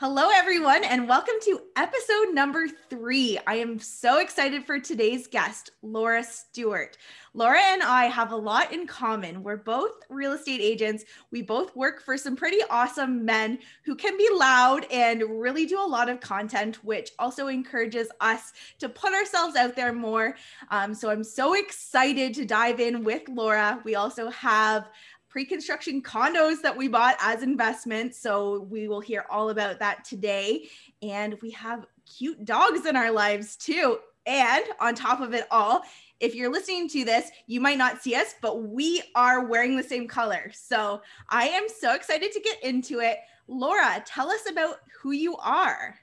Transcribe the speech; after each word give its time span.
Hello, 0.00 0.30
everyone, 0.32 0.82
and 0.82 1.06
welcome 1.06 1.34
to 1.42 1.60
episode 1.76 2.32
number 2.32 2.66
three. 2.88 3.38
I 3.46 3.56
am 3.56 3.78
so 3.78 4.18
excited 4.18 4.64
for 4.64 4.80
today's 4.80 5.26
guest, 5.26 5.72
Laura 5.82 6.24
Stewart. 6.24 6.96
Laura 7.34 7.60
and 7.60 7.82
I 7.82 8.06
have 8.06 8.32
a 8.32 8.36
lot 8.36 8.72
in 8.72 8.86
common. 8.86 9.42
We're 9.42 9.58
both 9.58 9.92
real 10.08 10.32
estate 10.32 10.62
agents. 10.62 11.04
We 11.30 11.42
both 11.42 11.76
work 11.76 12.02
for 12.02 12.16
some 12.16 12.34
pretty 12.34 12.60
awesome 12.70 13.26
men 13.26 13.58
who 13.84 13.94
can 13.94 14.16
be 14.16 14.26
loud 14.32 14.86
and 14.90 15.22
really 15.38 15.66
do 15.66 15.78
a 15.78 15.86
lot 15.86 16.08
of 16.08 16.18
content, 16.18 16.82
which 16.82 17.10
also 17.18 17.48
encourages 17.48 18.08
us 18.22 18.54
to 18.78 18.88
put 18.88 19.12
ourselves 19.12 19.54
out 19.54 19.76
there 19.76 19.92
more. 19.92 20.34
Um, 20.70 20.94
so 20.94 21.10
I'm 21.10 21.22
so 21.22 21.52
excited 21.52 22.32
to 22.34 22.46
dive 22.46 22.80
in 22.80 23.04
with 23.04 23.28
Laura. 23.28 23.82
We 23.84 23.96
also 23.96 24.30
have 24.30 24.88
pre-construction 25.30 26.02
condos 26.02 26.60
that 26.60 26.76
we 26.76 26.88
bought 26.88 27.16
as 27.20 27.42
investments. 27.42 28.20
So 28.20 28.66
we 28.68 28.88
will 28.88 29.00
hear 29.00 29.24
all 29.30 29.48
about 29.50 29.78
that 29.78 30.04
today. 30.04 30.68
And 31.00 31.38
we 31.40 31.52
have 31.52 31.86
cute 32.04 32.44
dogs 32.44 32.84
in 32.84 32.96
our 32.96 33.10
lives 33.10 33.56
too. 33.56 33.98
And 34.26 34.64
on 34.80 34.94
top 34.94 35.20
of 35.20 35.32
it 35.32 35.46
all, 35.50 35.82
if 36.18 36.34
you're 36.34 36.52
listening 36.52 36.88
to 36.90 37.04
this, 37.04 37.30
you 37.46 37.60
might 37.60 37.78
not 37.78 38.02
see 38.02 38.14
us, 38.14 38.34
but 38.42 38.64
we 38.64 39.02
are 39.14 39.46
wearing 39.46 39.76
the 39.76 39.82
same 39.82 40.06
color. 40.06 40.50
So 40.52 41.00
I 41.30 41.48
am 41.48 41.66
so 41.68 41.94
excited 41.94 42.32
to 42.32 42.40
get 42.40 42.62
into 42.62 43.00
it. 43.00 43.18
Laura, 43.48 44.02
tell 44.06 44.30
us 44.30 44.48
about 44.50 44.76
who 45.00 45.12
you 45.12 45.36
are. 45.36 45.96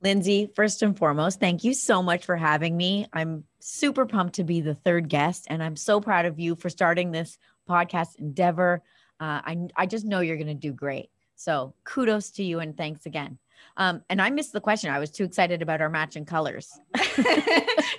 Lindsay, 0.00 0.48
first 0.54 0.82
and 0.82 0.96
foremost, 0.96 1.40
thank 1.40 1.64
you 1.64 1.74
so 1.74 2.02
much 2.02 2.24
for 2.24 2.36
having 2.36 2.76
me. 2.76 3.06
I'm 3.12 3.44
super 3.58 4.06
pumped 4.06 4.36
to 4.36 4.44
be 4.44 4.60
the 4.60 4.74
third 4.74 5.08
guest, 5.08 5.46
and 5.50 5.60
I'm 5.60 5.74
so 5.74 6.00
proud 6.00 6.24
of 6.24 6.38
you 6.38 6.54
for 6.54 6.68
starting 6.68 7.10
this 7.10 7.36
podcast 7.68 8.16
endeavor. 8.18 8.82
Uh, 9.20 9.40
I, 9.44 9.68
I 9.76 9.86
just 9.86 10.04
know 10.04 10.20
you're 10.20 10.36
going 10.36 10.46
to 10.46 10.54
do 10.54 10.72
great. 10.72 11.10
So 11.36 11.74
kudos 11.84 12.30
to 12.32 12.42
you 12.42 12.60
and 12.60 12.76
thanks 12.76 13.06
again. 13.06 13.38
Um, 13.76 14.02
and 14.08 14.20
I 14.20 14.30
missed 14.30 14.52
the 14.52 14.60
question. 14.60 14.90
I 14.90 14.98
was 14.98 15.10
too 15.10 15.24
excited 15.24 15.62
about 15.62 15.80
our 15.80 15.88
matching 15.88 16.24
colors. 16.24 16.78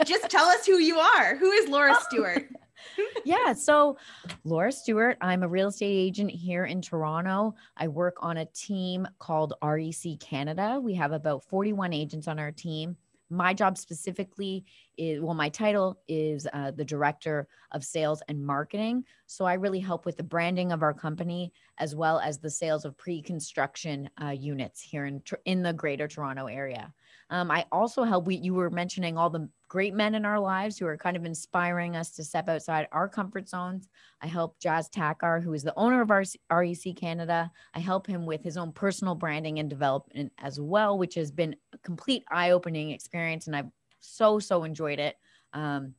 just 0.06 0.30
tell 0.30 0.46
us 0.46 0.66
who 0.66 0.78
you 0.78 1.00
are. 1.00 1.36
Who 1.36 1.52
is 1.52 1.70
Laura 1.70 1.96
Stewart? 2.02 2.48
yeah. 3.26 3.54
So, 3.54 3.98
Laura 4.44 4.72
Stewart, 4.72 5.18
I'm 5.22 5.44
a 5.44 5.48
real 5.48 5.70
estate 5.70 5.86
agent 5.86 6.32
here 6.32 6.66
in 6.66 6.82
Toronto. 6.82 7.56
I 7.78 7.88
work 7.88 8.18
on 8.22 8.38
a 8.38 8.46
team 8.46 9.08
called 9.20 9.54
REC 9.62 10.20
Canada. 10.20 10.80
We 10.82 10.94
have 10.96 11.12
about 11.12 11.44
41 11.46 11.94
agents 11.94 12.28
on 12.28 12.40
our 12.40 12.52
team 12.52 12.98
my 13.30 13.54
job 13.54 13.78
specifically 13.78 14.66
is 14.98 15.22
well 15.22 15.34
my 15.34 15.50
title 15.50 16.00
is 16.08 16.48
uh, 16.54 16.72
the 16.72 16.86
director 16.86 17.48
of 17.72 17.84
sales 17.84 18.22
and 18.28 18.44
marketing. 18.44 19.04
So 19.28 19.46
i 19.46 19.54
really 19.54 19.80
help 19.80 20.06
with 20.06 20.18
the 20.18 20.24
branding 20.24 20.72
of 20.72 20.82
our 20.82 20.94
company 20.94 21.54
as 21.78 21.96
well 21.96 22.20
as 22.20 22.40
the 22.40 22.50
sales 22.50 22.86
of 22.86 22.98
pre-construction 22.98 24.10
uh, 24.22 24.30
units 24.30 24.82
here 24.82 25.06
in 25.06 25.22
in 25.46 25.64
the 25.64 25.74
greater 25.74 26.08
toronto 26.08 26.48
area 26.48 26.94
um, 27.30 27.52
I 27.52 27.66
also 27.72 28.04
help. 28.04 28.26
We 28.26 28.36
you 28.36 28.54
were 28.54 28.70
mentioning 28.70 29.18
all 29.18 29.30
the 29.30 29.50
great 29.68 29.94
men 29.94 30.16
in 30.16 30.26
our 30.26 30.40
lives 30.40 30.78
who 30.78 30.88
are 30.88 30.98
kind 30.98 31.16
of 31.16 31.26
inspiring 31.26 31.96
us 31.96 32.12
to 32.12 32.24
step 32.24 32.50
outside 32.50 32.88
our 32.92 33.08
comfort 33.08 33.48
zones. 33.48 33.88
I 34.22 34.28
help 34.28 34.60
Jazz 34.60 34.90
Takhar, 34.90 35.42
who 35.44 35.54
is 35.54 35.64
the 35.64 35.78
owner 35.78 36.02
of 36.02 36.10
REC 36.10 36.96
Canada. 36.96 37.52
I 37.74 37.80
help 37.80 38.08
him 38.08 38.26
with 38.26 38.44
his 38.44 38.58
own 38.58 38.72
personal 38.72 39.16
branding 39.16 39.60
and 39.60 39.70
development 39.70 40.32
as 40.40 40.60
well, 40.60 40.98
which 40.98 41.16
has 41.16 41.32
been 41.32 41.56
a 41.74 41.78
complete 41.80 42.24
eye-opening 42.32 42.92
experience, 42.92 43.48
and 43.48 43.56
I've 43.56 43.70
so 44.00 44.40
so 44.40 44.64
enjoyed 44.64 45.00
it. 45.00 45.16
Um, 45.54 45.94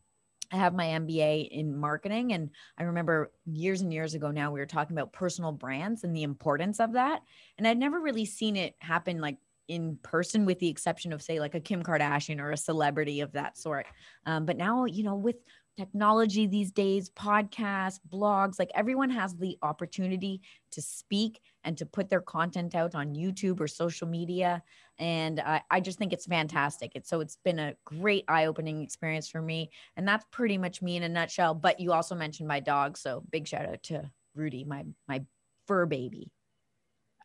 I 0.52 0.56
have 0.56 0.74
my 0.74 0.86
MBA 0.86 1.48
in 1.48 1.76
marketing. 1.76 2.32
And 2.32 2.50
I 2.76 2.84
remember 2.84 3.30
years 3.46 3.82
and 3.82 3.92
years 3.92 4.14
ago 4.14 4.30
now, 4.30 4.50
we 4.50 4.58
were 4.58 4.66
talking 4.66 4.96
about 4.96 5.12
personal 5.12 5.52
brands 5.52 6.02
and 6.02 6.14
the 6.14 6.24
importance 6.24 6.80
of 6.80 6.94
that. 6.94 7.22
And 7.56 7.66
I'd 7.68 7.78
never 7.78 8.00
really 8.00 8.24
seen 8.24 8.56
it 8.56 8.74
happen 8.80 9.20
like 9.20 9.36
in 9.70 9.96
person 10.02 10.44
with 10.44 10.58
the 10.58 10.68
exception 10.68 11.12
of 11.12 11.22
say 11.22 11.38
like 11.38 11.54
a 11.54 11.60
kim 11.60 11.82
kardashian 11.82 12.40
or 12.40 12.50
a 12.50 12.56
celebrity 12.56 13.20
of 13.20 13.32
that 13.32 13.56
sort. 13.56 13.86
Um, 14.26 14.44
but 14.44 14.56
now 14.56 14.84
you 14.84 15.04
know 15.04 15.14
with 15.14 15.36
technology 15.78 16.46
these 16.46 16.72
days 16.72 17.08
podcasts 17.10 18.00
blogs 18.12 18.58
like 18.58 18.70
everyone 18.74 19.08
has 19.08 19.34
the 19.36 19.56
opportunity 19.62 20.42
to 20.72 20.82
speak 20.82 21.40
and 21.64 21.78
to 21.78 21.86
put 21.86 22.10
their 22.10 22.20
content 22.20 22.74
out 22.74 22.94
on 22.94 23.14
youtube 23.14 23.60
or 23.60 23.68
social 23.68 24.06
media. 24.06 24.62
And 24.98 25.40
I, 25.40 25.62
I 25.70 25.80
just 25.80 25.98
think 25.98 26.12
it's 26.12 26.26
fantastic. 26.26 26.92
It's 26.94 27.08
so 27.08 27.20
it's 27.20 27.38
been 27.42 27.58
a 27.58 27.74
great 27.86 28.24
eye-opening 28.28 28.82
experience 28.82 29.30
for 29.30 29.40
me. 29.40 29.70
And 29.96 30.06
that's 30.06 30.26
pretty 30.30 30.58
much 30.58 30.82
me 30.82 30.96
in 30.96 31.02
a 31.02 31.08
nutshell. 31.08 31.54
But 31.54 31.80
you 31.80 31.92
also 31.92 32.14
mentioned 32.14 32.48
my 32.48 32.60
dog. 32.60 32.98
So 32.98 33.22
big 33.30 33.48
shout 33.48 33.64
out 33.64 33.82
to 33.84 34.10
rudy 34.34 34.64
my 34.64 34.84
my 35.08 35.22
fur 35.66 35.86
baby 35.86 36.30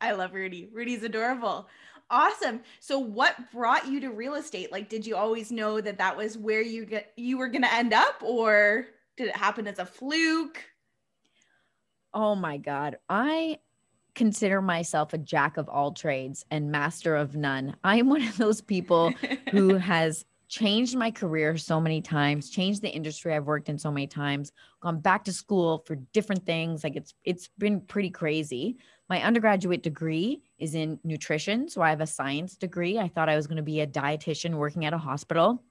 I 0.01 0.11
love 0.13 0.33
Rudy. 0.33 0.69
Rudy's 0.71 1.03
adorable. 1.03 1.67
Awesome. 2.09 2.61
So 2.79 2.99
what 2.99 3.51
brought 3.51 3.87
you 3.87 3.99
to 4.01 4.09
real 4.09 4.35
estate? 4.35 4.71
Like 4.71 4.89
did 4.89 5.07
you 5.07 5.15
always 5.15 5.51
know 5.51 5.81
that 5.81 5.97
that 5.97 6.15
was 6.15 6.37
where 6.37 6.61
you 6.61 6.85
get 6.85 7.11
you 7.15 7.37
were 7.37 7.47
going 7.47 7.63
to 7.63 7.73
end 7.73 7.93
up 7.93 8.21
or 8.21 8.87
did 9.17 9.29
it 9.29 9.35
happen 9.35 9.67
as 9.67 9.79
a 9.79 9.85
fluke? 9.85 10.63
Oh 12.13 12.35
my 12.35 12.57
god. 12.57 12.97
I 13.09 13.59
consider 14.13 14.61
myself 14.61 15.13
a 15.13 15.17
jack 15.17 15.57
of 15.57 15.67
all 15.67 15.91
trades 15.91 16.45
and 16.49 16.71
master 16.71 17.15
of 17.15 17.35
none. 17.35 17.75
I 17.83 17.97
am 17.97 18.07
one 18.07 18.23
of 18.23 18.37
those 18.37 18.61
people 18.61 19.11
who 19.51 19.75
has 19.75 20.25
changed 20.47 20.95
my 20.95 21.11
career 21.11 21.57
so 21.57 21.79
many 21.79 22.01
times, 22.01 22.49
changed 22.49 22.81
the 22.81 22.89
industry 22.89 23.33
I've 23.33 23.45
worked 23.45 23.69
in 23.69 23.77
so 23.77 23.91
many 23.91 24.07
times, 24.07 24.51
gone 24.81 24.99
back 24.99 25.23
to 25.25 25.33
school 25.33 25.83
for 25.85 25.95
different 26.13 26.45
things. 26.45 26.83
Like 26.83 26.95
it's 26.95 27.13
it's 27.23 27.49
been 27.57 27.81
pretty 27.81 28.09
crazy. 28.09 28.77
My 29.09 29.21
undergraduate 29.23 29.83
degree 29.83 30.41
is 30.57 30.75
in 30.75 30.99
nutrition. 31.03 31.69
So 31.69 31.81
I 31.81 31.89
have 31.89 32.01
a 32.01 32.07
science 32.07 32.55
degree. 32.55 32.97
I 32.97 33.07
thought 33.07 33.29
I 33.29 33.35
was 33.35 33.47
going 33.47 33.57
to 33.57 33.63
be 33.63 33.81
a 33.81 33.87
dietitian 33.87 34.55
working 34.55 34.85
at 34.85 34.93
a 34.93 34.97
hospital. 34.97 35.63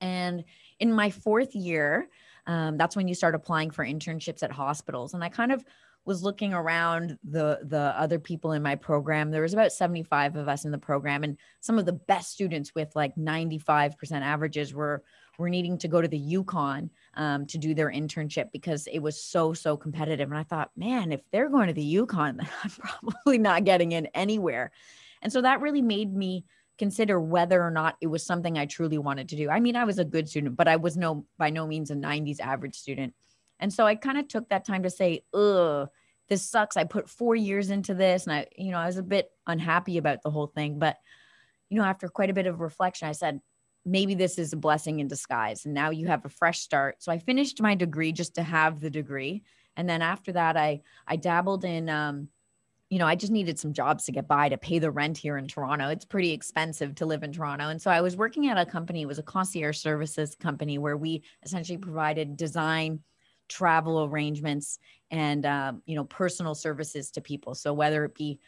And 0.00 0.44
in 0.80 0.92
my 0.92 1.10
fourth 1.10 1.54
year, 1.54 2.08
um, 2.46 2.76
that's 2.76 2.96
when 2.96 3.08
you 3.08 3.14
start 3.14 3.34
applying 3.34 3.70
for 3.70 3.84
internships 3.84 4.42
at 4.42 4.50
hospitals. 4.50 5.14
And 5.14 5.22
I 5.22 5.28
kind 5.28 5.52
of 5.52 5.64
was 6.04 6.22
looking 6.22 6.52
around 6.52 7.18
the 7.24 7.60
the 7.64 7.94
other 7.98 8.18
people 8.18 8.52
in 8.52 8.62
my 8.62 8.74
program 8.74 9.30
there 9.30 9.42
was 9.42 9.54
about 9.54 9.72
75 9.72 10.36
of 10.36 10.48
us 10.48 10.64
in 10.64 10.70
the 10.70 10.78
program 10.78 11.24
and 11.24 11.38
some 11.60 11.78
of 11.78 11.86
the 11.86 11.92
best 11.92 12.30
students 12.30 12.74
with 12.74 12.94
like 12.94 13.14
95% 13.16 13.96
averages 14.22 14.74
were 14.74 15.02
were 15.38 15.50
needing 15.50 15.78
to 15.78 15.88
go 15.88 16.00
to 16.00 16.08
the 16.08 16.18
yukon 16.18 16.90
um, 17.14 17.46
to 17.46 17.58
do 17.58 17.74
their 17.74 17.90
internship 17.90 18.52
because 18.52 18.86
it 18.86 19.00
was 19.00 19.22
so 19.22 19.52
so 19.52 19.76
competitive 19.76 20.30
and 20.30 20.38
i 20.38 20.44
thought 20.44 20.70
man 20.76 21.12
if 21.12 21.20
they're 21.32 21.48
going 21.48 21.68
to 21.68 21.74
the 21.74 21.82
yukon 21.82 22.40
i'm 22.64 22.70
probably 22.70 23.38
not 23.38 23.64
getting 23.64 23.92
in 23.92 24.06
anywhere. 24.14 24.72
And 25.22 25.32
so 25.32 25.40
that 25.40 25.62
really 25.62 25.82
made 25.82 26.14
me 26.14 26.44
consider 26.76 27.18
whether 27.18 27.62
or 27.62 27.70
not 27.70 27.96
it 28.00 28.08
was 28.08 28.26
something 28.26 28.58
i 28.58 28.66
truly 28.66 28.98
wanted 28.98 29.28
to 29.30 29.36
do. 29.36 29.48
I 29.48 29.60
mean 29.60 29.76
i 29.76 29.84
was 29.84 29.98
a 29.98 30.04
good 30.04 30.28
student 30.28 30.56
but 30.56 30.68
i 30.68 30.76
was 30.76 30.96
no 30.96 31.24
by 31.38 31.50
no 31.50 31.66
means 31.66 31.90
a 31.90 31.94
90s 31.94 32.40
average 32.40 32.76
student 32.76 33.14
and 33.64 33.72
so 33.72 33.86
i 33.86 33.94
kind 33.94 34.18
of 34.18 34.28
took 34.28 34.48
that 34.50 34.64
time 34.64 34.82
to 34.82 34.90
say 34.90 35.24
ugh 35.32 35.88
this 36.28 36.48
sucks. 36.48 36.76
I 36.76 36.84
put 36.84 37.08
four 37.08 37.36
years 37.36 37.70
into 37.70 37.94
this 37.94 38.26
and 38.26 38.32
i 38.32 38.46
you 38.56 38.70
know 38.70 38.78
i 38.78 38.86
was 38.86 38.96
a 38.96 39.02
bit 39.02 39.30
unhappy 39.46 39.98
about 39.98 40.22
the 40.22 40.30
whole 40.30 40.46
thing. 40.46 40.78
But 40.78 40.96
you 41.68 41.78
know 41.78 41.84
after 41.84 42.08
quite 42.08 42.30
a 42.30 42.34
bit 42.34 42.46
of 42.46 42.60
reflection 42.60 43.08
i 43.08 43.12
said 43.12 43.40
maybe 43.86 44.14
this 44.14 44.38
is 44.38 44.52
a 44.52 44.56
blessing 44.56 45.00
in 45.00 45.08
disguise 45.08 45.66
and 45.66 45.74
now 45.74 45.90
you 45.90 46.06
have 46.06 46.24
a 46.24 46.30
fresh 46.30 46.60
start. 46.60 47.02
So 47.02 47.12
i 47.12 47.18
finished 47.18 47.60
my 47.60 47.74
degree 47.74 48.12
just 48.12 48.34
to 48.36 48.42
have 48.42 48.80
the 48.80 48.90
degree. 48.90 49.42
And 49.76 49.88
then 49.88 50.02
after 50.02 50.32
that 50.32 50.56
i 50.56 50.82
i 51.06 51.16
dabbled 51.16 51.64
in 51.64 51.88
um 51.88 52.28
you 52.90 52.98
know 52.98 53.06
i 53.06 53.14
just 53.14 53.32
needed 53.32 53.58
some 53.58 53.72
jobs 53.72 54.04
to 54.04 54.12
get 54.12 54.28
by 54.28 54.48
to 54.48 54.56
pay 54.56 54.78
the 54.78 54.90
rent 54.90 55.18
here 55.18 55.36
in 55.36 55.46
toronto. 55.46 55.88
It's 55.88 56.04
pretty 56.04 56.32
expensive 56.32 56.94
to 56.96 57.06
live 57.06 57.22
in 57.22 57.32
toronto. 57.32 57.68
And 57.68 57.82
so 57.82 57.90
i 57.90 58.00
was 58.00 58.16
working 58.16 58.48
at 58.48 58.58
a 58.58 58.64
company 58.64 59.02
it 59.02 59.08
was 59.08 59.18
a 59.18 59.22
concierge 59.22 59.78
services 59.78 60.34
company 60.34 60.78
where 60.78 60.96
we 60.96 61.22
essentially 61.42 61.78
provided 61.78 62.36
design 62.36 63.00
travel 63.48 64.04
arrangements 64.04 64.78
and 65.10 65.46
um, 65.46 65.82
you 65.86 65.94
know 65.94 66.04
personal 66.04 66.54
services 66.54 67.10
to 67.10 67.20
people 67.20 67.54
so 67.54 67.72
whether 67.72 68.04
it 68.04 68.14
be 68.14 68.38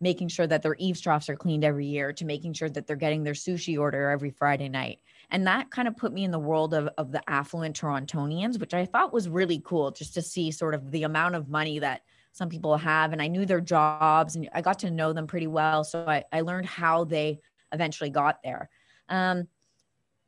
making 0.00 0.28
sure 0.28 0.46
that 0.46 0.62
their 0.62 0.76
eaves 0.78 1.00
troughs 1.00 1.28
are 1.28 1.36
cleaned 1.36 1.64
every 1.64 1.86
year 1.86 2.12
to 2.12 2.24
making 2.24 2.52
sure 2.52 2.68
that 2.68 2.86
they're 2.86 2.96
getting 2.96 3.24
their 3.24 3.34
sushi 3.34 3.78
order 3.78 4.10
every 4.10 4.30
Friday 4.30 4.68
night. 4.68 5.00
And 5.30 5.46
that 5.46 5.70
kind 5.70 5.88
of 5.88 5.96
put 5.96 6.12
me 6.12 6.24
in 6.24 6.30
the 6.30 6.38
world 6.38 6.72
of, 6.72 6.88
of 6.98 7.10
the 7.10 7.20
affluent 7.28 7.78
Torontonians, 7.78 8.60
which 8.60 8.74
I 8.74 8.86
thought 8.86 9.12
was 9.12 9.28
really 9.28 9.60
cool 9.64 9.90
just 9.90 10.14
to 10.14 10.22
see 10.22 10.50
sort 10.50 10.74
of 10.74 10.90
the 10.90 11.02
amount 11.02 11.34
of 11.34 11.48
money 11.48 11.80
that 11.80 12.02
some 12.32 12.48
people 12.48 12.76
have. 12.76 13.12
And 13.12 13.20
I 13.20 13.26
knew 13.26 13.44
their 13.44 13.60
jobs 13.60 14.36
and 14.36 14.48
I 14.54 14.62
got 14.62 14.78
to 14.80 14.90
know 14.90 15.12
them 15.12 15.26
pretty 15.26 15.48
well. 15.48 15.82
So 15.84 16.04
I, 16.06 16.24
I 16.32 16.42
learned 16.42 16.66
how 16.66 17.04
they 17.04 17.40
eventually 17.72 18.10
got 18.10 18.42
there. 18.42 18.70
Um, 19.08 19.48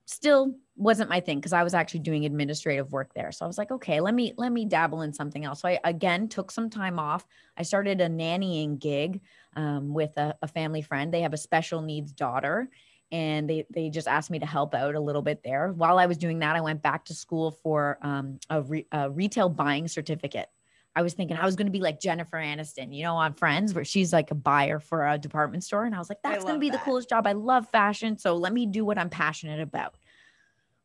still 0.07 0.57
wasn't 0.81 1.11
my 1.11 1.21
thing 1.21 1.39
because 1.39 1.53
I 1.53 1.63
was 1.63 1.75
actually 1.75 2.01
doing 2.01 2.25
administrative 2.25 2.91
work 2.91 3.13
there. 3.15 3.33
So 3.33 3.45
I 3.45 3.49
was 3.49 3.59
like, 3.59 3.71
okay, 3.71 4.01
let 4.01 4.15
me 4.15 4.33
let 4.37 4.51
me 4.51 4.65
dabble 4.65 5.03
in 5.03 5.13
something 5.13 5.45
else. 5.45 5.61
So 5.61 5.69
I 5.69 5.79
again 5.85 6.29
took 6.29 6.51
some 6.51 6.71
time 6.71 6.99
off. 6.99 7.27
I 7.57 7.63
started 7.63 8.01
a 8.01 8.09
nannying 8.09 8.79
gig 8.79 9.21
um, 9.57 9.93
with 9.93 10.17
a, 10.17 10.37
a 10.41 10.49
family 10.49 10.81
friend. 10.81 11.13
They 11.13 11.21
have 11.21 11.35
a 11.35 11.39
special 11.39 11.83
needs 11.83 12.13
daughter, 12.13 12.71
and 13.13 13.49
they 13.49 13.67
they 13.71 13.91
just 13.91 14.09
asked 14.09 14.31
me 14.31 14.39
to 14.39 14.47
help 14.47 14.75
out 14.75 14.95
a 14.95 15.01
little 15.01 15.23
bit 15.23 15.43
there. 15.45 15.71
While 15.73 15.99
I 15.99 16.07
was 16.07 16.17
doing 16.17 16.39
that, 16.39 16.57
I 16.57 16.63
went 16.63 16.83
back 16.83 17.05
to 17.07 17.15
school 17.15 17.51
for 17.63 17.99
um, 18.01 18.39
a, 18.49 18.63
re, 18.63 18.87
a 18.91 19.11
retail 19.11 19.51
buying 19.51 19.87
certificate. 19.87 20.49
I 20.97 21.03
was 21.03 21.15
thinking 21.15 21.37
I 21.37 21.45
was 21.45 21.57
going 21.57 21.67
to 21.67 21.73
be 21.73 21.81
like 21.81 22.01
Jennifer 22.01 22.37
Aniston, 22.39 22.95
you 22.95 23.05
know, 23.05 23.15
on 23.17 23.35
Friends, 23.35 23.75
where 23.75 23.85
she's 23.85 24.13
like 24.13 24.31
a 24.31 24.35
buyer 24.35 24.81
for 24.81 25.07
a 25.07 25.19
department 25.19 25.63
store. 25.63 25.85
And 25.85 25.95
I 25.95 25.99
was 25.99 26.09
like, 26.09 26.19
that's 26.25 26.43
going 26.43 26.57
to 26.57 26.61
be 26.61 26.71
that. 26.71 26.79
the 26.79 26.85
coolest 26.85 27.09
job. 27.09 27.27
I 27.27 27.33
love 27.33 27.69
fashion. 27.71 28.19
So 28.19 28.35
let 28.35 28.53
me 28.53 28.67
do 28.67 28.85
what 28.85 28.99
I'm 28.99 29.11
passionate 29.11 29.61
about. 29.61 29.95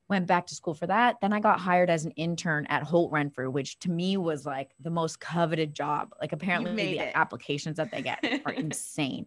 Went 0.07 0.27
back 0.27 0.45
to 0.47 0.55
school 0.55 0.73
for 0.75 0.87
that. 0.87 1.15
Then 1.21 1.33
I 1.33 1.39
got 1.39 1.59
hired 1.59 1.89
as 1.89 2.05
an 2.05 2.11
intern 2.11 2.67
at 2.67 2.83
Holt 2.83 3.11
Renfrew, 3.11 3.49
which 3.49 3.79
to 3.79 3.89
me 3.89 4.17
was 4.17 4.45
like 4.45 4.71
the 4.79 4.91
most 4.91 5.19
coveted 5.19 5.73
job. 5.73 6.13
Like 6.21 6.31
apparently 6.31 6.75
the 6.75 6.99
it. 6.99 7.11
applications 7.15 7.77
that 7.77 7.91
they 7.91 8.01
get 8.01 8.23
are 8.45 8.53
insane. 8.53 9.25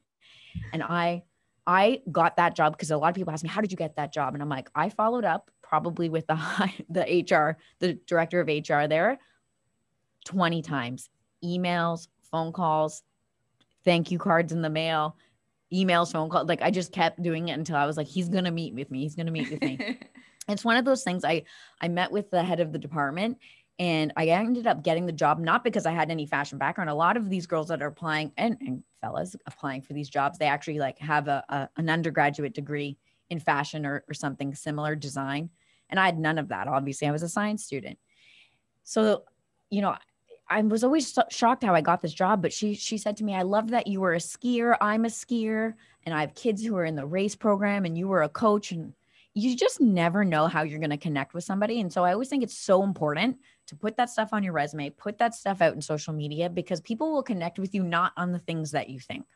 And 0.73 0.83
I, 0.83 1.25
I 1.67 2.01
got 2.11 2.37
that 2.37 2.55
job 2.55 2.73
because 2.73 2.91
a 2.91 2.97
lot 2.97 3.09
of 3.09 3.17
people 3.17 3.33
ask 3.33 3.43
me, 3.43 3.49
how 3.49 3.61
did 3.61 3.73
you 3.73 3.77
get 3.77 3.97
that 3.97 4.13
job? 4.13 4.35
And 4.35 4.43
I'm 4.43 4.49
like, 4.49 4.71
I 4.75 4.89
followed 4.89 5.25
up 5.25 5.51
probably 5.63 6.09
with 6.09 6.27
the 6.27 6.35
high, 6.37 6.75
the 6.89 7.03
HR, 7.03 7.59
the 7.81 7.95
director 8.07 8.41
of 8.41 8.49
HR 8.49 8.87
there 8.87 9.19
20 10.27 10.63
times 10.63 11.11
emails, 11.45 12.09
phone 12.31 12.53
calls, 12.53 13.03
thank 13.85 14.11
you 14.11 14.19
cards 14.19 14.53
in 14.53 14.63
the 14.63 14.71
mail, 14.71 15.17
emails, 15.73 16.13
phone 16.13 16.29
calls. 16.29 16.49
Like 16.49 16.63
I 16.63 16.71
just 16.71 16.93
kept 16.93 17.23
doing 17.23 17.49
it 17.49 17.53
until 17.53 17.77
I 17.77 17.87
was 17.87 17.97
like, 17.97 18.07
he's 18.07 18.29
to 18.45 18.51
meet 18.51 18.75
with 18.75 18.91
me. 18.91 19.03
He's 19.03 19.15
to 19.27 19.33
meet 19.33 19.51
with 19.51 19.63
me. 19.63 19.99
it's 20.49 20.65
one 20.65 20.77
of 20.77 20.85
those 20.85 21.05
things 21.05 21.25
I, 21.25 21.45
I 21.81 21.89
met 21.89 22.11
with 22.11 22.31
the 22.31 22.43
head 22.43 22.61
of 22.61 22.73
the 22.73 22.79
department 22.79 23.39
and 23.79 24.13
I 24.17 24.29
ended 24.29 24.67
up 24.67 24.83
getting 24.83 25.07
the 25.07 25.13
job, 25.13 25.39
not 25.39 25.63
because 25.63 25.87
I 25.87 25.93
had 25.93 26.11
any 26.11 26.27
fashion 26.27 26.59
background. 26.59 26.91
A 26.91 26.95
lot 26.95 27.17
of 27.17 27.31
these 27.31 27.47
girls 27.47 27.69
that 27.69 27.81
are 27.81 27.87
applying 27.87 28.33
and, 28.37 28.57
and 28.61 28.83
fellas 29.01 29.37
applying 29.47 29.83
for 29.83 29.93
these 29.93 30.09
jobs, 30.09 30.39
they 30.39 30.47
actually 30.47 30.81
like 30.81 30.99
have 30.99 31.29
a, 31.29 31.45
a 31.49 31.69
an 31.77 31.89
undergraduate 31.89 32.55
degree 32.55 32.97
in 33.31 33.39
fashion 33.39 33.87
or, 33.87 34.05
or 34.09 34.15
something 34.15 34.55
similar 34.55 34.97
design. 34.97 35.51
And 35.91 36.01
I 36.01 36.07
had 36.07 36.19
none 36.19 36.39
of 36.39 36.49
that. 36.49 36.67
Obviously 36.67 37.07
I 37.07 37.13
was 37.13 37.23
a 37.23 37.29
science 37.29 37.65
student. 37.65 37.99
So, 38.83 39.25
you 39.71 39.81
know, 39.81 39.97
I 40.51 40.63
was 40.63 40.83
always 40.83 41.13
so 41.13 41.23
shocked 41.31 41.63
how 41.63 41.75
I 41.75 41.81
got 41.81 42.01
this 42.01 42.13
job, 42.13 42.43
but 42.43 42.53
she 42.53 42.75
she 42.75 42.97
said 42.97 43.19
to 43.19 43.25
me, 43.25 43.35
"I 43.35 43.43
love 43.43 43.69
that 43.69 43.87
you 43.87 44.01
were 44.01 44.15
a 44.15 44.19
skier. 44.19 44.77
I'm 44.81 45.05
a 45.05 45.09
skier, 45.09 45.75
and 46.05 46.15
I 46.15 46.23
have 46.23 46.35
kids 46.35 46.65
who 46.65 46.75
are 46.77 46.87
in 46.87 46.95
the 46.95 47.05
race 47.07 47.37
program, 47.37 47.85
and 47.85 47.99
you 47.99 48.09
were 48.09 48.23
a 48.23 48.31
coach, 48.31 48.73
and 48.73 48.95
you 49.39 49.57
just 49.57 49.81
never 49.81 50.25
know 50.25 50.49
how 50.49 50.63
you're 50.63 50.81
going 50.81 50.91
to 50.91 50.97
connect 50.97 51.33
with 51.33 51.45
somebody. 51.45 51.81
And 51.81 51.93
so 51.93 52.05
I 52.05 52.13
always 52.13 52.29
think 52.29 52.43
it's 52.43 52.59
so 52.59 52.83
important 52.83 53.37
to 53.69 53.77
put 53.77 53.97
that 53.97 54.11
stuff 54.11 54.31
on 54.33 54.43
your 54.43 54.53
resume, 54.53 54.91
put 54.91 55.19
that 55.19 55.35
stuff 55.35 55.63
out 55.63 55.75
in 55.75 55.81
social 55.81 56.13
media 56.13 56.51
because 56.51 56.81
people 56.81 57.13
will 57.13 57.23
connect 57.23 57.59
with 57.59 57.75
you 57.75 57.83
not 57.83 58.13
on 58.17 58.33
the 58.33 58.39
things 58.39 58.73
that 58.73 58.89
you 58.89 58.99
think. 58.99 59.27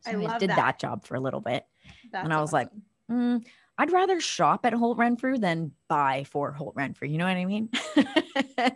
So 0.00 0.10
I, 0.10 0.34
I 0.34 0.38
did 0.38 0.50
that. 0.50 0.56
that. 0.56 0.78
job 0.78 1.04
for 1.04 1.14
a 1.14 1.20
little 1.20 1.40
bit, 1.40 1.64
That's 2.10 2.24
and 2.24 2.34
I 2.34 2.40
was 2.40 2.52
awesome. 2.52 2.82
like, 3.08 3.16
mm, 3.16 3.46
I'd 3.78 3.92
rather 3.92 4.20
shop 4.20 4.66
at 4.66 4.72
Holt 4.72 4.98
Renfrew 4.98 5.38
than 5.38 5.72
buy 5.88 6.24
for 6.24 6.50
Holt 6.50 6.74
Renfrew. 6.74 7.06
You 7.06 7.18
know 7.18 7.26
what 7.26 7.36
I 7.36 7.44
mean? 7.44 7.68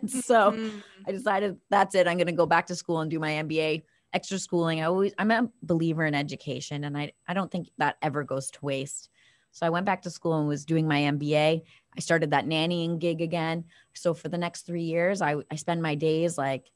so 0.07 0.51
mm-hmm. 0.51 0.79
I 1.05 1.11
decided 1.11 1.57
that's 1.69 1.95
it. 1.95 2.07
I'm 2.07 2.17
going 2.17 2.27
to 2.27 2.33
go 2.33 2.45
back 2.45 2.67
to 2.67 2.75
school 2.75 3.01
and 3.01 3.11
do 3.11 3.19
my 3.19 3.31
MBA 3.31 3.83
extra 4.13 4.39
schooling. 4.39 4.79
I 4.79 4.85
always, 4.85 5.13
I'm 5.17 5.31
a 5.31 5.49
believer 5.61 6.05
in 6.05 6.15
education 6.15 6.85
and 6.85 6.97
I, 6.97 7.11
I 7.27 7.33
don't 7.33 7.51
think 7.51 7.69
that 7.77 7.97
ever 8.01 8.23
goes 8.23 8.49
to 8.51 8.59
waste. 8.61 9.09
So 9.57 9.65
I 9.65 9.71
went 9.71 9.87
back 9.87 10.03
to 10.03 10.11
school 10.11 10.37
and 10.37 10.47
was 10.47 10.65
doing 10.65 10.87
my 10.87 10.99
MBA. 10.99 11.63
I 11.97 11.99
started 11.99 12.29
that 12.29 12.45
nannying 12.45 12.99
gig 12.99 13.21
again. 13.21 13.63
So 13.95 14.13
for 14.13 14.29
the 14.29 14.37
next 14.37 14.67
three 14.67 14.83
years, 14.83 15.19
I, 15.19 15.37
I 15.49 15.55
spend 15.55 15.81
my 15.81 15.95
days 15.95 16.37
like, 16.37 16.69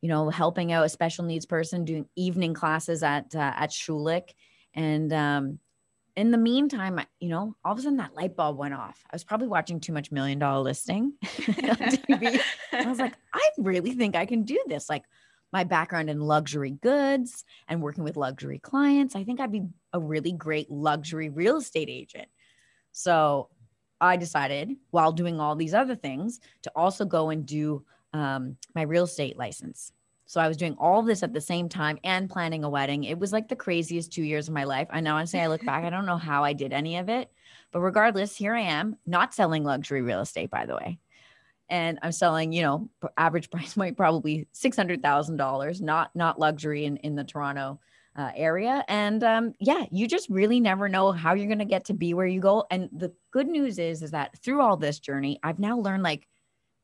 you 0.00 0.08
know, 0.08 0.30
helping 0.30 0.70
out 0.70 0.86
a 0.86 0.88
special 0.88 1.24
needs 1.24 1.44
person, 1.44 1.84
doing 1.84 2.06
evening 2.14 2.54
classes 2.54 3.02
at 3.02 3.34
uh, 3.34 3.52
at 3.56 3.70
Schulich, 3.70 4.30
and 4.74 5.12
um, 5.12 5.58
in 6.14 6.30
the 6.30 6.38
meantime, 6.38 7.00
you 7.18 7.30
know, 7.30 7.56
all 7.64 7.72
of 7.72 7.78
a 7.80 7.82
sudden 7.82 7.98
that 7.98 8.14
light 8.14 8.36
bulb 8.36 8.56
went 8.56 8.74
off. 8.74 9.02
I 9.10 9.14
was 9.14 9.24
probably 9.24 9.48
watching 9.48 9.80
too 9.80 9.92
much 9.92 10.12
million 10.12 10.38
dollar 10.38 10.62
listing 10.62 11.14
I 11.48 12.84
was 12.86 13.00
like, 13.00 13.14
I 13.34 13.50
really 13.58 13.94
think 13.94 14.14
I 14.14 14.24
can 14.24 14.44
do 14.44 14.62
this. 14.68 14.88
Like 14.88 15.02
my 15.52 15.64
background 15.64 16.08
in 16.08 16.20
luxury 16.20 16.70
goods 16.70 17.44
and 17.68 17.82
working 17.82 18.04
with 18.04 18.16
luxury 18.16 18.58
clients, 18.58 19.16
I 19.16 19.24
think 19.24 19.40
I'd 19.40 19.52
be 19.52 19.66
a 19.92 20.00
really 20.00 20.32
great 20.32 20.70
luxury 20.70 21.28
real 21.28 21.56
estate 21.56 21.88
agent. 21.90 22.28
So 22.92 23.48
I 24.00 24.16
decided 24.16 24.70
while 24.90 25.12
doing 25.12 25.40
all 25.40 25.56
these 25.56 25.74
other 25.74 25.94
things 25.94 26.40
to 26.62 26.72
also 26.74 27.04
go 27.04 27.30
and 27.30 27.44
do 27.44 27.84
um, 28.12 28.56
my 28.74 28.82
real 28.82 29.04
estate 29.04 29.36
license. 29.36 29.92
So 30.26 30.40
I 30.40 30.46
was 30.46 30.56
doing 30.56 30.76
all 30.78 31.02
this 31.02 31.24
at 31.24 31.32
the 31.32 31.40
same 31.40 31.68
time 31.68 31.98
and 32.04 32.30
planning 32.30 32.62
a 32.62 32.70
wedding. 32.70 33.02
It 33.02 33.18
was 33.18 33.32
like 33.32 33.48
the 33.48 33.56
craziest 33.56 34.12
two 34.12 34.22
years 34.22 34.46
of 34.46 34.54
my 34.54 34.62
life. 34.62 34.86
I 34.90 35.00
know 35.00 35.16
honestly, 35.16 35.40
I 35.40 35.48
look 35.48 35.64
back, 35.64 35.84
I 35.84 35.90
don't 35.90 36.06
know 36.06 36.18
how 36.18 36.44
I 36.44 36.52
did 36.52 36.72
any 36.72 36.98
of 36.98 37.08
it. 37.08 37.32
But 37.72 37.80
regardless, 37.80 38.36
here 38.36 38.54
I 38.54 38.60
am, 38.60 38.96
not 39.06 39.34
selling 39.34 39.64
luxury 39.64 40.02
real 40.02 40.20
estate, 40.20 40.50
by 40.50 40.66
the 40.66 40.76
way. 40.76 41.00
And 41.70 41.98
I'm 42.02 42.12
selling, 42.12 42.52
you 42.52 42.62
know, 42.62 42.90
average 43.16 43.50
price 43.50 43.74
point 43.74 43.96
probably 43.96 44.48
six 44.52 44.76
hundred 44.76 45.02
thousand 45.02 45.36
dollars, 45.36 45.80
not 45.80 46.14
not 46.14 46.38
luxury 46.38 46.84
in 46.84 46.96
in 46.98 47.14
the 47.14 47.24
Toronto 47.24 47.80
uh, 48.16 48.30
area. 48.34 48.84
And 48.88 49.22
um, 49.22 49.54
yeah, 49.60 49.86
you 49.90 50.06
just 50.06 50.28
really 50.28 50.60
never 50.60 50.88
know 50.88 51.12
how 51.12 51.34
you're 51.34 51.54
to 51.58 51.64
get 51.64 51.86
to 51.86 51.94
be 51.94 52.14
where 52.14 52.26
you 52.26 52.40
go. 52.40 52.64
And 52.70 52.88
the 52.92 53.12
good 53.30 53.46
news 53.46 53.78
is, 53.78 54.02
is 54.02 54.10
that 54.10 54.36
through 54.42 54.60
all 54.60 54.76
this 54.76 54.98
journey, 54.98 55.38
I've 55.42 55.58
now 55.58 55.78
learned 55.78 56.02
like 56.02 56.26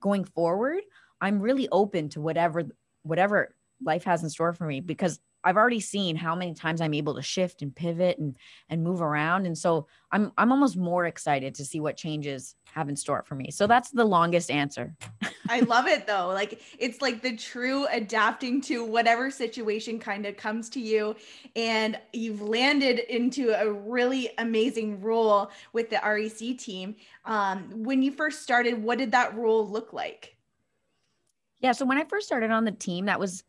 going 0.00 0.24
forward, 0.24 0.82
I'm 1.20 1.40
really 1.40 1.68
open 1.70 2.08
to 2.10 2.20
whatever 2.20 2.64
whatever 3.02 3.54
life 3.82 4.04
has 4.04 4.22
in 4.22 4.30
store 4.30 4.52
for 4.52 4.66
me 4.66 4.80
because 4.80 5.20
I've 5.46 5.56
already 5.56 5.80
seen 5.80 6.16
how 6.16 6.34
many 6.34 6.54
times 6.54 6.80
I'm 6.80 6.92
able 6.92 7.14
to 7.14 7.22
shift 7.22 7.62
and 7.62 7.74
pivot 7.74 8.18
and 8.18 8.36
and 8.68 8.82
move 8.82 9.00
around 9.00 9.46
and 9.46 9.56
so 9.56 9.86
I'm 10.10 10.32
I'm 10.36 10.50
almost 10.50 10.76
more 10.76 11.06
excited 11.06 11.54
to 11.54 11.64
see 11.64 11.78
what 11.78 11.96
changes 11.96 12.56
have 12.72 12.88
in 12.88 12.96
store 12.96 13.22
for 13.22 13.36
me. 13.36 13.50
So 13.50 13.66
that's 13.66 13.90
the 13.90 14.04
longest 14.04 14.50
answer. 14.50 14.94
I 15.48 15.60
love 15.60 15.86
it 15.96 16.06
though. 16.06 16.28
Like 16.28 16.60
it's 16.78 17.00
like 17.00 17.22
the 17.22 17.36
true 17.36 17.86
adapting 17.86 18.60
to 18.62 18.84
whatever 18.84 19.30
situation 19.30 19.98
kind 19.98 20.26
of 20.26 20.36
comes 20.36 20.68
to 20.70 20.80
you 20.80 21.14
and 21.54 21.98
you've 22.12 22.42
landed 22.42 22.98
into 23.14 23.50
a 23.50 23.72
really 23.72 24.30
amazing 24.38 25.00
role 25.00 25.50
with 25.72 25.90
the 25.90 26.00
REC 26.04 26.58
team. 26.58 26.96
Um, 27.24 27.70
when 27.84 28.02
you 28.02 28.10
first 28.10 28.42
started, 28.42 28.82
what 28.82 28.98
did 28.98 29.12
that 29.12 29.36
role 29.36 29.66
look 29.66 29.92
like? 29.92 30.36
Yeah. 31.60 31.72
So 31.72 31.86
when 31.86 31.98
I 31.98 32.04
first 32.04 32.26
started 32.26 32.50
on 32.50 32.64
the 32.64 32.72
team, 32.72 33.06
that 33.06 33.18
was 33.18 33.44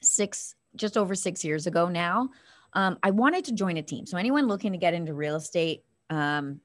six, 0.00 0.54
just 0.76 0.96
over 0.96 1.14
six 1.14 1.44
years 1.44 1.66
ago 1.66 1.88
now. 1.88 2.30
Um, 2.74 2.98
I 3.02 3.10
wanted 3.10 3.44
to 3.46 3.52
join 3.52 3.76
a 3.76 3.82
team. 3.82 4.06
So 4.06 4.16
anyone 4.18 4.46
looking 4.46 4.72
to 4.72 4.78
get 4.78 4.94
into 4.94 5.14
real 5.14 5.36
estate, 5.36 5.84
um, 6.10 6.60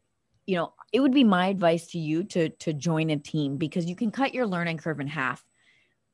you 0.45 0.55
know, 0.55 0.73
it 0.91 0.99
would 0.99 1.13
be 1.13 1.23
my 1.23 1.47
advice 1.47 1.87
to 1.87 1.99
you 1.99 2.23
to 2.25 2.49
to 2.49 2.73
join 2.73 3.09
a 3.09 3.17
team 3.17 3.57
because 3.57 3.85
you 3.85 3.95
can 3.95 4.11
cut 4.11 4.33
your 4.33 4.45
learning 4.45 4.77
curve 4.77 4.99
in 4.99 5.07
half 5.07 5.43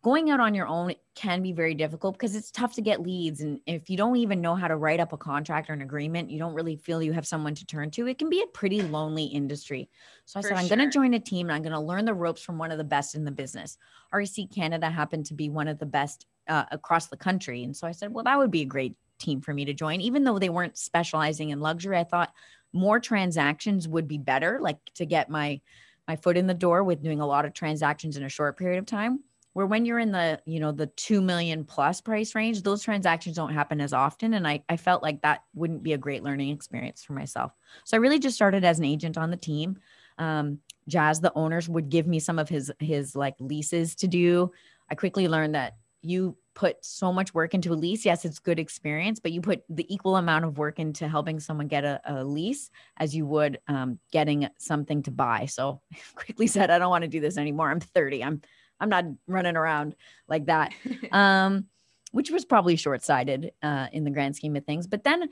going 0.01 0.29
out 0.29 0.39
on 0.39 0.55
your 0.55 0.67
own 0.67 0.93
can 1.13 1.41
be 1.41 1.51
very 1.51 1.73
difficult 1.73 2.15
because 2.15 2.35
it's 2.35 2.51
tough 2.51 2.73
to 2.75 2.81
get 2.81 3.01
leads. 3.01 3.41
And 3.41 3.59
if 3.65 3.89
you 3.89 3.97
don't 3.97 4.15
even 4.15 4.39
know 4.39 4.55
how 4.55 4.69
to 4.69 4.77
write 4.77 5.01
up 5.01 5.11
a 5.11 5.17
contract 5.17 5.69
or 5.69 5.73
an 5.73 5.81
agreement, 5.81 6.29
you 6.29 6.39
don't 6.39 6.53
really 6.53 6.77
feel 6.77 7.03
you 7.03 7.11
have 7.11 7.27
someone 7.27 7.53
to 7.55 7.65
turn 7.65 7.91
to. 7.91 8.07
It 8.07 8.17
can 8.17 8.29
be 8.29 8.41
a 8.41 8.47
pretty 8.47 8.81
lonely 8.81 9.25
industry. 9.25 9.89
So 10.25 10.39
I 10.39 10.41
For 10.41 10.47
said, 10.49 10.57
I'm 10.57 10.67
going 10.69 10.79
to 10.79 10.89
join 10.89 11.13
a 11.13 11.19
team 11.19 11.47
and 11.47 11.55
I'm 11.55 11.61
going 11.61 11.73
to 11.73 11.79
learn 11.79 12.05
the 12.05 12.13
ropes 12.13 12.41
from 12.41 12.57
one 12.57 12.71
of 12.71 12.77
the 12.77 12.83
best 12.85 13.15
in 13.15 13.25
the 13.25 13.31
business. 13.31 13.77
REC 14.13 14.49
Canada 14.53 14.89
happened 14.89 15.25
to 15.27 15.33
be 15.33 15.49
one 15.49 15.67
of 15.67 15.79
the 15.79 15.85
best 15.85 16.25
uh, 16.47 16.65
across 16.71 17.07
the 17.07 17.17
country. 17.17 17.63
And 17.65 17.75
so 17.75 17.85
I 17.85 17.91
said, 17.91 18.13
well, 18.13 18.23
that 18.23 18.37
would 18.37 18.51
be 18.51 18.61
a 18.61 18.65
great 18.65 18.95
team 19.17 19.41
for 19.41 19.53
me 19.53 19.65
to 19.65 19.73
join. 19.73 19.99
Even 19.99 20.23
though 20.23 20.39
they 20.39 20.49
weren't 20.49 20.77
specializing 20.77 21.49
in 21.49 21.59
luxury, 21.59 21.97
I 21.97 22.05
thought 22.05 22.33
more 22.71 23.01
transactions 23.01 23.85
would 23.85 24.07
be 24.07 24.17
better, 24.17 24.59
like 24.61 24.77
to 24.95 25.05
get 25.05 25.29
my 25.29 25.59
my 26.07 26.15
foot 26.15 26.37
in 26.37 26.47
the 26.47 26.55
door 26.55 26.83
with 26.83 27.03
doing 27.03 27.21
a 27.21 27.27
lot 27.27 27.45
of 27.45 27.53
transactions 27.53 28.17
in 28.17 28.23
a 28.23 28.29
short 28.29 28.57
period 28.57 28.79
of 28.79 28.87
time 28.87 29.19
where 29.53 29.65
when 29.65 29.85
you're 29.85 29.99
in 29.99 30.11
the 30.11 30.39
you 30.45 30.59
know 30.59 30.71
the 30.71 30.87
2 30.87 31.21
million 31.21 31.63
plus 31.63 32.01
price 32.01 32.35
range 32.35 32.61
those 32.61 32.83
transactions 32.83 33.35
don't 33.35 33.53
happen 33.53 33.81
as 33.81 33.93
often 33.93 34.33
and 34.33 34.47
I, 34.47 34.63
I 34.69 34.77
felt 34.77 35.03
like 35.03 35.21
that 35.21 35.43
wouldn't 35.53 35.83
be 35.83 35.93
a 35.93 35.97
great 35.97 36.23
learning 36.23 36.49
experience 36.49 37.03
for 37.03 37.13
myself. 37.13 37.51
So 37.83 37.97
i 37.97 37.99
really 37.99 38.19
just 38.19 38.35
started 38.35 38.63
as 38.63 38.79
an 38.79 38.85
agent 38.85 39.17
on 39.17 39.31
the 39.31 39.37
team. 39.37 39.79
Um, 40.17 40.59
jazz 40.87 41.21
the 41.21 41.33
owners 41.35 41.69
would 41.69 41.89
give 41.89 42.07
me 42.07 42.19
some 42.19 42.39
of 42.39 42.49
his 42.49 42.71
his 42.79 43.15
like 43.15 43.35
leases 43.39 43.95
to 43.95 44.07
do. 44.07 44.51
I 44.89 44.95
quickly 44.95 45.27
learned 45.27 45.55
that 45.55 45.77
you 46.01 46.35
put 46.53 46.83
so 46.83 47.11
much 47.13 47.33
work 47.33 47.53
into 47.53 47.73
a 47.73 47.75
lease. 47.75 48.05
Yes 48.05 48.25
it's 48.25 48.39
good 48.39 48.59
experience 48.59 49.19
but 49.19 49.31
you 49.31 49.41
put 49.41 49.63
the 49.69 49.91
equal 49.93 50.17
amount 50.17 50.45
of 50.45 50.57
work 50.57 50.79
into 50.79 51.07
helping 51.07 51.39
someone 51.39 51.67
get 51.67 51.83
a, 51.85 52.01
a 52.05 52.23
lease 52.23 52.69
as 52.97 53.15
you 53.15 53.25
would 53.25 53.59
um, 53.67 53.99
getting 54.11 54.47
something 54.57 55.03
to 55.03 55.11
buy. 55.11 55.45
So 55.45 55.81
quickly 56.15 56.47
said 56.47 56.69
i 56.69 56.77
don't 56.77 56.89
want 56.89 57.03
to 57.03 57.07
do 57.07 57.19
this 57.19 57.37
anymore. 57.37 57.71
I'm 57.71 57.79
30 57.79 58.23
i'm 58.23 58.41
I'm 58.79 58.89
not 58.89 59.05
running 59.27 59.55
around 59.55 59.95
like 60.27 60.45
that. 60.45 60.73
um, 61.11 61.65
which 62.11 62.31
was 62.31 62.45
probably 62.45 62.75
short 62.75 63.03
sighted 63.03 63.51
uh, 63.61 63.87
in 63.91 64.03
the 64.03 64.09
grand 64.09 64.35
scheme 64.35 64.55
of 64.55 64.65
things. 64.65 64.87
But 64.87 65.03
then, 65.03 65.29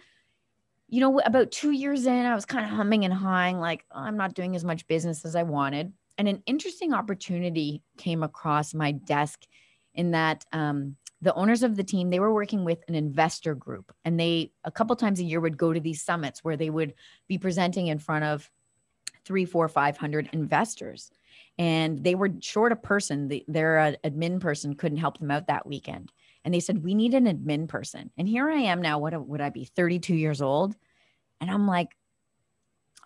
you 0.88 1.00
know, 1.01 1.20
about 1.22 1.51
two 1.51 1.72
years 1.72 2.06
in, 2.06 2.25
I 2.25 2.36
was 2.36 2.46
kind 2.46 2.66
of 2.66 2.72
humming 2.72 3.04
and 3.04 3.13
hawing, 3.13 3.60
like, 3.60 3.84
oh, 3.92 4.00
I'm 4.00 4.18
not 4.18 4.36
doing 4.36 4.56
as 4.56 4.63
much 4.63 4.88
business 4.88 5.25
as 5.25 5.36
I 5.36 5.44
wanted. 5.44 5.92
And 6.18 6.27
an 6.27 6.44
interesting 6.46 6.94
opportunity 6.94 7.82
came 7.98 8.24
across 8.24 8.74
my 8.74 8.92
desk 8.92 9.46
in 9.94 10.12
that 10.12 10.46
um, 10.54 10.96
the 11.22 11.34
owners 11.34 11.63
of 11.63 11.75
the 11.75 11.84
team 11.84 12.10
they 12.10 12.20
were 12.20 12.34
working 12.34 12.63
with 12.63 12.80
an 12.88 12.96
investor 12.96 13.56
group 13.56 13.92
and 14.06 14.20
they 14.20 14.51
a 14.63 14.72
couple 14.72 14.96
times 14.96 15.20
a 15.20 15.24
year 15.24 15.39
would 15.39 15.58
go 15.58 15.74
to 15.74 15.80
these 15.80 16.04
summits 16.04 16.44
where 16.44 16.58
they 16.58 16.70
would 16.70 16.94
be 17.27 17.38
presenting 17.38 17.88
in 17.88 17.98
front 17.98 18.24
of 18.24 18.50
three, 19.25 19.46
four, 19.46 19.68
five 19.68 19.98
hundred 19.98 20.30
investors, 20.32 21.12
and 21.58 22.04
they 22.04 22.16
were 22.16 22.30
short 22.42 22.72
a 22.72 22.76
person. 22.76 23.28
The, 23.28 23.44
their 23.48 23.80
uh, 23.80 23.92
admin 24.04 24.40
person 24.40 24.76
couldn't 24.76 25.00
help 25.00 25.20
them 25.20 25.32
out 25.32 25.48
that 25.48 25.66
weekend, 25.66 26.12
and 26.46 26.54
they 26.54 26.60
said 26.60 26.84
we 26.84 26.96
need 26.96 27.14
an 27.14 27.26
admin 27.26 27.68
person. 27.68 28.12
And 28.18 28.28
here 28.28 28.50
I 28.50 28.60
am 28.60 28.82
now. 28.82 29.00
What 29.00 29.28
would 29.28 29.42
I 29.42 29.50
be? 29.50 29.66
Thirty-two 29.66 30.16
years 30.16 30.42
old, 30.42 30.76
and 31.42 31.50
I'm 31.50 31.68
like, 31.68 31.96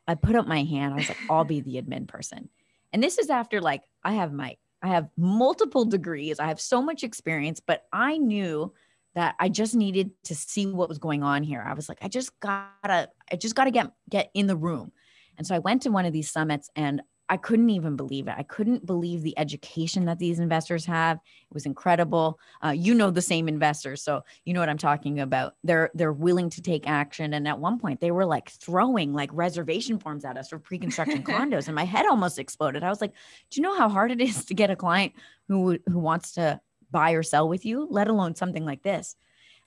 I 0.08 0.15
put 0.15 0.36
up 0.36 0.48
my 0.48 0.63
hand. 0.63 0.93
I 0.93 0.98
was 0.98 1.10
like, 1.10 1.17
I'll 1.29 1.46
be 1.46 1.62
the 1.62 1.81
admin 1.81 2.08
person. 2.08 2.50
And 2.93 3.01
this 3.01 3.17
is 3.17 3.29
after 3.29 3.62
like 3.62 3.84
I 4.03 4.13
have 4.13 4.34
my 4.34 4.58
I 4.81 4.88
have 4.88 5.10
multiple 5.15 5.86
degrees. 5.86 6.39
I 6.39 6.48
have 6.48 6.60
so 6.60 6.81
much 6.81 7.03
experience, 7.03 7.60
but 7.60 7.86
I 7.93 8.17
knew 8.17 8.74
that 9.13 9.36
I 9.39 9.50
just 9.50 9.75
needed 9.75 10.12
to 10.24 10.36
see 10.36 10.65
what 10.65 10.89
was 10.89 10.98
going 10.98 11.22
on 11.22 11.43
here. 11.43 11.63
I 11.65 11.74
was 11.74 11.89
like, 11.89 12.00
I 12.01 12.08
just 12.08 12.39
gotta, 12.39 13.10
I 13.29 13.36
just 13.36 13.55
gotta 13.55 13.70
get 13.70 13.91
get 14.10 14.31
in 14.34 14.48
the 14.48 14.55
room. 14.55 14.91
And 15.38 15.46
so 15.46 15.53
I 15.53 15.60
went 15.60 15.81
to 15.84 15.89
one 15.89 16.05
of 16.05 16.13
these 16.13 16.31
summits 16.31 16.70
and 16.75 17.01
I 17.31 17.38
couldn't 17.38 17.69
even 17.69 17.95
believe 17.95 18.27
it. 18.27 18.35
I 18.38 18.43
couldn't 18.43 18.85
believe 18.85 19.21
the 19.21 19.39
education 19.39 20.03
that 20.03 20.19
these 20.19 20.38
investors 20.38 20.85
have. 20.85 21.15
It 21.15 21.53
was 21.53 21.65
incredible. 21.65 22.38
Uh, 22.61 22.71
you 22.71 22.93
know 22.93 23.09
the 23.09 23.21
same 23.21 23.47
investors, 23.47 24.03
so 24.03 24.25
you 24.43 24.53
know 24.53 24.59
what 24.59 24.67
I'm 24.67 24.77
talking 24.77 25.21
about. 25.21 25.55
They're 25.63 25.91
they're 25.93 26.11
willing 26.11 26.50
to 26.50 26.61
take 26.61 26.89
action, 26.89 27.33
and 27.33 27.47
at 27.47 27.57
one 27.57 27.79
point 27.79 28.01
they 28.01 28.11
were 28.11 28.25
like 28.25 28.50
throwing 28.50 29.13
like 29.13 29.29
reservation 29.31 29.97
forms 29.97 30.25
at 30.25 30.38
us 30.38 30.50
for 30.50 30.59
pre-construction 30.59 31.23
condos, 31.23 31.67
and 31.67 31.75
my 31.75 31.85
head 31.85 32.05
almost 32.05 32.38
exploded. 32.38 32.83
I 32.83 32.89
was 32.89 33.00
like, 33.00 33.13
"Do 33.50 33.61
you 33.61 33.63
know 33.63 33.77
how 33.77 33.88
hard 33.88 34.11
it 34.11 34.19
is 34.19 34.43
to 34.45 34.53
get 34.53 34.69
a 34.69 34.75
client 34.75 35.13
who 35.47 35.79
who 35.88 36.00
wants 36.00 36.33
to 36.33 36.59
buy 36.91 37.11
or 37.11 37.23
sell 37.23 37.47
with 37.47 37.63
you, 37.63 37.88
let 37.89 38.09
alone 38.09 38.35
something 38.35 38.65
like 38.65 38.83
this?" 38.83 39.15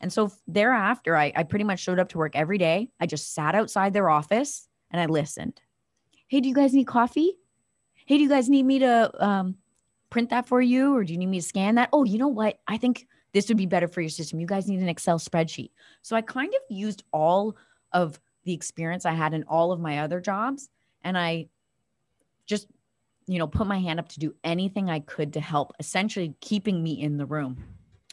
And 0.02 0.12
so 0.12 0.30
thereafter, 0.47 1.16
I, 1.16 1.33
I 1.35 1.44
pretty 1.44 1.64
much 1.64 1.80
showed 1.80 1.99
up 1.99 2.11
to 2.11 2.18
work 2.18 2.37
every 2.37 2.59
day. 2.59 2.90
I 3.00 3.06
just 3.06 3.33
sat 3.33 3.54
outside 3.54 3.94
their 3.94 4.11
office 4.11 4.68
and 4.90 5.00
I 5.00 5.06
listened. 5.06 5.62
Hey, 6.28 6.42
do 6.42 6.49
you 6.50 6.54
guys 6.54 6.75
need 6.75 6.87
coffee? 6.87 7.38
Hey, 8.04 8.16
do 8.16 8.23
you 8.23 8.28
guys 8.28 8.49
need 8.49 8.64
me 8.64 8.80
to 8.80 9.25
um, 9.25 9.56
print 10.11 10.30
that 10.30 10.46
for 10.46 10.61
you 10.61 10.94
or 10.94 11.04
do 11.04 11.12
you 11.12 11.18
need 11.18 11.26
me 11.26 11.40
to 11.40 11.46
scan 11.46 11.76
that? 11.76 11.88
Oh, 11.92 12.04
you 12.04 12.18
know 12.18 12.28
what? 12.28 12.58
I 12.66 12.76
think 12.76 13.06
this 13.32 13.49
would 13.49 13.56
be 13.56 13.66
better 13.66 13.88
for 13.88 14.00
your 14.00 14.11
system. 14.11 14.40
You 14.40 14.46
guys 14.46 14.68
need 14.68 14.80
an 14.80 14.88
Excel 14.88 15.18
spreadsheet. 15.18 15.70
So 16.02 16.14
I 16.14 16.20
kind 16.20 16.52
of 16.54 16.61
used 16.68 17.02
all 17.12 17.56
of 17.92 18.20
the 18.44 18.52
experience 18.52 19.06
I 19.06 19.12
had 19.12 19.34
in 19.34 19.44
all 19.44 19.73
of 19.73 19.80
my 19.80 20.00
other 20.00 20.20
jobs 20.20 20.68
and 21.02 21.18
I 21.18 21.49
just 22.46 22.66
you 23.26 23.38
know 23.38 23.46
put 23.46 23.66
my 23.66 23.78
hand 23.78 23.99
up 23.99 24.08
to 24.11 24.20
do 24.20 24.34
anything 24.44 24.90
I 24.90 25.00
could 25.00 25.32
to 25.32 25.40
help 25.40 25.73
essentially 25.78 26.34
keeping 26.40 26.82
me 26.82 27.00
in 27.00 27.16
the 27.16 27.26
room. 27.26 27.62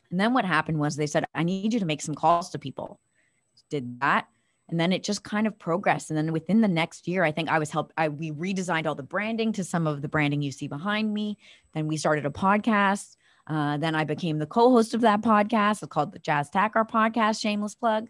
And 0.10 0.20
then 0.20 0.34
what 0.34 0.46
happened 0.46 0.80
was 0.80 0.96
they 0.96 1.08
said 1.08 1.26
I 1.36 1.44
need 1.44 1.74
you 1.74 1.80
to 1.80 1.86
make 1.86 2.02
some 2.02 2.16
calls 2.16 2.50
to 2.52 2.60
people. 2.60 3.00
Did 3.70 4.00
that 4.00 4.28
and 4.72 4.80
then 4.80 4.92
it 4.92 5.04
just 5.04 5.24
kind 5.24 5.46
of 5.46 5.60
progressed. 5.60 6.10
And 6.10 6.18
then 6.18 6.32
within 6.32 6.62
the 6.62 6.68
next 6.68 7.08
year 7.08 7.24
i 7.24 7.32
think 7.32 7.50
i 7.50 7.60
was 7.60 7.70
helped 7.70 7.94
i 7.98 8.10
we 8.10 8.32
redesigned 8.32 8.88
all 8.88 8.96
the 8.96 9.04
branding 9.04 9.52
to 9.54 9.64
some 9.64 9.86
of 9.86 10.02
the 10.02 10.08
branding 10.08 10.42
you 10.42 10.52
see 10.52 10.68
behind 10.68 11.14
me. 11.14 11.38
Then 11.74 11.88
we 11.88 11.98
started 11.98 12.26
a 12.26 12.32
podcast. 12.32 13.18
Uh, 13.48 13.78
then 13.78 13.96
i 13.96 14.04
became 14.04 14.40
the 14.40 14.46
co-host 14.46 14.94
of 14.94 15.02
that 15.02 15.22
podcast. 15.22 15.84
It's 15.84 15.92
called 15.92 16.14
the 16.14 16.20
jazz 16.20 16.50
Takhar 16.50 16.90
podcast 16.90 17.42
shameless 17.42 17.76
plug. 17.76 18.08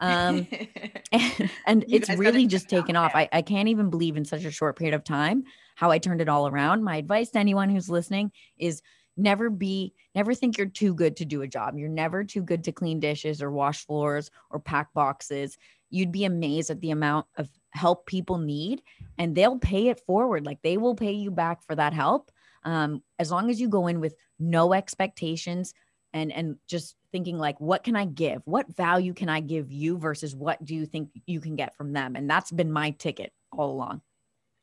Um, 0.00 0.48
and, 1.12 1.50
and 1.66 1.84
it's 1.88 2.10
really 2.10 2.46
just 2.46 2.68
taken 2.68 2.96
off. 2.96 3.12
I, 3.14 3.28
I 3.32 3.42
can't 3.42 3.68
even 3.68 3.88
believe 3.88 4.16
in 4.16 4.24
such 4.24 4.44
a 4.44 4.50
short 4.50 4.76
period 4.76 4.94
of 4.94 5.04
time 5.04 5.44
how 5.74 5.90
i 5.90 5.98
turned 5.98 6.20
it 6.20 6.28
all 6.28 6.46
around. 6.46 6.84
My 6.84 6.96
advice 6.96 7.30
to 7.30 7.38
anyone 7.38 7.70
who's 7.70 7.88
listening 7.88 8.32
is 8.58 8.82
never 9.16 9.50
be 9.50 9.94
never 10.14 10.34
think 10.34 10.58
you're 10.58 10.66
too 10.66 10.94
good 10.94 11.16
to 11.16 11.24
do 11.24 11.42
a 11.42 11.48
job. 11.48 11.76
You're 11.76 11.88
never 11.88 12.24
too 12.24 12.42
good 12.42 12.64
to 12.64 12.72
clean 12.72 13.00
dishes 13.00 13.42
or 13.42 13.50
wash 13.50 13.86
floors 13.86 14.30
or 14.50 14.58
pack 14.58 14.92
boxes 14.94 15.56
you'd 15.92 16.12
be 16.12 16.24
amazed 16.24 16.70
at 16.70 16.80
the 16.80 16.90
amount 16.90 17.26
of 17.36 17.48
help 17.70 18.06
people 18.06 18.38
need 18.38 18.82
and 19.18 19.34
they'll 19.34 19.58
pay 19.58 19.88
it 19.88 20.00
forward 20.00 20.44
like 20.44 20.58
they 20.62 20.76
will 20.76 20.94
pay 20.94 21.12
you 21.12 21.30
back 21.30 21.62
for 21.62 21.74
that 21.74 21.92
help 21.92 22.30
um, 22.64 23.02
as 23.18 23.30
long 23.30 23.50
as 23.50 23.60
you 23.60 23.68
go 23.68 23.86
in 23.86 24.00
with 24.00 24.14
no 24.38 24.72
expectations 24.72 25.74
and 26.12 26.32
and 26.32 26.56
just 26.68 26.96
thinking 27.10 27.38
like 27.38 27.60
what 27.60 27.84
can 27.84 27.96
i 27.96 28.04
give 28.04 28.42
what 28.44 28.74
value 28.74 29.14
can 29.14 29.28
i 29.28 29.40
give 29.40 29.70
you 29.70 29.98
versus 29.98 30.34
what 30.34 30.62
do 30.64 30.74
you 30.74 30.86
think 30.86 31.10
you 31.26 31.40
can 31.40 31.56
get 31.56 31.76
from 31.76 31.92
them 31.92 32.16
and 32.16 32.28
that's 32.28 32.50
been 32.50 32.72
my 32.72 32.90
ticket 32.90 33.32
all 33.52 33.70
along 33.70 34.00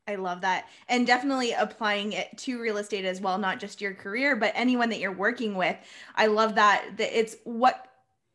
I 0.08 0.16
love 0.16 0.40
that. 0.40 0.66
And 0.88 1.06
definitely 1.06 1.52
applying 1.52 2.14
it 2.14 2.36
to 2.38 2.60
real 2.60 2.78
estate 2.78 3.04
as 3.04 3.20
well, 3.20 3.38
not 3.38 3.60
just 3.60 3.80
your 3.80 3.94
career, 3.94 4.34
but 4.34 4.50
anyone 4.56 4.88
that 4.88 4.98
you're 4.98 5.12
working 5.12 5.54
with. 5.54 5.76
I 6.16 6.26
love 6.26 6.56
that 6.56 6.96
that 6.96 7.16
it's 7.16 7.36
what 7.44 7.89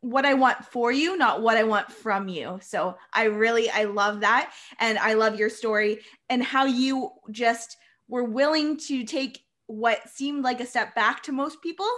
what 0.05 0.23
I 0.23 0.35
want 0.35 0.63
for 0.63 0.91
you, 0.91 1.17
not 1.17 1.41
what 1.41 1.57
I 1.57 1.63
want 1.63 1.91
from 1.91 2.27
you. 2.27 2.59
So 2.61 2.95
I 3.11 3.23
really 3.23 3.71
I 3.71 3.85
love 3.85 4.19
that. 4.19 4.53
And 4.79 4.99
I 4.99 5.13
love 5.13 5.39
your 5.39 5.49
story 5.49 6.01
and 6.29 6.43
how 6.43 6.65
you 6.65 7.09
just 7.31 7.77
were 8.07 8.23
willing 8.23 8.77
to 8.77 9.03
take 9.03 9.43
what 9.65 10.07
seemed 10.07 10.43
like 10.43 10.61
a 10.61 10.65
step 10.65 10.93
back 10.93 11.23
to 11.23 11.31
most 11.31 11.59
people 11.63 11.89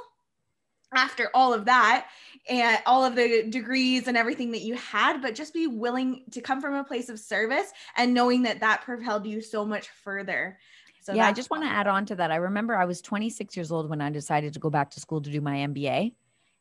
after 0.96 1.30
all 1.34 1.54
of 1.54 1.66
that 1.66 2.08
and 2.48 2.80
all 2.86 3.04
of 3.04 3.14
the 3.14 3.44
degrees 3.50 4.08
and 4.08 4.16
everything 4.16 4.52
that 4.52 4.62
you 4.62 4.74
had 4.76 5.22
but 5.22 5.36
just 5.36 5.54
be 5.54 5.68
willing 5.68 6.24
to 6.32 6.40
come 6.40 6.62
from 6.62 6.76
a 6.76 6.84
place 6.86 7.10
of 7.10 7.20
service 7.20 7.74
and 7.98 8.14
knowing 8.14 8.42
that 8.44 8.62
that 8.62 8.84
propelled 8.84 9.28
you 9.28 9.42
so 9.42 9.66
much 9.66 9.90
further. 9.90 10.58
So 11.02 11.14
yeah 11.14 11.28
i 11.28 11.34
just 11.34 11.50
want 11.50 11.64
to 11.64 11.70
add 11.70 11.88
on 11.88 12.06
to 12.06 12.16
that. 12.16 12.32
I 12.32 12.38
remember 12.38 12.78
i 12.78 12.86
was 12.86 13.02
26 13.02 13.58
years 13.58 13.70
old 13.70 13.90
when 13.90 14.00
i 14.00 14.10
decided 14.10 14.54
to 14.54 14.60
go 14.60 14.70
back 14.70 14.92
to 14.92 15.02
school 15.02 15.22
to 15.22 15.30
do 15.30 15.42
my 15.42 15.58
mba 15.68 16.14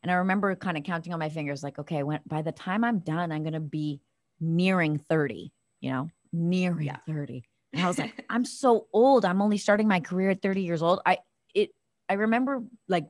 and 0.07 0.13
I 0.13 0.19
remember 0.19 0.55
kind 0.55 0.77
of 0.77 0.85
counting 0.85 1.13
on 1.13 1.19
my 1.19 1.31
fingers, 1.31 1.65
like, 1.65 1.81
okay, 1.81 2.05
when 2.05 2.21
by 2.29 2.41
the 2.41 2.53
time 2.53 2.85
I'm 2.85 3.01
done, 3.01 3.33
I'm 3.33 3.43
gonna 3.43 3.59
be 3.59 4.01
nearing 4.39 4.99
30, 4.99 5.53
you 5.81 5.91
know, 5.91 6.09
nearing 6.33 6.87
yeah. 6.87 6.99
30. 7.09 7.43
And 7.73 7.83
I 7.83 7.89
was 7.89 7.99
like, 7.99 8.25
I'm 8.31 8.45
so 8.45 8.87
old. 8.93 9.25
I'm 9.25 9.43
only 9.43 9.59
starting 9.59 9.89
my 9.89 9.99
career 9.99 10.31
at 10.31 10.43
30 10.43 10.63
years 10.63 10.81
old. 10.81 11.01
I 11.05 11.19
it 11.57 11.71
I 12.09 12.13
remember 12.13 12.63
like 12.87 13.09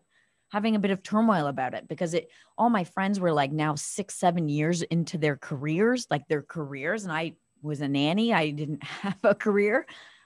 having 0.51 0.75
a 0.75 0.79
bit 0.79 0.91
of 0.91 1.03
turmoil 1.03 1.49
about 1.49 1.75
it 1.75 1.87
because 1.87 2.15
it 2.15 2.31
all 2.57 2.71
my 2.71 2.85
friends 2.85 3.21
were 3.21 3.33
like 3.33 3.53
now 3.53 3.75
six, 3.75 4.15
seven 4.15 4.49
years 4.49 4.81
into 4.81 5.19
their 5.19 5.37
careers, 5.37 6.07
like 6.11 6.27
their 6.29 6.41
careers. 6.41 7.05
And 7.05 7.13
I 7.13 7.35
was 7.61 7.83
a 7.83 7.89
nanny. 7.89 8.33
I 8.33 8.53
didn't 8.53 8.83
have 9.03 9.19
a 9.23 9.35
career. 9.35 9.85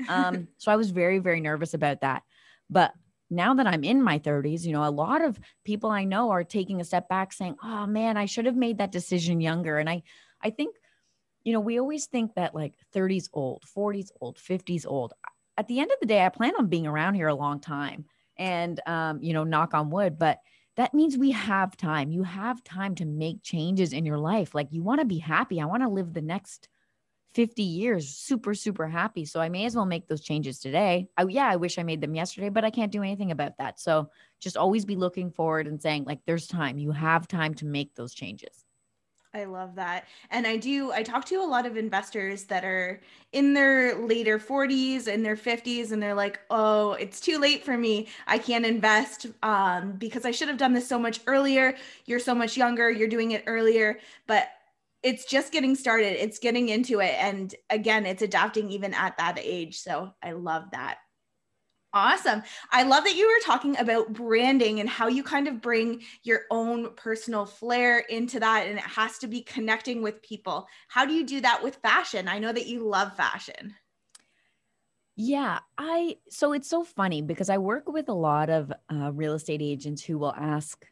Um, 0.09 0.47
so 0.59 0.71
I 0.71 0.77
was 0.77 0.93
very, 0.93 1.19
very 1.19 1.41
nervous 1.41 1.75
about 1.75 2.03
that. 2.03 2.23
But 2.69 2.93
now 3.31 3.55
that 3.55 3.67
I'm 3.67 3.85
in 3.85 4.03
my 4.03 4.19
30s, 4.19 4.67
you 4.67 4.73
know, 4.73 4.87
a 4.87 4.91
lot 4.91 5.23
of 5.23 5.39
people 5.65 5.91
I 5.91 6.05
know 6.05 6.31
are 6.31 6.45
taking 6.45 6.81
a 6.81 6.85
step 6.85 7.09
back 7.09 7.33
saying, 7.33 7.57
"Oh 7.63 7.87
man, 7.87 8.17
I 8.17 8.27
should 8.27 8.47
have 8.47 8.57
made 8.57 8.79
that 8.79 8.93
decision 8.93 9.41
younger." 9.41 9.79
And 9.79 9.89
I 9.89 10.03
I 10.43 10.51
think 10.51 10.77
you 11.45 11.53
know, 11.53 11.61
we 11.61 11.79
always 11.79 12.07
think 12.07 12.35
that 12.35 12.55
like 12.55 12.75
30s 12.93 13.29
old, 13.33 13.65
40s 13.67 14.13
old, 14.21 14.39
50s 14.39 14.85
old. 14.87 15.15
At 15.57 15.69
the 15.69 15.81
end 15.81 15.91
of 15.91 15.99
the 16.01 16.07
day, 16.07 16.25
I 16.25 16.29
plan 16.29 16.53
on 16.59 16.69
being 16.69 16.87
around 16.87 17.15
here 17.15 17.29
a 17.29 17.35
long 17.35 17.61
time 17.61 18.07
and 18.39 18.81
um, 18.87 19.23
you 19.23 19.33
know, 19.33 19.45
knock 19.45 19.75
on 19.75 19.91
wood, 19.91 20.19
but 20.19 20.39
that 20.77 20.95
means 20.95 21.19
we 21.19 21.33
have 21.33 21.77
time. 21.77 22.11
You 22.11 22.23
have 22.23 22.63
time 22.65 22.95
to 22.97 23.05
make 23.05 23.43
changes 23.43 23.93
in 23.93 24.07
your 24.07 24.19
life. 24.19 24.55
Like 24.55 24.69
you 24.71 24.83
want 24.83 25.01
to 25.01 25.07
be 25.07 25.19
happy. 25.19 25.61
I 25.61 25.67
want 25.67 25.83
to 25.83 25.89
live 25.89 26.15
the 26.15 26.23
next 26.23 26.69
50 27.35 27.63
years 27.63 28.09
super 28.09 28.55
super 28.55 28.89
happy 28.89 29.25
so 29.25 29.41
i 29.41 29.49
may 29.49 29.65
as 29.65 29.77
well 29.77 29.87
make 29.87 30.09
those 30.09 30.21
changes 30.21 30.59
today 30.59 31.09
I, 31.17 31.25
yeah 31.29 31.49
i 31.49 31.57
wish 31.57 31.79
i 31.79 31.83
made 31.83 32.01
them 32.01 32.15
yesterday 32.15 32.49
but 32.49 32.65
i 32.65 32.71
can't 32.71 32.93
do 32.93 33.03
anything 33.03 33.31
about 33.31 33.59
that 33.59 33.79
so 33.79 34.11
just 34.41 34.57
always 34.57 34.85
be 34.85 34.97
looking 34.97 35.31
forward 35.31 35.67
and 35.67 35.81
saying 35.81 36.05
like 36.05 36.21
there's 36.27 36.47
time 36.47 36.79
you 36.79 36.91
have 36.91 37.29
time 37.29 37.55
to 37.55 37.67
make 37.67 37.95
those 37.95 38.15
changes 38.15 38.65
I 39.33 39.45
love 39.45 39.77
that. 39.77 40.07
And 40.31 40.45
I 40.45 40.57
do, 40.57 40.91
I 40.91 41.05
talk 41.05 41.25
to 41.27 41.37
a 41.37 41.47
lot 41.47 41.65
of 41.65 41.77
investors 41.77 42.45
that 42.45 42.65
are 42.65 43.01
in 43.33 43.55
their 43.55 43.95
later 43.95 44.41
40s 44.41 45.07
and 45.07 45.25
their 45.25 45.37
50s, 45.37 45.93
and 45.93 46.03
they're 46.03 46.15
like, 46.15 46.41
oh, 46.51 46.95
it's 46.95 47.21
too 47.21 47.39
late 47.39 47.65
for 47.65 47.79
me. 47.79 48.09
I 48.27 48.39
can't 48.39 48.67
invest 48.67 49.27
um, 49.45 49.93
because 49.93 50.25
I 50.25 50.33
should 50.33 50.49
have 50.49 50.57
done 50.57 50.73
this 50.73 50.89
so 50.89 50.99
much 50.99 51.21
earlier. 51.29 51.77
You're 52.07 52.19
so 52.19 52.35
much 52.35 52.57
younger, 52.57 52.91
you're 52.91 53.09
doing 53.09 53.31
it 53.31 53.45
earlier. 53.47 54.01
But 54.27 54.49
it's 55.03 55.25
just 55.25 55.53
getting 55.53 55.75
started. 55.75 56.23
It's 56.23 56.39
getting 56.39 56.69
into 56.69 57.01
it. 57.01 57.15
And 57.19 57.55
again, 57.71 58.07
it's 58.07 58.23
adapting 58.23 58.71
even 58.71 58.95
at 58.95 59.17
that 59.19 59.39
age. 59.41 59.79
So 59.79 60.13
I 60.23 60.33
love 60.33 60.65
that. 60.73 60.99
Awesome. 61.93 62.43
I 62.71 62.85
love 62.85 63.03
that 63.03 63.17
you 63.17 63.27
were 63.27 63.45
talking 63.45 63.77
about 63.77 64.13
branding 64.13 64.79
and 64.79 64.89
how 64.89 65.09
you 65.09 65.25
kind 65.25 65.49
of 65.49 65.61
bring 65.61 66.03
your 66.23 66.43
own 66.51 66.95
personal 66.95 67.47
flair 67.47 67.99
into 67.99 68.39
that. 68.39 68.69
And 68.69 68.79
it 68.79 68.85
has 68.85 69.19
to 69.19 69.27
be 69.27 69.43
connecting 69.43 70.01
with 70.01 70.23
people. 70.23 70.69
How 70.87 71.05
do 71.05 71.13
you 71.13 71.27
do 71.27 71.41
that 71.41 71.65
with 71.65 71.77
fashion? 71.77 72.29
I 72.29 72.39
know 72.39 72.53
that 72.53 72.69
you 72.69 72.87
love 72.87 73.17
fashion. 73.17 73.75
Yeah, 75.17 75.59
I 75.77 76.17
so 76.31 76.53
it's 76.53 76.69
so 76.69 76.85
funny 76.85 77.23
because 77.23 77.51
I 77.51 77.59
work 77.59 77.89
with 77.89 78.09
a 78.09 78.15
lot 78.15 78.49
of 78.49 78.73
uh, 78.91 79.13
real 79.13 79.35
estate 79.35 79.61
agents 79.61 80.03
who 80.03 80.17
will 80.17 80.33
ask 80.35 80.87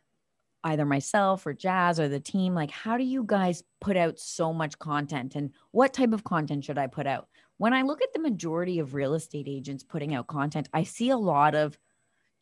either 0.64 0.84
myself 0.84 1.46
or 1.46 1.52
Jazz 1.52 2.00
or 2.00 2.08
the 2.08 2.20
team, 2.20 2.54
like, 2.54 2.70
how 2.70 2.96
do 2.96 3.04
you 3.04 3.22
guys 3.24 3.62
put 3.80 3.96
out 3.96 4.18
so 4.18 4.52
much 4.52 4.78
content 4.78 5.34
and 5.36 5.50
what 5.70 5.92
type 5.92 6.12
of 6.12 6.24
content 6.24 6.64
should 6.64 6.78
I 6.78 6.86
put 6.86 7.06
out? 7.06 7.28
When 7.58 7.72
I 7.72 7.82
look 7.82 8.02
at 8.02 8.12
the 8.12 8.20
majority 8.20 8.78
of 8.78 8.94
real 8.94 9.14
estate 9.14 9.46
agents 9.48 9.82
putting 9.82 10.14
out 10.14 10.26
content, 10.26 10.68
I 10.72 10.84
see 10.84 11.10
a 11.10 11.16
lot 11.16 11.54
of 11.54 11.78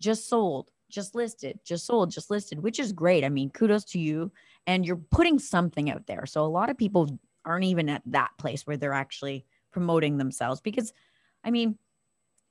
just 0.01 0.29
sold, 0.29 0.71
just 0.91 1.15
listed, 1.15 1.59
just 1.65 1.87
sold, 1.87 2.11
just 2.11 2.31
listed, 2.31 2.63
which 2.63 2.79
is 2.79 2.93
great. 2.93 3.25
I 3.25 3.29
mean, 3.29 3.51
kudos 3.51 3.85
to 3.87 3.99
you. 3.99 4.33
And 4.67 4.85
you're 4.85 4.97
putting 4.97 5.39
something 5.39 5.91
out 5.91 6.07
there. 6.07 6.27
So 6.27 6.45
a 6.45 6.47
lot 6.47 6.71
of 6.71 6.77
people 6.77 7.19
aren't 7.45 7.65
even 7.65 7.89
at 7.89 8.03
that 8.07 8.31
place 8.39 8.67
where 8.67 8.77
they're 8.77 8.93
actually 8.93 9.47
promoting 9.73 10.17
themselves 10.17 10.61
because 10.61 10.93
I 11.45 11.51
mean, 11.51 11.79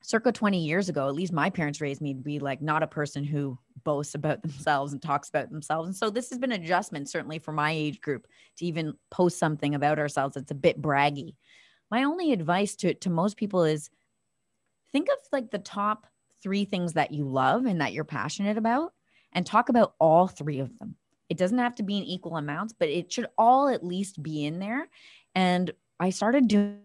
circa 0.09 0.31
20 0.31 0.63
years 0.63 0.89
ago, 0.89 1.07
at 1.07 1.15
least 1.15 1.33
my 1.33 1.50
parents 1.50 1.81
raised 1.81 2.01
me 2.01 2.13
to 2.13 2.19
be 2.21 2.39
like 2.39 2.62
not 2.62 2.83
a 2.83 2.88
person 2.88 3.24
who 3.24 3.57
boasts 3.83 4.15
about 4.15 4.41
themselves 4.43 4.93
and 4.93 5.01
talks 5.01 5.29
about 5.29 5.50
themselves. 5.50 5.88
And 5.88 5.95
so 5.95 6.09
this 6.09 6.29
has 6.29 6.39
been 6.39 6.51
an 6.51 6.63
adjustment, 6.63 7.09
certainly 7.09 7.39
for 7.39 7.51
my 7.51 7.71
age 7.71 8.01
group, 8.01 8.27
to 8.57 8.65
even 8.65 8.93
post 9.12 9.39
something 9.39 9.75
about 9.75 10.00
ourselves 10.00 10.35
that's 10.35 10.51
a 10.51 10.55
bit 10.55 10.81
braggy. 10.81 11.35
My 11.91 12.03
only 12.03 12.31
advice 12.31 12.75
to, 12.77 12.93
to 12.93 13.09
most 13.09 13.38
people 13.38 13.63
is 13.63 13.89
think 14.91 15.09
of 15.09 15.17
like 15.31 15.51
the 15.51 15.59
top 15.59 16.07
three 16.41 16.65
things 16.65 16.93
that 16.93 17.12
you 17.12 17.25
love 17.25 17.65
and 17.65 17.81
that 17.81 17.93
you're 17.93 18.03
passionate 18.03 18.57
about 18.57 18.93
and 19.33 19.45
talk 19.45 19.69
about 19.69 19.95
all 20.00 20.27
three 20.27 20.59
of 20.59 20.77
them. 20.79 20.95
It 21.29 21.38
doesn't 21.38 21.57
have 21.57 21.75
to 21.75 21.83
be 21.83 21.97
in 21.97 22.03
equal 22.03 22.38
amounts, 22.38 22.74
but 22.77 22.89
it 22.89 23.12
should 23.12 23.27
all 23.38 23.67
at 23.67 23.83
least 23.83 24.21
be 24.21 24.45
in 24.45 24.59
there. 24.59 24.88
And 25.33 25.71
I 26.00 26.12
started 26.12 26.47
doing 26.47 26.79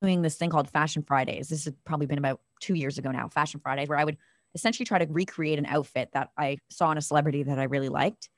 doing 0.00 0.22
this 0.22 0.36
thing 0.36 0.50
called 0.50 0.70
Fashion 0.70 1.02
Fridays. 1.02 1.48
This 1.48 1.64
has 1.64 1.74
probably 1.84 2.06
been 2.06 2.18
about 2.18 2.40
two 2.60 2.74
years 2.74 2.98
ago 2.98 3.10
now, 3.10 3.28
Fashion 3.28 3.60
Fridays, 3.60 3.88
where 3.88 3.98
I 3.98 4.04
would 4.04 4.16
essentially 4.54 4.86
try 4.86 4.98
to 4.98 5.06
recreate 5.10 5.58
an 5.58 5.66
outfit 5.66 6.10
that 6.12 6.30
I 6.36 6.58
saw 6.70 6.90
in 6.90 6.98
a 6.98 7.02
celebrity 7.02 7.42
that 7.44 7.58
I 7.58 7.64
really 7.64 7.88
liked. 7.88 8.28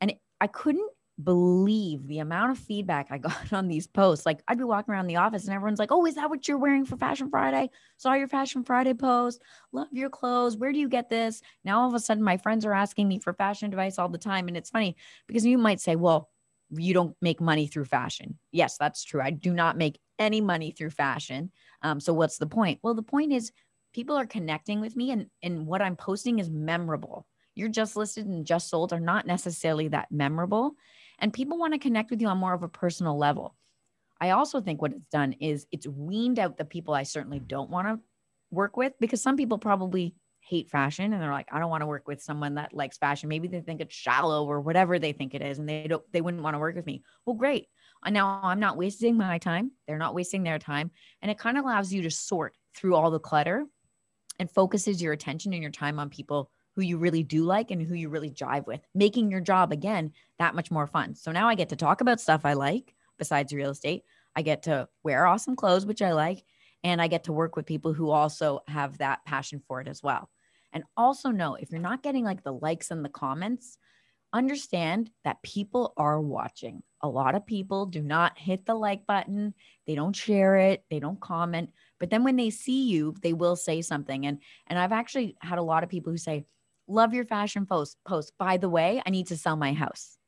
And 0.00 0.14
I 0.40 0.46
couldn't 0.46 0.90
believe 1.22 2.06
the 2.06 2.20
amount 2.20 2.52
of 2.52 2.58
feedback 2.58 3.08
I 3.10 3.18
got 3.18 3.52
on 3.52 3.68
these 3.68 3.86
posts. 3.86 4.24
Like 4.24 4.40
I'd 4.46 4.58
be 4.58 4.64
walking 4.64 4.94
around 4.94 5.08
the 5.08 5.16
office 5.16 5.44
and 5.44 5.54
everyone's 5.54 5.78
like, 5.78 5.92
Oh, 5.92 6.06
is 6.06 6.14
that 6.14 6.30
what 6.30 6.46
you're 6.46 6.58
wearing 6.58 6.84
for 6.84 6.96
Fashion 6.96 7.30
Friday? 7.30 7.70
Saw 7.96 8.14
your 8.14 8.28
Fashion 8.28 8.62
Friday 8.62 8.94
post. 8.94 9.42
Love 9.72 9.88
your 9.92 10.10
clothes. 10.10 10.56
Where 10.56 10.72
do 10.72 10.78
you 10.78 10.88
get 10.88 11.08
this? 11.08 11.42
Now 11.64 11.80
all 11.80 11.88
of 11.88 11.94
a 11.94 12.00
sudden 12.00 12.22
my 12.22 12.36
friends 12.36 12.64
are 12.64 12.72
asking 12.72 13.08
me 13.08 13.18
for 13.18 13.32
fashion 13.32 13.68
advice 13.68 13.98
all 13.98 14.08
the 14.08 14.18
time. 14.18 14.48
And 14.48 14.56
it's 14.56 14.70
funny 14.70 14.96
because 15.26 15.44
you 15.44 15.58
might 15.58 15.80
say, 15.80 15.96
Well, 15.96 16.30
you 16.70 16.94
don't 16.94 17.16
make 17.20 17.40
money 17.40 17.66
through 17.66 17.86
fashion. 17.86 18.38
Yes, 18.52 18.76
that's 18.78 19.04
true. 19.04 19.20
I 19.20 19.30
do 19.30 19.52
not 19.52 19.76
make 19.76 19.98
any 20.18 20.40
money 20.40 20.72
through 20.72 20.90
fashion. 20.90 21.50
Um, 21.82 22.00
so 22.00 22.12
what's 22.12 22.38
the 22.38 22.46
point? 22.46 22.80
Well, 22.82 22.94
the 22.94 23.02
point 23.02 23.32
is 23.32 23.52
people 23.94 24.16
are 24.16 24.26
connecting 24.26 24.80
with 24.80 24.96
me 24.96 25.10
and, 25.10 25.26
and 25.42 25.66
what 25.66 25.82
I'm 25.82 25.96
posting 25.96 26.38
is 26.38 26.50
memorable. 26.50 27.26
You're 27.54 27.68
just 27.68 27.96
listed 27.96 28.26
and 28.26 28.46
just 28.46 28.68
sold 28.68 28.92
are 28.92 29.00
not 29.00 29.26
necessarily 29.26 29.88
that 29.88 30.12
memorable. 30.12 30.74
And 31.18 31.32
people 31.32 31.58
want 31.58 31.72
to 31.72 31.78
connect 31.78 32.10
with 32.10 32.20
you 32.20 32.28
on 32.28 32.38
more 32.38 32.54
of 32.54 32.62
a 32.62 32.68
personal 32.68 33.18
level. 33.18 33.56
I 34.20 34.30
also 34.30 34.60
think 34.60 34.82
what 34.82 34.92
it's 34.92 35.08
done 35.10 35.32
is 35.34 35.66
it's 35.72 35.86
weaned 35.86 36.38
out 36.38 36.56
the 36.56 36.64
people 36.64 36.94
I 36.94 37.04
certainly 37.04 37.40
don't 37.40 37.70
want 37.70 37.88
to 37.88 38.00
work 38.50 38.76
with 38.76 38.92
because 39.00 39.22
some 39.22 39.36
people 39.36 39.58
probably 39.58 40.14
hate 40.48 40.70
fashion 40.70 41.12
and 41.12 41.22
they're 41.22 41.32
like 41.32 41.48
i 41.52 41.58
don't 41.58 41.70
want 41.70 41.82
to 41.82 41.86
work 41.86 42.08
with 42.08 42.22
someone 42.22 42.54
that 42.54 42.72
likes 42.72 42.96
fashion. 42.96 43.28
Maybe 43.28 43.48
they 43.48 43.60
think 43.60 43.80
it's 43.80 43.94
shallow 43.94 44.46
or 44.46 44.60
whatever 44.60 44.98
they 44.98 45.12
think 45.12 45.34
it 45.34 45.42
is 45.42 45.58
and 45.58 45.68
they 45.68 45.86
don't 45.86 46.02
they 46.12 46.20
wouldn't 46.20 46.42
want 46.42 46.54
to 46.54 46.58
work 46.58 46.74
with 46.74 46.86
me. 46.86 47.02
Well 47.26 47.36
great. 47.36 47.66
And 48.04 48.14
now 48.14 48.40
i'm 48.42 48.60
not 48.60 48.76
wasting 48.76 49.16
my 49.16 49.38
time. 49.38 49.72
They're 49.86 49.98
not 49.98 50.14
wasting 50.14 50.42
their 50.42 50.58
time. 50.58 50.90
And 51.20 51.30
it 51.30 51.38
kind 51.38 51.58
of 51.58 51.64
allows 51.64 51.92
you 51.92 52.02
to 52.02 52.10
sort 52.10 52.54
through 52.74 52.94
all 52.94 53.10
the 53.10 53.20
clutter 53.20 53.66
and 54.38 54.50
focuses 54.50 55.02
your 55.02 55.12
attention 55.12 55.52
and 55.52 55.62
your 55.62 55.72
time 55.72 55.98
on 55.98 56.08
people 56.08 56.50
who 56.76 56.82
you 56.82 56.96
really 56.96 57.24
do 57.24 57.44
like 57.44 57.70
and 57.70 57.82
who 57.82 57.94
you 57.94 58.08
really 58.08 58.30
jive 58.30 58.66
with 58.66 58.80
making 58.94 59.30
your 59.30 59.40
job 59.40 59.72
again 59.72 60.12
that 60.38 60.54
much 60.54 60.70
more 60.70 60.86
fun. 60.86 61.14
So 61.14 61.30
now 61.30 61.48
i 61.48 61.54
get 61.54 61.68
to 61.70 61.76
talk 61.76 62.00
about 62.00 62.20
stuff 62.20 62.42
i 62.44 62.54
like 62.54 62.94
besides 63.18 63.52
real 63.52 63.70
estate. 63.70 64.04
I 64.34 64.42
get 64.42 64.62
to 64.62 64.88
wear 65.02 65.26
awesome 65.26 65.56
clothes 65.56 65.84
which 65.84 66.00
i 66.00 66.12
like 66.12 66.44
and 66.84 67.02
I 67.02 67.08
get 67.08 67.24
to 67.24 67.32
work 67.32 67.56
with 67.56 67.66
people 67.66 67.92
who 67.92 68.10
also 68.10 68.60
have 68.68 68.98
that 68.98 69.24
passion 69.24 69.60
for 69.66 69.80
it 69.80 69.88
as 69.88 70.02
well. 70.02 70.28
And 70.72 70.84
also 70.96 71.30
know 71.30 71.54
if 71.54 71.70
you're 71.70 71.80
not 71.80 72.02
getting 72.02 72.24
like 72.24 72.42
the 72.44 72.52
likes 72.52 72.90
and 72.90 73.04
the 73.04 73.08
comments, 73.08 73.78
understand 74.32 75.10
that 75.24 75.42
people 75.42 75.94
are 75.96 76.20
watching. 76.20 76.82
A 77.02 77.08
lot 77.08 77.34
of 77.34 77.46
people 77.46 77.86
do 77.86 78.02
not 78.02 78.38
hit 78.38 78.66
the 78.66 78.74
like 78.74 79.06
button, 79.06 79.54
they 79.86 79.94
don't 79.94 80.14
share 80.14 80.56
it, 80.56 80.84
they 80.90 81.00
don't 81.00 81.20
comment, 81.20 81.70
but 81.98 82.10
then 82.10 82.24
when 82.24 82.36
they 82.36 82.50
see 82.50 82.88
you, 82.88 83.14
they 83.22 83.32
will 83.32 83.56
say 83.56 83.82
something. 83.82 84.26
And 84.26 84.42
and 84.66 84.78
I've 84.78 84.92
actually 84.92 85.36
had 85.40 85.58
a 85.58 85.62
lot 85.62 85.82
of 85.82 85.88
people 85.88 86.12
who 86.12 86.18
say, 86.18 86.44
"Love 86.86 87.14
your 87.14 87.24
fashion 87.24 87.66
post. 87.66 87.96
Post. 88.06 88.32
By 88.38 88.56
the 88.56 88.68
way, 88.68 89.02
I 89.06 89.10
need 89.10 89.28
to 89.28 89.36
sell 89.36 89.56
my 89.56 89.72
house." 89.72 90.18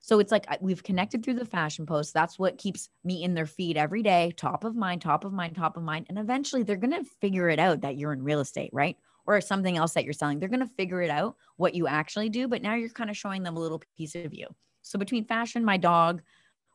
So 0.00 0.18
it's 0.18 0.32
like 0.32 0.46
we've 0.60 0.82
connected 0.82 1.22
through 1.22 1.34
the 1.34 1.44
fashion 1.44 1.86
post. 1.86 2.14
That's 2.14 2.38
what 2.38 2.58
keeps 2.58 2.88
me 3.04 3.22
in 3.22 3.34
their 3.34 3.46
feed 3.46 3.76
every 3.76 4.02
day, 4.02 4.32
top 4.36 4.64
of 4.64 4.74
mind, 4.74 5.02
top 5.02 5.24
of 5.24 5.32
mind, 5.32 5.56
top 5.56 5.76
of 5.76 5.82
mind. 5.82 6.06
And 6.08 6.18
eventually 6.18 6.62
they're 6.62 6.76
going 6.76 7.04
to 7.04 7.10
figure 7.20 7.50
it 7.50 7.58
out 7.58 7.82
that 7.82 7.98
you're 7.98 8.12
in 8.12 8.22
real 8.22 8.40
estate, 8.40 8.70
right? 8.72 8.96
Or 9.30 9.40
something 9.40 9.76
else 9.76 9.94
that 9.94 10.04
you're 10.04 10.12
selling. 10.12 10.38
They're 10.38 10.48
going 10.48 10.60
to 10.60 10.74
figure 10.76 11.00
it 11.02 11.10
out 11.10 11.36
what 11.56 11.74
you 11.74 11.86
actually 11.86 12.28
do, 12.28 12.48
but 12.48 12.62
now 12.62 12.74
you're 12.74 12.88
kind 12.88 13.10
of 13.10 13.16
showing 13.16 13.42
them 13.42 13.56
a 13.56 13.60
little 13.60 13.82
piece 13.96 14.14
of 14.16 14.34
you. 14.34 14.48
So 14.82 14.98
between 14.98 15.24
fashion, 15.24 15.64
my 15.64 15.76
dog, 15.76 16.22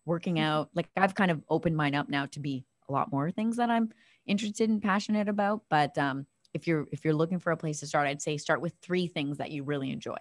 working 0.05 0.35
mm-hmm. 0.35 0.45
out, 0.45 0.69
like 0.73 0.87
I've 0.95 1.15
kind 1.15 1.31
of 1.31 1.43
opened 1.49 1.75
mine 1.75 1.95
up 1.95 2.07
now 2.07 2.27
to 2.27 2.39
be 2.39 2.65
a 2.87 2.93
lot 2.93 3.11
more 3.11 3.29
things 3.29 3.57
that 3.57 3.69
I'm 3.69 3.91
interested 4.25 4.69
and 4.69 4.81
passionate 4.81 5.27
about. 5.27 5.63
But 5.69 5.97
um, 5.97 6.27
if 6.53 6.65
you're 6.65 6.87
if 6.91 7.03
you're 7.03 7.13
looking 7.13 7.39
for 7.39 7.51
a 7.51 7.57
place 7.57 7.81
to 7.81 7.87
start, 7.87 8.07
I'd 8.07 8.21
say 8.21 8.37
start 8.37 8.61
with 8.61 8.73
three 8.81 9.07
things 9.07 9.37
that 9.39 9.51
you 9.51 9.63
really 9.63 9.91
enjoy. 9.91 10.17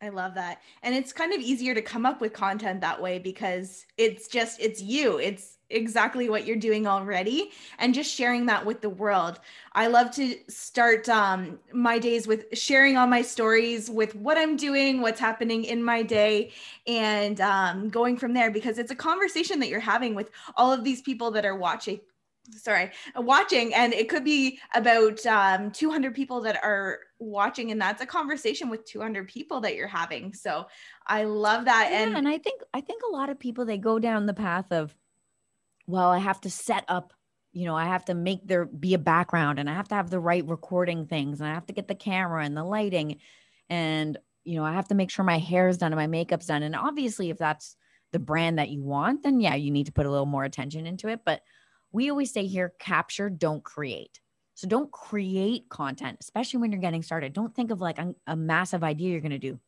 I 0.00 0.08
love 0.08 0.34
that. 0.34 0.60
And 0.82 0.94
it's 0.94 1.12
kind 1.12 1.32
of 1.32 1.40
easier 1.40 1.74
to 1.74 1.82
come 1.82 2.04
up 2.04 2.20
with 2.20 2.32
content 2.32 2.80
that 2.80 3.00
way 3.00 3.18
because 3.18 3.86
it's 3.96 4.28
just 4.28 4.60
it's 4.60 4.82
you. 4.82 5.18
It's 5.18 5.58
exactly 5.72 6.28
what 6.28 6.46
you're 6.46 6.56
doing 6.56 6.86
already 6.86 7.50
and 7.78 7.94
just 7.94 8.12
sharing 8.12 8.46
that 8.46 8.64
with 8.64 8.80
the 8.80 8.90
world. 8.90 9.40
I 9.72 9.86
love 9.86 10.10
to 10.12 10.36
start 10.48 11.08
um, 11.08 11.58
my 11.72 11.98
days 11.98 12.26
with 12.26 12.46
sharing 12.56 12.96
all 12.96 13.06
my 13.06 13.22
stories 13.22 13.90
with 13.90 14.14
what 14.14 14.38
I'm 14.38 14.56
doing, 14.56 15.00
what's 15.00 15.20
happening 15.20 15.64
in 15.64 15.82
my 15.82 16.02
day, 16.02 16.52
and 16.86 17.40
um, 17.40 17.88
going 17.88 18.16
from 18.16 18.34
there 18.34 18.50
because 18.50 18.78
it's 18.78 18.90
a 18.90 18.96
conversation 18.96 19.60
that 19.60 19.68
you're 19.68 19.80
having 19.80 20.14
with 20.14 20.30
all 20.56 20.72
of 20.72 20.84
these 20.84 21.00
people 21.00 21.30
that 21.32 21.44
are 21.44 21.56
watching 21.56 22.00
sorry 22.50 22.90
watching 23.16 23.72
and 23.74 23.92
it 23.92 24.08
could 24.08 24.24
be 24.24 24.58
about 24.74 25.24
um, 25.26 25.70
200 25.70 26.14
people 26.14 26.40
that 26.40 26.58
are 26.62 27.00
watching 27.18 27.70
and 27.70 27.80
that's 27.80 28.02
a 28.02 28.06
conversation 28.06 28.68
with 28.68 28.84
200 28.84 29.28
people 29.28 29.60
that 29.60 29.76
you're 29.76 29.86
having 29.86 30.34
so 30.34 30.66
i 31.06 31.22
love 31.24 31.64
that 31.64 31.88
yeah, 31.90 32.02
and 32.02 32.16
and 32.16 32.28
i 32.28 32.36
think 32.38 32.60
i 32.74 32.80
think 32.80 33.02
a 33.08 33.12
lot 33.12 33.30
of 33.30 33.38
people 33.38 33.64
they 33.64 33.78
go 33.78 33.98
down 33.98 34.26
the 34.26 34.34
path 34.34 34.70
of 34.72 34.94
well, 35.92 36.08
I 36.08 36.20
have 36.20 36.40
to 36.40 36.50
set 36.50 36.86
up, 36.88 37.12
you 37.52 37.66
know, 37.66 37.76
I 37.76 37.84
have 37.84 38.06
to 38.06 38.14
make 38.14 38.46
there 38.46 38.64
be 38.64 38.94
a 38.94 38.98
background 38.98 39.58
and 39.58 39.68
I 39.68 39.74
have 39.74 39.88
to 39.88 39.94
have 39.94 40.08
the 40.08 40.18
right 40.18 40.42
recording 40.48 41.06
things 41.06 41.38
and 41.38 41.50
I 41.50 41.52
have 41.52 41.66
to 41.66 41.74
get 41.74 41.86
the 41.86 41.94
camera 41.94 42.42
and 42.42 42.56
the 42.56 42.64
lighting 42.64 43.18
and, 43.68 44.16
you 44.42 44.56
know, 44.56 44.64
I 44.64 44.72
have 44.72 44.88
to 44.88 44.94
make 44.94 45.10
sure 45.10 45.22
my 45.22 45.36
hair 45.36 45.68
is 45.68 45.76
done 45.76 45.92
and 45.92 46.00
my 46.00 46.06
makeup's 46.06 46.46
done. 46.46 46.62
And 46.62 46.74
obviously, 46.74 47.28
if 47.28 47.36
that's 47.36 47.76
the 48.10 48.18
brand 48.18 48.58
that 48.58 48.70
you 48.70 48.82
want, 48.82 49.22
then 49.22 49.38
yeah, 49.38 49.54
you 49.54 49.70
need 49.70 49.84
to 49.84 49.92
put 49.92 50.06
a 50.06 50.10
little 50.10 50.24
more 50.24 50.44
attention 50.44 50.86
into 50.86 51.08
it. 51.08 51.20
But 51.26 51.42
we 51.92 52.08
always 52.08 52.32
say 52.32 52.46
here 52.46 52.72
capture, 52.78 53.28
don't 53.28 53.62
create. 53.62 54.18
So 54.54 54.66
don't 54.66 54.90
create 54.90 55.68
content, 55.68 56.16
especially 56.22 56.60
when 56.60 56.72
you're 56.72 56.80
getting 56.80 57.02
started. 57.02 57.34
Don't 57.34 57.54
think 57.54 57.70
of 57.70 57.82
like 57.82 57.98
a, 57.98 58.14
a 58.26 58.34
massive 58.34 58.82
idea 58.82 59.10
you're 59.10 59.20
going 59.20 59.32
to 59.32 59.38
do. 59.38 59.60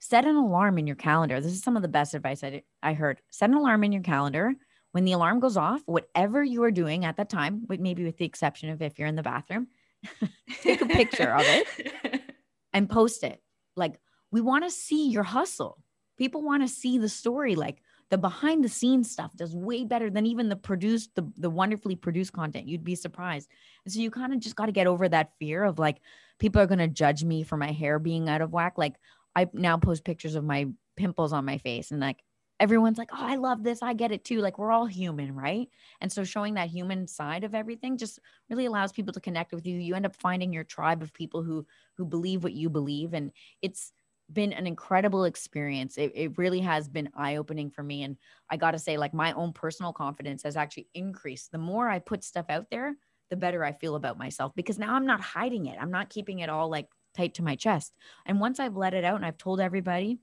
Set 0.00 0.26
an 0.26 0.36
alarm 0.36 0.76
in 0.76 0.86
your 0.86 0.96
calendar. 0.96 1.40
This 1.40 1.52
is 1.52 1.62
some 1.62 1.76
of 1.76 1.82
the 1.82 1.88
best 1.88 2.12
advice 2.12 2.44
I, 2.44 2.62
I 2.82 2.92
heard. 2.92 3.22
Set 3.30 3.48
an 3.48 3.56
alarm 3.56 3.84
in 3.84 3.92
your 3.92 4.02
calendar 4.02 4.52
when 4.92 5.04
the 5.04 5.12
alarm 5.12 5.40
goes 5.40 5.56
off, 5.56 5.82
whatever 5.86 6.42
you 6.42 6.62
are 6.62 6.70
doing 6.70 7.04
at 7.04 7.16
that 7.16 7.28
time, 7.28 7.66
maybe 7.68 8.04
with 8.04 8.18
the 8.18 8.24
exception 8.24 8.70
of 8.70 8.80
if 8.80 8.98
you're 8.98 9.08
in 9.08 9.16
the 9.16 9.22
bathroom, 9.22 9.68
take 10.62 10.80
a 10.80 10.86
picture 10.86 11.30
of 11.30 11.42
it 11.44 12.22
and 12.72 12.88
post 12.88 13.24
it. 13.24 13.42
Like, 13.76 13.98
we 14.30 14.40
want 14.40 14.64
to 14.64 14.70
see 14.70 15.08
your 15.08 15.22
hustle. 15.22 15.78
People 16.18 16.42
want 16.42 16.62
to 16.62 16.68
see 16.68 16.98
the 16.98 17.08
story. 17.08 17.54
Like, 17.54 17.82
the 18.10 18.18
behind 18.18 18.62
the 18.62 18.68
scenes 18.68 19.10
stuff 19.10 19.34
does 19.34 19.56
way 19.56 19.84
better 19.84 20.10
than 20.10 20.26
even 20.26 20.50
the 20.50 20.56
produced, 20.56 21.14
the, 21.14 21.26
the 21.38 21.48
wonderfully 21.48 21.96
produced 21.96 22.34
content. 22.34 22.68
You'd 22.68 22.84
be 22.84 22.94
surprised. 22.94 23.48
And 23.86 23.92
so 23.92 24.00
you 24.00 24.10
kind 24.10 24.34
of 24.34 24.40
just 24.40 24.56
got 24.56 24.66
to 24.66 24.72
get 24.72 24.86
over 24.86 25.08
that 25.08 25.32
fear 25.38 25.64
of 25.64 25.78
like, 25.78 25.98
people 26.38 26.60
are 26.60 26.66
going 26.66 26.78
to 26.78 26.88
judge 26.88 27.24
me 27.24 27.42
for 27.42 27.56
my 27.56 27.72
hair 27.72 27.98
being 27.98 28.28
out 28.28 28.42
of 28.42 28.52
whack. 28.52 28.74
Like, 28.76 28.96
I 29.34 29.48
now 29.54 29.78
post 29.78 30.04
pictures 30.04 30.34
of 30.34 30.44
my 30.44 30.66
pimples 30.96 31.32
on 31.32 31.46
my 31.46 31.56
face 31.56 31.90
and 31.90 32.00
like 32.00 32.22
everyone's 32.60 32.98
like, 32.98 33.10
oh, 33.12 33.24
I 33.26 33.36
love 33.36 33.62
this. 33.62 33.82
I 33.82 33.92
get 33.92 34.12
it 34.12 34.24
too. 34.24 34.40
Like 34.40 34.58
we're 34.58 34.70
all 34.70 34.86
human, 34.86 35.34
right? 35.34 35.68
And 36.00 36.12
so 36.12 36.24
showing 36.24 36.54
that 36.54 36.68
human 36.68 37.06
side 37.06 37.44
of 37.44 37.54
everything 37.54 37.98
just 37.98 38.18
really 38.48 38.66
allows 38.66 38.92
people 38.92 39.12
to 39.14 39.20
connect 39.20 39.52
with 39.52 39.66
you. 39.66 39.78
You 39.78 39.94
end 39.94 40.06
up 40.06 40.16
finding 40.16 40.52
your 40.52 40.64
tribe 40.64 41.02
of 41.02 41.12
people 41.12 41.42
who 41.42 41.66
who 41.96 42.04
believe 42.04 42.44
what 42.44 42.52
you 42.52 42.70
believe. 42.70 43.14
And 43.14 43.32
it's 43.60 43.92
been 44.32 44.52
an 44.52 44.66
incredible 44.66 45.24
experience. 45.24 45.98
It, 45.98 46.12
it 46.14 46.38
really 46.38 46.60
has 46.60 46.88
been 46.88 47.10
eye 47.14 47.36
opening 47.36 47.70
for 47.70 47.82
me. 47.82 48.02
And 48.02 48.16
I 48.50 48.56
got 48.56 48.72
to 48.72 48.78
say, 48.78 48.96
like, 48.96 49.14
my 49.14 49.32
own 49.32 49.52
personal 49.52 49.92
confidence 49.92 50.42
has 50.44 50.56
actually 50.56 50.88
increased. 50.94 51.52
The 51.52 51.58
more 51.58 51.88
I 51.88 51.98
put 51.98 52.24
stuff 52.24 52.46
out 52.48 52.70
there, 52.70 52.94
the 53.30 53.36
better 53.36 53.64
I 53.64 53.72
feel 53.72 53.94
about 53.94 54.18
myself 54.18 54.52
because 54.54 54.78
now 54.78 54.94
I'm 54.94 55.06
not 55.06 55.20
hiding 55.20 55.66
it. 55.66 55.78
I'm 55.80 55.90
not 55.90 56.10
keeping 56.10 56.40
it 56.40 56.50
all 56.50 56.68
like 56.68 56.88
tight 57.16 57.34
to 57.34 57.42
my 57.42 57.56
chest. 57.56 57.94
And 58.26 58.40
once 58.40 58.60
I've 58.60 58.76
let 58.76 58.94
it 58.94 59.04
out 59.04 59.16
and 59.16 59.24
I've 59.24 59.38
told 59.38 59.60
everybody, 59.60 60.18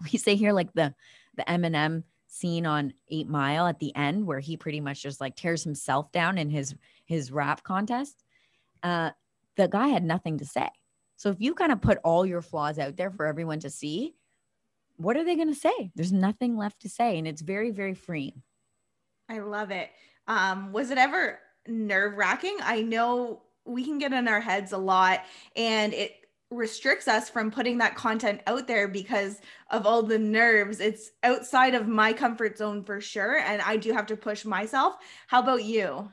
we 0.12 0.18
say 0.18 0.36
here, 0.36 0.52
like, 0.52 0.72
the 0.72 0.94
the 1.36 1.44
Eminem 1.44 2.04
scene 2.26 2.66
on 2.66 2.92
Eight 3.08 3.28
Mile 3.28 3.66
at 3.66 3.78
the 3.78 3.94
end, 3.94 4.26
where 4.26 4.40
he 4.40 4.56
pretty 4.56 4.80
much 4.80 5.02
just 5.02 5.20
like 5.20 5.36
tears 5.36 5.64
himself 5.64 6.10
down 6.12 6.38
in 6.38 6.50
his 6.50 6.74
his 7.04 7.30
rap 7.32 7.62
contest. 7.62 8.22
Uh, 8.82 9.10
the 9.56 9.68
guy 9.68 9.88
had 9.88 10.04
nothing 10.04 10.38
to 10.38 10.46
say. 10.46 10.68
So 11.16 11.30
if 11.30 11.40
you 11.40 11.54
kind 11.54 11.72
of 11.72 11.80
put 11.80 11.98
all 12.04 12.26
your 12.26 12.42
flaws 12.42 12.78
out 12.78 12.96
there 12.96 13.10
for 13.10 13.26
everyone 13.26 13.60
to 13.60 13.70
see, 13.70 14.14
what 14.96 15.16
are 15.16 15.24
they 15.24 15.36
going 15.36 15.52
to 15.52 15.54
say? 15.54 15.92
There's 15.94 16.12
nothing 16.12 16.56
left 16.56 16.82
to 16.82 16.88
say, 16.88 17.18
and 17.18 17.28
it's 17.28 17.42
very 17.42 17.70
very 17.70 17.94
freeing. 17.94 18.42
I 19.28 19.38
love 19.38 19.70
it. 19.70 19.90
Um, 20.26 20.72
was 20.72 20.90
it 20.90 20.98
ever 20.98 21.38
nerve 21.66 22.16
wracking. 22.16 22.56
I 22.62 22.82
know 22.82 23.42
we 23.64 23.84
can 23.84 23.98
get 23.98 24.12
in 24.12 24.28
our 24.28 24.40
heads 24.40 24.72
a 24.72 24.78
lot 24.78 25.20
and 25.54 25.94
it 25.94 26.21
restricts 26.52 27.08
us 27.08 27.28
from 27.28 27.50
putting 27.50 27.78
that 27.78 27.94
content 27.94 28.40
out 28.46 28.66
there 28.66 28.88
because 28.88 29.40
of 29.70 29.86
all 29.86 30.02
the 30.02 30.18
nerves. 30.18 30.80
It's 30.80 31.10
outside 31.22 31.74
of 31.74 31.88
my 31.88 32.12
comfort 32.12 32.58
zone 32.58 32.84
for 32.84 33.00
sure. 33.00 33.38
And 33.38 33.62
I 33.62 33.76
do 33.76 33.92
have 33.92 34.06
to 34.06 34.16
push 34.16 34.44
myself. 34.44 34.96
How 35.26 35.40
about 35.40 35.64
you? 35.64 36.10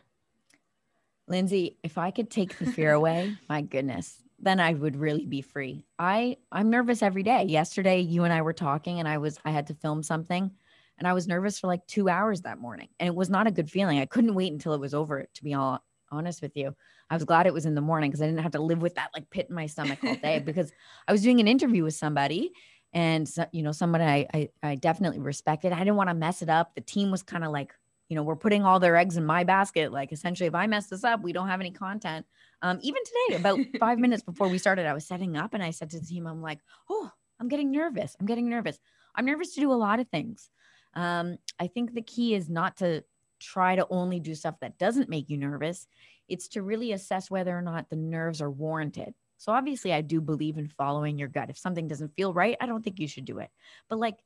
Lindsay, 1.28 1.78
if 1.84 1.98
I 1.98 2.12
could 2.12 2.30
take 2.30 2.58
the 2.58 2.72
fear 2.72 2.94
away, 2.94 3.38
my 3.48 3.62
goodness, 3.62 4.22
then 4.40 4.60
I 4.60 4.74
would 4.74 4.96
really 4.96 5.26
be 5.26 5.42
free. 5.42 5.86
I 5.98 6.38
I'm 6.52 6.70
nervous 6.70 7.02
every 7.04 7.24
day. 7.24 7.44
Yesterday 7.44 8.00
you 8.00 8.24
and 8.24 8.34
I 8.34 8.42
were 8.42 8.54
talking 8.54 9.00
and 9.00 9.08
I 9.08 9.18
was 9.18 9.38
I 9.46 9.52
had 9.52 9.68
to 9.68 9.76
film 9.76 10.02
something 10.02 10.52
and 10.98 11.08
I 11.08 11.14
was 11.14 11.28
nervous 11.28 11.60
for 11.60 11.68
like 11.68 11.86
2 11.88 12.10
hours 12.10 12.42
that 12.42 12.60
morning 12.60 12.90
and 13.00 13.08
it 13.08 13.16
was 13.16 13.30
not 13.30 13.48
a 13.48 13.52
good 13.52 13.70
feeling. 13.70 14.00
I 14.00 14.06
couldn't 14.06 14.36
wait 14.36 14.52
until 14.52 14.74
it 14.74 14.82
was 14.82 14.94
over 14.94 15.28
to 15.34 15.44
be 15.44 15.54
all 15.54 15.84
honest 16.12 16.42
with 16.42 16.56
you. 16.56 16.76
I 17.10 17.16
was 17.16 17.24
glad 17.24 17.48
it 17.48 17.54
was 17.54 17.66
in 17.66 17.76
the 17.76 17.82
morning 17.82 18.10
because 18.10 18.22
I 18.22 18.26
didn't 18.26 18.42
have 18.42 18.52
to 18.52 18.62
live 18.62 18.82
with 18.82 18.96
that 18.96 19.10
like 19.16 19.30
pit 19.30 19.48
in 19.50 19.56
my 19.56 19.66
stomach 19.66 20.00
all 20.04 20.16
day 20.16 20.40
because 20.46 20.72
I 21.08 21.12
was 21.12 21.22
doing 21.22 21.40
an 21.40 21.48
interview 21.48 21.84
with 21.84 21.96
somebody 21.96 22.52
and 22.94 23.28
so, 23.28 23.46
you 23.52 23.64
know 23.64 23.72
somebody 23.72 24.04
I, 24.04 24.28
I 24.34 24.50
I 24.64 24.76
definitely 24.76 25.20
respected. 25.20 25.72
I 25.72 25.80
didn't 25.80 25.96
want 25.96 26.10
to 26.10 26.16
mess 26.16 26.42
it 26.42 26.50
up. 26.50 26.74
The 26.76 26.82
team 26.82 27.12
was 27.12 27.22
kind 27.22 27.44
of 27.44 27.52
like, 27.52 27.74
you 28.10 28.16
know, 28.16 28.24
we're 28.24 28.36
putting 28.36 28.64
all 28.64 28.80
their 28.80 28.96
eggs 28.96 29.18
in 29.18 29.26
my 29.26 29.44
basket. 29.44 29.92
Like 29.92 30.12
essentially, 30.12 30.48
if 30.48 30.56
I 30.56 30.68
mess 30.68 30.88
this 30.88 31.04
up, 31.04 31.22
we 31.22 31.34
don't 31.34 31.48
have 31.48 31.60
any 31.60 31.72
content. 31.72 32.26
Um, 32.62 32.80
even 32.82 33.02
today, 33.04 33.40
about 33.40 33.60
five 33.80 34.00
minutes 34.06 34.24
before 34.24 34.48
we 34.48 34.58
started, 34.58 34.86
I 34.86 34.94
was 34.94 35.08
setting 35.08 35.38
up 35.38 35.54
and 35.54 35.64
I 35.64 35.72
said 35.72 35.92
to 35.92 36.00
the 36.00 36.06
team, 36.06 36.26
I'm 36.26 36.42
like, 36.42 36.60
oh, 36.90 37.12
I'm 37.40 37.48
getting 37.48 37.72
nervous. 37.72 38.16
I'm 38.20 38.26
getting 38.26 38.50
nervous. 38.50 38.80
I'm 39.16 39.26
nervous 39.26 39.54
to 39.54 39.62
do 39.62 39.72
a 39.72 39.74
lot 39.74 40.00
of 40.00 40.08
things. 40.10 40.50
Um, 40.96 41.38
I 41.60 41.68
think 41.68 41.94
the 41.94 42.02
key 42.02 42.34
is 42.34 42.50
not 42.50 42.78
to 42.78 43.04
try 43.40 43.76
to 43.76 43.88
only 43.90 44.20
do 44.20 44.36
stuff 44.36 44.56
that 44.62 44.78
doesn't 44.78 45.10
make 45.10 45.30
you 45.30 45.38
nervous. 45.38 45.88
It's 46.30 46.48
to 46.50 46.62
really 46.62 46.92
assess 46.92 47.30
whether 47.30 47.58
or 47.58 47.62
not 47.62 47.90
the 47.90 47.96
nerves 47.96 48.42
are 48.42 48.52
warranted. 48.52 49.14
So 49.38 49.54
obviously, 49.54 49.94
I 49.94 50.02
do 50.02 50.20
believe 50.20 50.58
in 50.58 50.68
following 50.68 51.18
your 51.18 51.30
gut. 51.30 51.50
If 51.50 51.58
something 51.58 51.88
doesn't 51.88 52.16
feel 52.16 52.34
right, 52.34 52.58
I 52.60 52.66
don't 52.66 52.84
think 52.84 53.00
you 53.00 53.08
should 53.08 53.26
do 53.26 53.40
it. 53.40 53.50
But 53.90 54.00
like, 54.00 54.18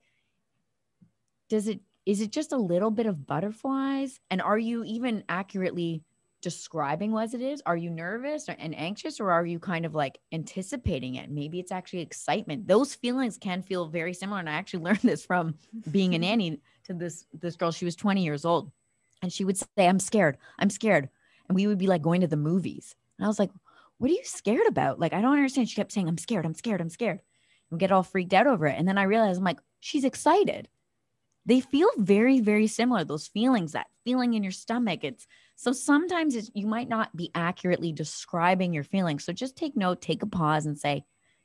does 1.50 1.68
it 1.68 1.82
is 2.06 2.20
it 2.20 2.32
just 2.32 2.52
a 2.52 2.58
little 2.58 2.92
bit 2.92 3.06
of 3.06 3.26
butterflies? 3.26 4.20
And 4.30 4.42
are 4.42 4.58
you 4.58 4.84
even 4.84 5.24
accurately 5.30 6.04
describing 6.42 7.12
what 7.12 7.34
it 7.34 7.42
is? 7.42 7.62
Are 7.66 7.78
you 7.78 7.90
nervous 7.90 8.50
and 8.50 8.76
anxious, 8.76 9.20
or 9.20 9.32
are 9.32 9.46
you 9.46 9.60
kind 9.60 9.86
of 9.86 9.96
like 9.96 10.20
anticipating 10.32 11.16
it? 11.16 11.32
Maybe 11.32 11.60
it's 11.60 11.72
actually 11.72 12.02
excitement. 12.02 12.68
Those 12.68 12.94
feelings 12.94 13.38
can 13.38 13.62
feel 13.62 13.88
very 13.88 14.14
similar. 14.14 14.40
And 14.40 14.50
I 14.50 14.54
actually 14.54 14.84
learned 14.86 15.00
this 15.00 15.26
from 15.26 15.56
being 15.92 16.14
a 16.14 16.18
nanny 16.20 16.60
to 16.86 16.94
this 16.94 17.26
this 17.34 17.56
girl. 17.56 17.72
She 17.72 17.86
was 17.86 17.96
20 17.96 18.24
years 18.24 18.46
old, 18.46 18.72
and 19.22 19.32
she 19.32 19.46
would 19.46 19.58
say, 19.58 19.68
"I'm 19.78 20.00
scared. 20.00 20.38
I'm 20.60 20.70
scared," 20.70 21.10
and 21.48 21.56
we 21.56 21.68
would 21.68 21.78
be 21.78 21.88
like 21.88 22.02
going 22.02 22.22
to 22.22 22.28
the 22.28 22.38
movies. 22.38 22.96
And 23.18 23.26
I 23.26 23.28
was 23.28 23.40
like, 23.40 23.52
"What 23.98 24.12
are 24.12 24.14
you 24.14 24.24
scared 24.24 24.68
about?" 24.68 25.00
Like 25.00 25.14
I 25.14 25.22
don't 25.22 25.34
understand. 25.34 25.70
She 25.70 25.76
kept 25.76 25.92
saying, 25.92 26.08
"I'm 26.08 26.18
scared. 26.18 26.46
I'm 26.46 26.54
scared. 26.54 26.82
I'm 26.82 26.90
scared." 26.90 27.22
And 27.72 27.80
get 27.80 27.92
all 27.92 28.04
freaked 28.04 28.34
out 28.34 28.48
over 28.48 28.68
it. 28.68 28.78
And 28.78 28.88
then 28.88 28.98
I 28.98 29.04
realized 29.04 29.40
I'm 29.40 29.44
like, 29.44 29.60
she's 29.80 30.04
excited 30.04 30.68
they 31.46 31.60
feel 31.60 31.90
very 31.98 32.40
very 32.40 32.68
similar 32.68 33.04
those 33.04 33.28
feelings 33.28 33.74
that 33.74 33.88
feeling 34.04 34.34
in 34.34 34.44
your 34.44 34.52
stomach 34.52 35.04
it's 35.04 35.28
so 35.56 35.72
sometimes 35.72 36.36
it's, 36.36 36.52
you 36.54 36.68
might 36.68 36.90
not 36.90 37.16
be 37.16 37.32
accurately 37.36 37.92
describing 37.92 38.74
your 38.74 38.84
feelings 38.84 39.24
so 39.24 39.34
just 39.34 39.56
take 39.56 39.76
note 39.76 40.02
take 40.02 40.24
a 40.24 40.28
pause 40.28 40.66
and 40.66 40.78
say 40.78 41.04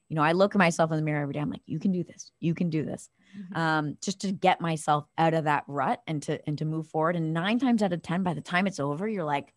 you 0.08 0.16
know 0.16 0.22
i 0.22 0.32
look 0.32 0.54
at 0.54 0.58
myself 0.58 0.90
in 0.90 0.96
the 0.96 1.02
mirror 1.02 1.22
every 1.22 1.34
day 1.34 1.40
i'm 1.40 1.50
like 1.50 1.62
you 1.66 1.78
can 1.78 1.92
do 1.92 2.04
this 2.04 2.32
you 2.40 2.54
can 2.54 2.70
do 2.70 2.84
this 2.84 3.10
mm-hmm. 3.38 3.58
um, 3.58 3.96
just 4.00 4.20
to 4.20 4.32
get 4.32 4.60
myself 4.60 5.04
out 5.16 5.34
of 5.34 5.44
that 5.44 5.64
rut 5.66 6.00
and 6.06 6.22
to 6.22 6.40
and 6.46 6.58
to 6.58 6.64
move 6.64 6.86
forward 6.86 7.16
and 7.16 7.34
nine 7.34 7.58
times 7.58 7.82
out 7.82 7.92
of 7.92 8.02
ten 8.02 8.22
by 8.22 8.34
the 8.34 8.40
time 8.40 8.66
it's 8.66 8.80
over 8.80 9.08
you're 9.08 9.24
like 9.24 9.52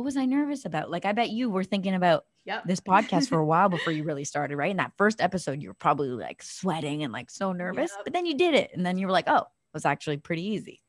what 0.00 0.06
was 0.06 0.16
i 0.16 0.24
nervous 0.24 0.64
about 0.64 0.90
like 0.90 1.04
i 1.04 1.12
bet 1.12 1.30
you 1.30 1.50
were 1.50 1.64
thinking 1.64 1.94
about 1.94 2.24
yep. 2.44 2.64
this 2.64 2.80
podcast 2.80 3.28
for 3.28 3.38
a 3.38 3.44
while 3.44 3.68
before 3.68 3.92
you 3.92 4.02
really 4.04 4.24
started, 4.24 4.56
right? 4.56 4.70
In 4.70 4.78
that 4.78 4.92
first 4.96 5.20
episode, 5.20 5.62
you 5.62 5.68
were 5.68 5.74
probably 5.74 6.08
like 6.08 6.42
sweating 6.42 7.02
and 7.02 7.12
like 7.12 7.30
so 7.30 7.52
nervous, 7.52 7.90
yep. 7.94 8.04
but 8.04 8.12
then 8.12 8.26
you 8.26 8.36
did 8.36 8.54
it. 8.54 8.70
And 8.74 8.84
then 8.84 8.98
you 8.98 9.06
were 9.06 9.12
like, 9.12 9.28
oh, 9.28 9.42
it 9.42 9.74
was 9.74 9.84
actually 9.84 10.16
pretty 10.16 10.42
easy 10.42 10.82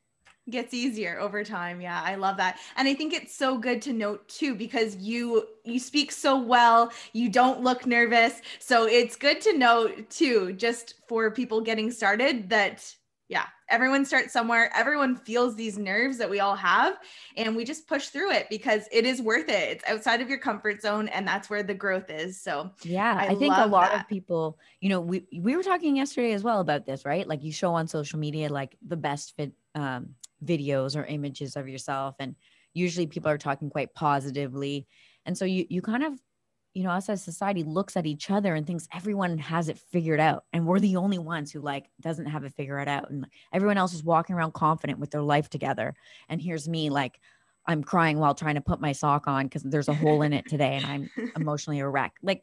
gets 0.50 0.74
easier 0.74 1.20
over 1.20 1.44
time 1.44 1.80
yeah 1.80 2.02
i 2.04 2.16
love 2.16 2.36
that 2.36 2.58
and 2.76 2.88
i 2.88 2.94
think 2.94 3.12
it's 3.12 3.32
so 3.32 3.56
good 3.56 3.80
to 3.80 3.92
note 3.92 4.26
too 4.26 4.56
because 4.56 4.96
you 4.96 5.46
you 5.64 5.78
speak 5.78 6.10
so 6.10 6.36
well 6.36 6.90
you 7.12 7.28
don't 7.28 7.60
look 7.60 7.86
nervous 7.86 8.40
so 8.58 8.88
it's 8.88 9.14
good 9.14 9.40
to 9.40 9.56
note 9.56 10.10
too 10.10 10.52
just 10.54 10.94
for 11.06 11.30
people 11.30 11.60
getting 11.60 11.92
started 11.92 12.48
that 12.48 12.92
yeah, 13.32 13.46
everyone 13.70 14.04
starts 14.04 14.30
somewhere. 14.30 14.70
Everyone 14.76 15.16
feels 15.16 15.56
these 15.56 15.78
nerves 15.78 16.18
that 16.18 16.28
we 16.28 16.40
all 16.40 16.54
have, 16.54 16.98
and 17.34 17.56
we 17.56 17.64
just 17.64 17.88
push 17.88 18.08
through 18.08 18.30
it 18.30 18.46
because 18.50 18.86
it 18.92 19.06
is 19.06 19.22
worth 19.22 19.48
it. 19.48 19.70
It's 19.70 19.84
outside 19.88 20.20
of 20.20 20.28
your 20.28 20.36
comfort 20.36 20.82
zone, 20.82 21.08
and 21.08 21.26
that's 21.26 21.48
where 21.48 21.62
the 21.62 21.72
growth 21.72 22.10
is. 22.10 22.38
So, 22.38 22.72
yeah, 22.84 23.16
I, 23.18 23.28
I 23.28 23.34
think 23.34 23.54
a 23.56 23.64
lot 23.64 23.90
that. 23.90 24.02
of 24.02 24.08
people, 24.08 24.58
you 24.82 24.90
know, 24.90 25.00
we 25.00 25.24
we 25.34 25.56
were 25.56 25.62
talking 25.62 25.96
yesterday 25.96 26.32
as 26.32 26.44
well 26.44 26.60
about 26.60 26.84
this, 26.84 27.06
right? 27.06 27.26
Like 27.26 27.42
you 27.42 27.52
show 27.52 27.72
on 27.72 27.88
social 27.88 28.18
media 28.18 28.50
like 28.52 28.76
the 28.86 28.98
best 28.98 29.34
fit 29.34 29.52
um, 29.74 30.10
videos 30.44 30.94
or 30.94 31.06
images 31.06 31.56
of 31.56 31.66
yourself, 31.66 32.16
and 32.18 32.36
usually 32.74 33.06
people 33.06 33.30
are 33.30 33.38
talking 33.38 33.70
quite 33.70 33.94
positively, 33.94 34.86
and 35.24 35.38
so 35.38 35.46
you 35.46 35.64
you 35.70 35.80
kind 35.80 36.04
of 36.04 36.20
you 36.74 36.82
know, 36.84 36.90
us 36.90 37.08
as 37.08 37.22
society 37.22 37.62
looks 37.62 37.96
at 37.96 38.06
each 38.06 38.30
other 38.30 38.54
and 38.54 38.66
thinks 38.66 38.88
everyone 38.94 39.36
has 39.38 39.68
it 39.68 39.78
figured 39.78 40.20
out. 40.20 40.44
And 40.52 40.66
we're 40.66 40.80
the 40.80 40.96
only 40.96 41.18
ones 41.18 41.52
who 41.52 41.60
like 41.60 41.90
doesn't 42.00 42.26
have 42.26 42.44
it 42.44 42.54
figured 42.54 42.88
out. 42.88 43.10
And 43.10 43.26
everyone 43.52 43.76
else 43.76 43.92
is 43.92 44.02
walking 44.02 44.34
around 44.34 44.54
confident 44.54 44.98
with 44.98 45.10
their 45.10 45.22
life 45.22 45.50
together. 45.50 45.94
And 46.28 46.40
here's 46.40 46.68
me 46.68 46.88
like 46.88 47.20
I'm 47.66 47.84
crying 47.84 48.18
while 48.18 48.34
trying 48.34 48.54
to 48.54 48.60
put 48.60 48.80
my 48.80 48.92
sock 48.92 49.28
on 49.28 49.46
because 49.46 49.62
there's 49.62 49.88
a 49.88 49.94
hole 49.94 50.22
in 50.22 50.32
it 50.32 50.48
today 50.48 50.80
and 50.82 50.86
I'm 50.86 51.32
emotionally 51.36 51.80
a 51.80 51.88
wreck. 51.88 52.14
Like 52.22 52.42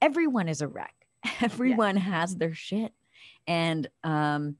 everyone 0.00 0.48
is 0.48 0.60
a 0.60 0.68
wreck. 0.68 0.94
Everyone 1.40 1.96
yeah. 1.96 2.02
has 2.02 2.34
their 2.34 2.54
shit. 2.54 2.92
And 3.46 3.88
um 4.02 4.56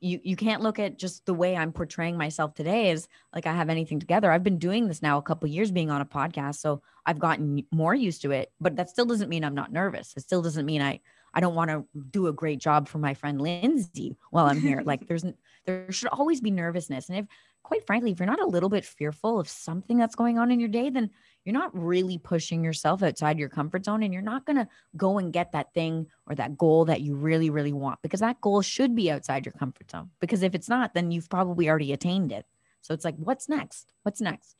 you 0.00 0.20
you 0.22 0.36
can't 0.36 0.62
look 0.62 0.78
at 0.78 0.98
just 0.98 1.24
the 1.26 1.34
way 1.34 1.56
I'm 1.56 1.72
portraying 1.72 2.16
myself 2.16 2.54
today 2.54 2.90
as 2.90 3.08
like 3.34 3.46
I 3.46 3.54
have 3.54 3.70
anything 3.70 3.98
together. 3.98 4.30
I've 4.30 4.42
been 4.42 4.58
doing 4.58 4.88
this 4.88 5.02
now 5.02 5.18
a 5.18 5.22
couple 5.22 5.48
years 5.48 5.70
being 5.70 5.90
on 5.90 6.00
a 6.00 6.06
podcast, 6.06 6.56
so 6.56 6.82
I've 7.06 7.18
gotten 7.18 7.64
more 7.70 7.94
used 7.94 8.22
to 8.22 8.30
it, 8.32 8.52
but 8.60 8.76
that 8.76 8.90
still 8.90 9.06
doesn't 9.06 9.28
mean 9.28 9.44
I'm 9.44 9.54
not 9.54 9.72
nervous. 9.72 10.12
It 10.16 10.22
still 10.22 10.42
doesn't 10.42 10.66
mean 10.66 10.82
I 10.82 11.00
I 11.32 11.40
don't 11.40 11.54
want 11.54 11.70
to 11.70 11.84
do 12.10 12.28
a 12.28 12.32
great 12.32 12.58
job 12.58 12.88
for 12.88 12.98
my 12.98 13.14
friend 13.14 13.40
Lindsay 13.40 14.16
while 14.30 14.46
I'm 14.46 14.60
here. 14.60 14.82
like 14.84 15.06
there's 15.08 15.24
there 15.64 15.90
should 15.90 16.08
always 16.08 16.40
be 16.40 16.50
nervousness. 16.50 17.08
And 17.08 17.18
if 17.18 17.26
quite 17.62 17.86
frankly, 17.86 18.12
if 18.12 18.20
you're 18.20 18.26
not 18.26 18.40
a 18.40 18.46
little 18.46 18.68
bit 18.68 18.84
fearful 18.84 19.40
of 19.40 19.48
something 19.48 19.98
that's 19.98 20.14
going 20.14 20.38
on 20.38 20.50
in 20.50 20.60
your 20.60 20.68
day, 20.68 20.88
then 20.90 21.10
you're 21.46 21.52
not 21.52 21.70
really 21.72 22.18
pushing 22.18 22.64
yourself 22.64 23.04
outside 23.04 23.38
your 23.38 23.48
comfort 23.48 23.84
zone 23.84 24.02
and 24.02 24.12
you're 24.12 24.20
not 24.20 24.44
going 24.44 24.56
to 24.56 24.66
go 24.96 25.18
and 25.18 25.32
get 25.32 25.52
that 25.52 25.72
thing 25.72 26.08
or 26.26 26.34
that 26.34 26.58
goal 26.58 26.84
that 26.86 27.00
you 27.00 27.14
really 27.14 27.48
really 27.48 27.72
want 27.72 28.02
because 28.02 28.20
that 28.20 28.40
goal 28.40 28.60
should 28.60 28.94
be 28.94 29.10
outside 29.10 29.46
your 29.46 29.52
comfort 29.52 29.90
zone 29.90 30.10
because 30.20 30.42
if 30.42 30.54
it's 30.54 30.68
not 30.68 30.92
then 30.92 31.10
you've 31.10 31.30
probably 31.30 31.70
already 31.70 31.92
attained 31.92 32.32
it. 32.32 32.44
So 32.82 32.92
it's 32.92 33.04
like 33.04 33.16
what's 33.16 33.48
next? 33.48 33.92
What's 34.02 34.20
next? 34.20 34.56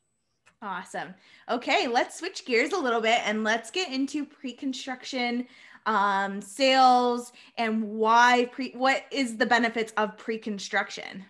Awesome. 0.63 1.15
Okay 1.51 1.89
let's 1.89 2.19
switch 2.19 2.47
gears 2.47 2.73
a 2.73 2.79
little 2.79 3.01
bit 3.01 3.21
and 3.25 3.43
let's 3.43 3.71
get 3.71 3.93
into 3.93 4.25
pre-construction 4.25 5.47
um, 5.87 6.41
sales 6.41 7.33
and 7.59 7.83
why 7.83 8.49
pre 8.53 8.71
what 8.73 9.05
is 9.11 9.37
the 9.37 9.47
benefits 9.47 9.93
of 9.97 10.17
pre-construction 10.17 11.25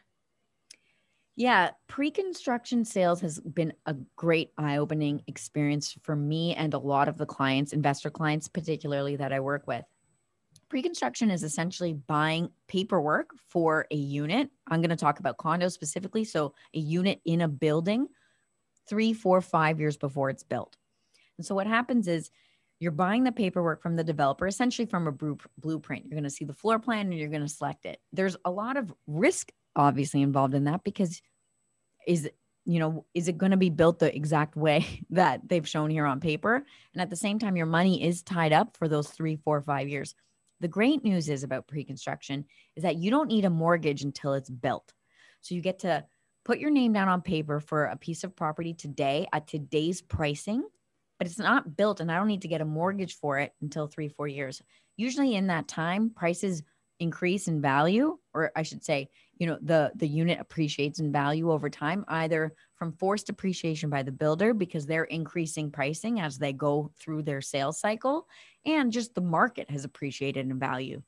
yeah, 1.36 1.70
pre 1.86 2.10
construction 2.10 2.84
sales 2.84 3.20
has 3.20 3.38
been 3.40 3.74
a 3.84 3.94
great 4.16 4.52
eye 4.56 4.78
opening 4.78 5.22
experience 5.26 5.94
for 6.02 6.16
me 6.16 6.54
and 6.54 6.72
a 6.72 6.78
lot 6.78 7.08
of 7.08 7.18
the 7.18 7.26
clients, 7.26 7.74
investor 7.74 8.10
clients, 8.10 8.48
particularly 8.48 9.16
that 9.16 9.34
I 9.34 9.40
work 9.40 9.66
with. 9.66 9.84
Pre 10.70 10.82
construction 10.82 11.30
is 11.30 11.42
essentially 11.42 11.92
buying 11.92 12.48
paperwork 12.68 13.30
for 13.48 13.86
a 13.90 13.96
unit. 13.96 14.48
I'm 14.66 14.80
going 14.80 14.90
to 14.90 14.96
talk 14.96 15.20
about 15.20 15.36
condos 15.36 15.72
specifically. 15.72 16.24
So, 16.24 16.54
a 16.74 16.78
unit 16.78 17.20
in 17.26 17.42
a 17.42 17.48
building 17.48 18.08
three, 18.88 19.12
four, 19.12 19.42
five 19.42 19.78
years 19.78 19.98
before 19.98 20.30
it's 20.30 20.42
built. 20.42 20.76
And 21.36 21.46
so, 21.46 21.54
what 21.54 21.66
happens 21.66 22.08
is 22.08 22.30
you're 22.80 22.92
buying 22.92 23.24
the 23.24 23.32
paperwork 23.32 23.82
from 23.82 23.96
the 23.96 24.04
developer, 24.04 24.46
essentially 24.46 24.86
from 24.86 25.06
a 25.06 25.12
blueprint. 25.58 26.06
You're 26.06 26.16
going 26.16 26.24
to 26.24 26.30
see 26.30 26.46
the 26.46 26.54
floor 26.54 26.78
plan 26.78 27.06
and 27.06 27.18
you're 27.18 27.28
going 27.28 27.42
to 27.42 27.48
select 27.48 27.84
it. 27.84 28.00
There's 28.12 28.36
a 28.46 28.50
lot 28.50 28.78
of 28.78 28.92
risk 29.06 29.50
obviously 29.76 30.22
involved 30.22 30.54
in 30.54 30.64
that 30.64 30.82
because 30.84 31.20
is 32.06 32.28
you 32.64 32.80
know 32.80 33.04
is 33.14 33.28
it 33.28 33.38
going 33.38 33.52
to 33.52 33.56
be 33.56 33.70
built 33.70 33.98
the 33.98 34.14
exact 34.14 34.56
way 34.56 34.84
that 35.10 35.48
they've 35.48 35.68
shown 35.68 35.90
here 35.90 36.06
on 36.06 36.20
paper? 36.20 36.64
And 36.94 37.02
at 37.02 37.10
the 37.10 37.16
same 37.16 37.38
time 37.38 37.56
your 37.56 37.66
money 37.66 38.02
is 38.02 38.22
tied 38.22 38.52
up 38.52 38.76
for 38.76 38.88
those 38.88 39.08
three 39.08 39.36
four 39.36 39.60
five 39.60 39.88
years. 39.88 40.14
The 40.60 40.68
great 40.68 41.04
news 41.04 41.28
is 41.28 41.42
about 41.42 41.68
pre-construction 41.68 42.46
is 42.76 42.82
that 42.82 42.96
you 42.96 43.10
don't 43.10 43.28
need 43.28 43.44
a 43.44 43.50
mortgage 43.50 44.02
until 44.02 44.32
it's 44.32 44.48
built. 44.48 44.94
So 45.42 45.54
you 45.54 45.60
get 45.60 45.80
to 45.80 46.04
put 46.46 46.58
your 46.58 46.70
name 46.70 46.94
down 46.94 47.08
on 47.08 47.20
paper 47.20 47.60
for 47.60 47.84
a 47.84 47.96
piece 47.96 48.24
of 48.24 48.34
property 48.34 48.72
today 48.72 49.26
at 49.32 49.46
today's 49.46 50.00
pricing 50.00 50.64
but 51.18 51.26
it's 51.26 51.38
not 51.38 51.76
built 51.76 52.00
and 52.00 52.10
i 52.10 52.16
don't 52.16 52.28
need 52.28 52.42
to 52.42 52.48
get 52.48 52.60
a 52.60 52.64
mortgage 52.64 53.16
for 53.16 53.38
it 53.38 53.52
until 53.60 53.86
three 53.86 54.08
four 54.08 54.28
years. 54.28 54.62
Usually 54.96 55.34
in 55.34 55.48
that 55.48 55.68
time 55.68 56.10
prices 56.10 56.62
increase 56.98 57.48
in 57.48 57.60
value, 57.60 58.18
or 58.32 58.50
I 58.56 58.62
should 58.62 58.84
say, 58.84 59.10
you 59.38 59.46
know, 59.46 59.58
the 59.60 59.92
the 59.96 60.08
unit 60.08 60.38
appreciates 60.40 60.98
in 60.98 61.12
value 61.12 61.50
over 61.50 61.68
time, 61.68 62.04
either 62.08 62.54
from 62.76 62.92
forced 62.92 63.28
appreciation 63.28 63.90
by 63.90 64.02
the 64.02 64.12
builder 64.12 64.54
because 64.54 64.86
they're 64.86 65.04
increasing 65.04 65.70
pricing 65.70 66.20
as 66.20 66.38
they 66.38 66.52
go 66.52 66.90
through 66.98 67.22
their 67.22 67.40
sales 67.40 67.78
cycle, 67.78 68.26
and 68.64 68.92
just 68.92 69.14
the 69.14 69.20
market 69.20 69.70
has 69.70 69.84
appreciated 69.84 70.48
in 70.48 70.58
value. 70.58 71.02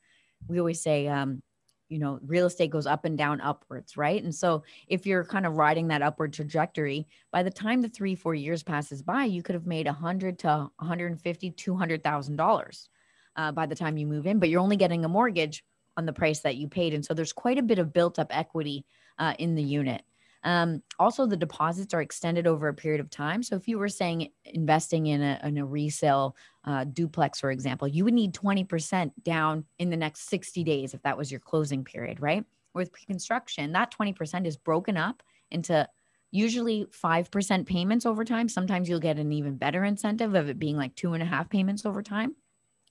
We 0.46 0.58
always 0.58 0.80
say, 0.80 1.08
um, 1.08 1.42
you 1.88 1.98
know, 1.98 2.20
real 2.22 2.46
estate 2.46 2.70
goes 2.70 2.86
up 2.86 3.04
and 3.04 3.16
down 3.16 3.40
upwards, 3.40 3.96
right? 3.96 4.22
And 4.22 4.34
so 4.34 4.62
if 4.88 5.06
you're 5.06 5.24
kind 5.24 5.46
of 5.46 5.54
riding 5.54 5.88
that 5.88 6.02
upward 6.02 6.32
trajectory, 6.34 7.06
by 7.32 7.42
the 7.42 7.50
time 7.50 7.80
the 7.80 7.88
three, 7.88 8.14
four 8.14 8.34
years 8.34 8.62
passes 8.62 9.02
by, 9.02 9.24
you 9.24 9.42
could 9.42 9.54
have 9.54 9.66
made 9.66 9.86
a 9.86 9.92
hundred 9.92 10.38
to 10.40 10.70
150, 10.76 11.50
$200,000 11.52 12.88
uh, 13.36 13.52
by 13.52 13.66
the 13.66 13.74
time 13.74 13.96
you 13.96 14.06
move 14.06 14.26
in, 14.26 14.38
but 14.38 14.50
you're 14.50 14.60
only 14.60 14.76
getting 14.76 15.04
a 15.04 15.08
mortgage 15.08 15.64
on 15.98 16.06
the 16.06 16.12
price 16.12 16.40
that 16.40 16.56
you 16.56 16.68
paid. 16.68 16.94
And 16.94 17.04
so 17.04 17.12
there's 17.12 17.32
quite 17.32 17.58
a 17.58 17.62
bit 17.62 17.78
of 17.78 17.92
built 17.92 18.18
up 18.18 18.28
equity 18.30 18.86
uh, 19.18 19.34
in 19.38 19.56
the 19.56 19.62
unit. 19.62 20.02
Um, 20.44 20.82
also, 21.00 21.26
the 21.26 21.36
deposits 21.36 21.92
are 21.92 22.00
extended 22.00 22.46
over 22.46 22.68
a 22.68 22.74
period 22.74 23.00
of 23.00 23.10
time. 23.10 23.42
So, 23.42 23.56
if 23.56 23.66
you 23.66 23.76
were 23.76 23.88
saying 23.88 24.30
investing 24.44 25.06
in 25.06 25.20
a, 25.20 25.40
in 25.42 25.58
a 25.58 25.66
resale 25.66 26.36
uh, 26.64 26.84
duplex, 26.84 27.40
for 27.40 27.50
example, 27.50 27.88
you 27.88 28.04
would 28.04 28.14
need 28.14 28.34
20% 28.34 29.10
down 29.24 29.64
in 29.80 29.90
the 29.90 29.96
next 29.96 30.30
60 30.30 30.62
days 30.62 30.94
if 30.94 31.02
that 31.02 31.18
was 31.18 31.32
your 31.32 31.40
closing 31.40 31.82
period, 31.82 32.20
right? 32.20 32.44
With 32.72 32.92
pre 32.92 33.04
construction, 33.04 33.72
that 33.72 33.92
20% 33.92 34.46
is 34.46 34.56
broken 34.56 34.96
up 34.96 35.24
into 35.50 35.88
usually 36.30 36.86
5% 36.86 37.66
payments 37.66 38.06
over 38.06 38.24
time. 38.24 38.48
Sometimes 38.48 38.88
you'll 38.88 39.00
get 39.00 39.18
an 39.18 39.32
even 39.32 39.56
better 39.56 39.82
incentive 39.82 40.34
of 40.34 40.48
it 40.48 40.58
being 40.58 40.76
like 40.76 40.94
two 40.94 41.14
and 41.14 41.22
a 41.22 41.26
half 41.26 41.50
payments 41.50 41.84
over 41.84 42.02
time, 42.02 42.36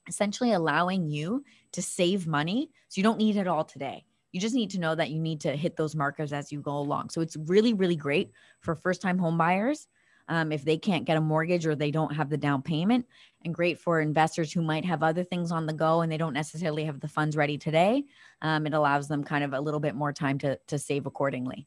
essentially 0.08 0.52
allowing 0.52 1.08
you 1.08 1.44
to 1.72 1.82
save 1.82 2.26
money. 2.26 2.70
So, 2.88 2.98
you 2.98 3.02
don't 3.02 3.18
need 3.18 3.36
it 3.36 3.46
all 3.46 3.64
today. 3.64 4.04
You 4.32 4.40
just 4.40 4.54
need 4.54 4.70
to 4.70 4.80
know 4.80 4.94
that 4.94 5.10
you 5.10 5.20
need 5.20 5.40
to 5.42 5.56
hit 5.56 5.76
those 5.76 5.96
markers 5.96 6.32
as 6.32 6.52
you 6.52 6.60
go 6.60 6.76
along. 6.76 7.10
So 7.10 7.22
it's 7.22 7.36
really, 7.46 7.72
really 7.72 7.96
great 7.96 8.30
for 8.60 8.74
first 8.74 9.00
time 9.00 9.18
home 9.18 9.38
buyers 9.38 9.88
um, 10.28 10.52
if 10.52 10.64
they 10.64 10.76
can't 10.76 11.04
get 11.04 11.16
a 11.16 11.20
mortgage 11.20 11.66
or 11.66 11.74
they 11.74 11.90
don't 11.90 12.14
have 12.14 12.28
the 12.28 12.36
down 12.36 12.62
payment, 12.62 13.06
and 13.44 13.54
great 13.54 13.78
for 13.78 14.00
investors 14.00 14.52
who 14.52 14.62
might 14.62 14.84
have 14.84 15.02
other 15.02 15.24
things 15.24 15.50
on 15.50 15.66
the 15.66 15.72
go 15.72 16.02
and 16.02 16.12
they 16.12 16.16
don't 16.16 16.34
necessarily 16.34 16.84
have 16.84 17.00
the 17.00 17.08
funds 17.08 17.36
ready 17.36 17.56
today. 17.56 18.04
Um, 18.42 18.66
it 18.66 18.74
allows 18.74 19.08
them 19.08 19.24
kind 19.24 19.44
of 19.44 19.54
a 19.54 19.60
little 19.60 19.80
bit 19.80 19.94
more 19.94 20.12
time 20.12 20.38
to, 20.38 20.58
to 20.66 20.78
save 20.78 21.06
accordingly. 21.06 21.66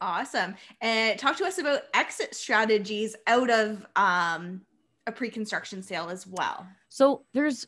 Awesome. 0.00 0.54
And 0.80 1.18
talk 1.18 1.36
to 1.38 1.44
us 1.44 1.58
about 1.58 1.82
exit 1.94 2.34
strategies 2.34 3.16
out 3.26 3.50
of 3.50 3.86
um, 3.96 4.62
a 5.06 5.12
pre 5.12 5.30
construction 5.30 5.82
sale 5.82 6.08
as 6.10 6.26
well. 6.26 6.66
So 6.88 7.24
there's 7.32 7.66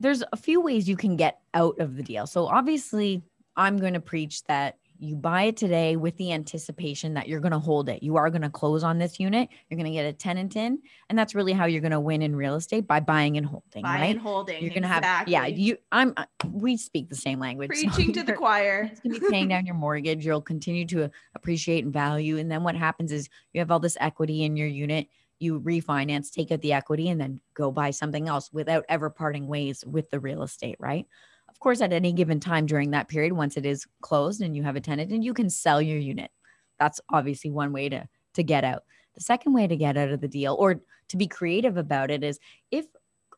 there's 0.00 0.22
a 0.32 0.36
few 0.36 0.60
ways 0.60 0.88
you 0.88 0.96
can 0.96 1.16
get 1.16 1.40
out 1.54 1.78
of 1.78 1.96
the 1.96 2.02
deal. 2.02 2.26
So 2.26 2.46
obviously 2.46 3.22
I'm 3.56 3.78
going 3.78 3.94
to 3.94 4.00
preach 4.00 4.42
that 4.44 4.78
you 4.98 5.16
buy 5.16 5.42
it 5.44 5.56
today 5.56 5.96
with 5.96 6.16
the 6.16 6.32
anticipation 6.32 7.14
that 7.14 7.28
you're 7.28 7.40
going 7.40 7.52
to 7.52 7.58
hold 7.58 7.88
it. 7.88 8.02
You 8.02 8.16
are 8.16 8.30
going 8.30 8.42
to 8.42 8.50
close 8.50 8.84
on 8.84 8.98
this 8.98 9.18
unit. 9.18 9.48
You're 9.68 9.76
going 9.76 9.90
to 9.90 9.96
get 9.96 10.06
a 10.06 10.12
tenant 10.12 10.56
in, 10.56 10.78
and 11.08 11.18
that's 11.18 11.34
really 11.34 11.52
how 11.52 11.66
you're 11.66 11.80
going 11.80 11.90
to 11.90 12.00
win 12.00 12.22
in 12.22 12.34
real 12.34 12.54
estate 12.54 12.86
by 12.86 13.00
buying 13.00 13.36
and 13.36 13.44
holding. 13.44 13.82
Buying 13.82 14.00
right? 14.00 14.10
and 14.12 14.20
holding. 14.20 14.62
You're 14.62 14.70
going 14.70 14.82
to 14.82 14.96
exactly. 14.96 15.34
have 15.34 15.48
yeah. 15.48 15.54
You 15.54 15.78
I'm 15.90 16.14
we 16.48 16.76
speak 16.76 17.08
the 17.08 17.16
same 17.16 17.40
language. 17.40 17.68
Preaching 17.68 18.14
so 18.14 18.20
to 18.20 18.22
the 18.22 18.32
choir. 18.34 18.88
It's 18.90 19.00
going 19.00 19.14
to 19.14 19.20
be 19.20 19.30
paying 19.30 19.48
down 19.48 19.66
your 19.66 19.74
mortgage. 19.74 20.24
You'll 20.24 20.40
continue 20.40 20.86
to 20.86 21.10
appreciate 21.34 21.84
and 21.84 21.92
value, 21.92 22.38
and 22.38 22.50
then 22.50 22.62
what 22.62 22.76
happens 22.76 23.12
is 23.12 23.28
you 23.52 23.60
have 23.60 23.70
all 23.70 23.80
this 23.80 23.96
equity 24.00 24.44
in 24.44 24.56
your 24.56 24.68
unit. 24.68 25.08
You 25.44 25.60
refinance, 25.60 26.32
take 26.32 26.50
out 26.50 26.60
the 26.60 26.72
equity, 26.72 27.08
and 27.08 27.20
then 27.20 27.40
go 27.54 27.70
buy 27.70 27.90
something 27.90 28.28
else 28.28 28.50
without 28.52 28.84
ever 28.88 29.10
parting 29.10 29.46
ways 29.46 29.84
with 29.86 30.10
the 30.10 30.20
real 30.20 30.42
estate. 30.42 30.76
Right 30.80 31.06
of 31.54 31.60
course, 31.60 31.80
at 31.80 31.92
any 31.92 32.12
given 32.12 32.40
time 32.40 32.66
during 32.66 32.90
that 32.90 33.08
period, 33.08 33.32
once 33.32 33.56
it 33.56 33.64
is 33.64 33.86
closed 34.00 34.40
and 34.40 34.56
you 34.56 34.64
have 34.64 34.74
a 34.74 34.80
tenant 34.80 35.12
and 35.12 35.24
you 35.24 35.32
can 35.32 35.48
sell 35.48 35.80
your 35.80 35.98
unit. 35.98 36.30
That's 36.80 37.00
obviously 37.10 37.50
one 37.50 37.72
way 37.72 37.88
to, 37.88 38.08
to 38.34 38.42
get 38.42 38.64
out. 38.64 38.82
The 39.14 39.20
second 39.20 39.52
way 39.52 39.68
to 39.68 39.76
get 39.76 39.96
out 39.96 40.08
of 40.08 40.20
the 40.20 40.28
deal 40.28 40.56
or 40.58 40.80
to 41.08 41.16
be 41.16 41.28
creative 41.28 41.76
about 41.76 42.10
it 42.10 42.24
is 42.24 42.40
if 42.72 42.86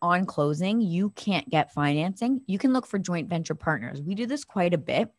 on 0.01 0.25
closing 0.25 0.81
you 0.81 1.11
can't 1.11 1.49
get 1.51 1.75
financing, 1.75 2.40
you 2.47 2.59
can 2.59 2.73
look 2.73 2.87
for 2.87 2.99
joint 2.99 3.29
venture 3.29 3.55
partners. 3.55 4.01
We 4.01 4.14
do 4.14 4.25
this 4.25 4.45
quite 4.45 4.73
a 4.73 4.79
bit 4.79 5.11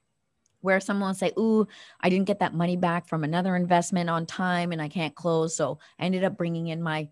where 0.62 0.80
someone 0.80 1.10
will 1.10 1.16
say, 1.16 1.32
Ooh, 1.38 1.68
I 2.02 2.10
didn't 2.10 2.28
get 2.28 2.40
that 2.40 2.54
money 2.54 2.76
back 2.76 3.08
from 3.08 3.24
another 3.24 3.56
investment 3.56 4.10
on 4.10 4.26
time 4.26 4.72
and 4.72 4.82
I 4.82 4.90
can't 4.90 5.16
close. 5.16 5.56
So 5.56 5.80
I 6.00 6.06
ended 6.06 6.24
up 6.24 6.38
bringing 6.38 6.68
in 6.68 6.82
my 6.82 7.10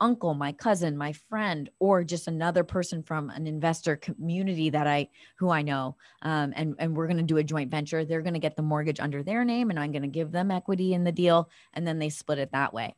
uncle, 0.00 0.34
my 0.34 0.52
cousin, 0.52 0.96
my 0.96 1.12
friend, 1.12 1.70
or 1.78 2.04
just 2.04 2.28
another 2.28 2.64
person 2.64 3.02
from 3.02 3.30
an 3.30 3.46
investor 3.46 3.96
community 3.96 4.70
that 4.70 4.86
I 4.86 5.08
who 5.36 5.50
I 5.50 5.62
know. 5.62 5.96
Um, 6.22 6.52
and 6.56 6.74
and 6.78 6.96
we're 6.96 7.06
going 7.06 7.18
to 7.18 7.22
do 7.22 7.38
a 7.38 7.44
joint 7.44 7.70
venture. 7.70 8.04
They're 8.04 8.22
going 8.22 8.34
to 8.34 8.40
get 8.40 8.56
the 8.56 8.62
mortgage 8.62 9.00
under 9.00 9.22
their 9.22 9.44
name, 9.44 9.70
and 9.70 9.78
I'm 9.78 9.92
going 9.92 10.02
to 10.02 10.08
give 10.08 10.32
them 10.32 10.50
equity 10.50 10.94
in 10.94 11.04
the 11.04 11.12
deal, 11.12 11.48
and 11.72 11.86
then 11.86 11.98
they 11.98 12.10
split 12.10 12.38
it 12.38 12.52
that 12.52 12.74
way. 12.74 12.94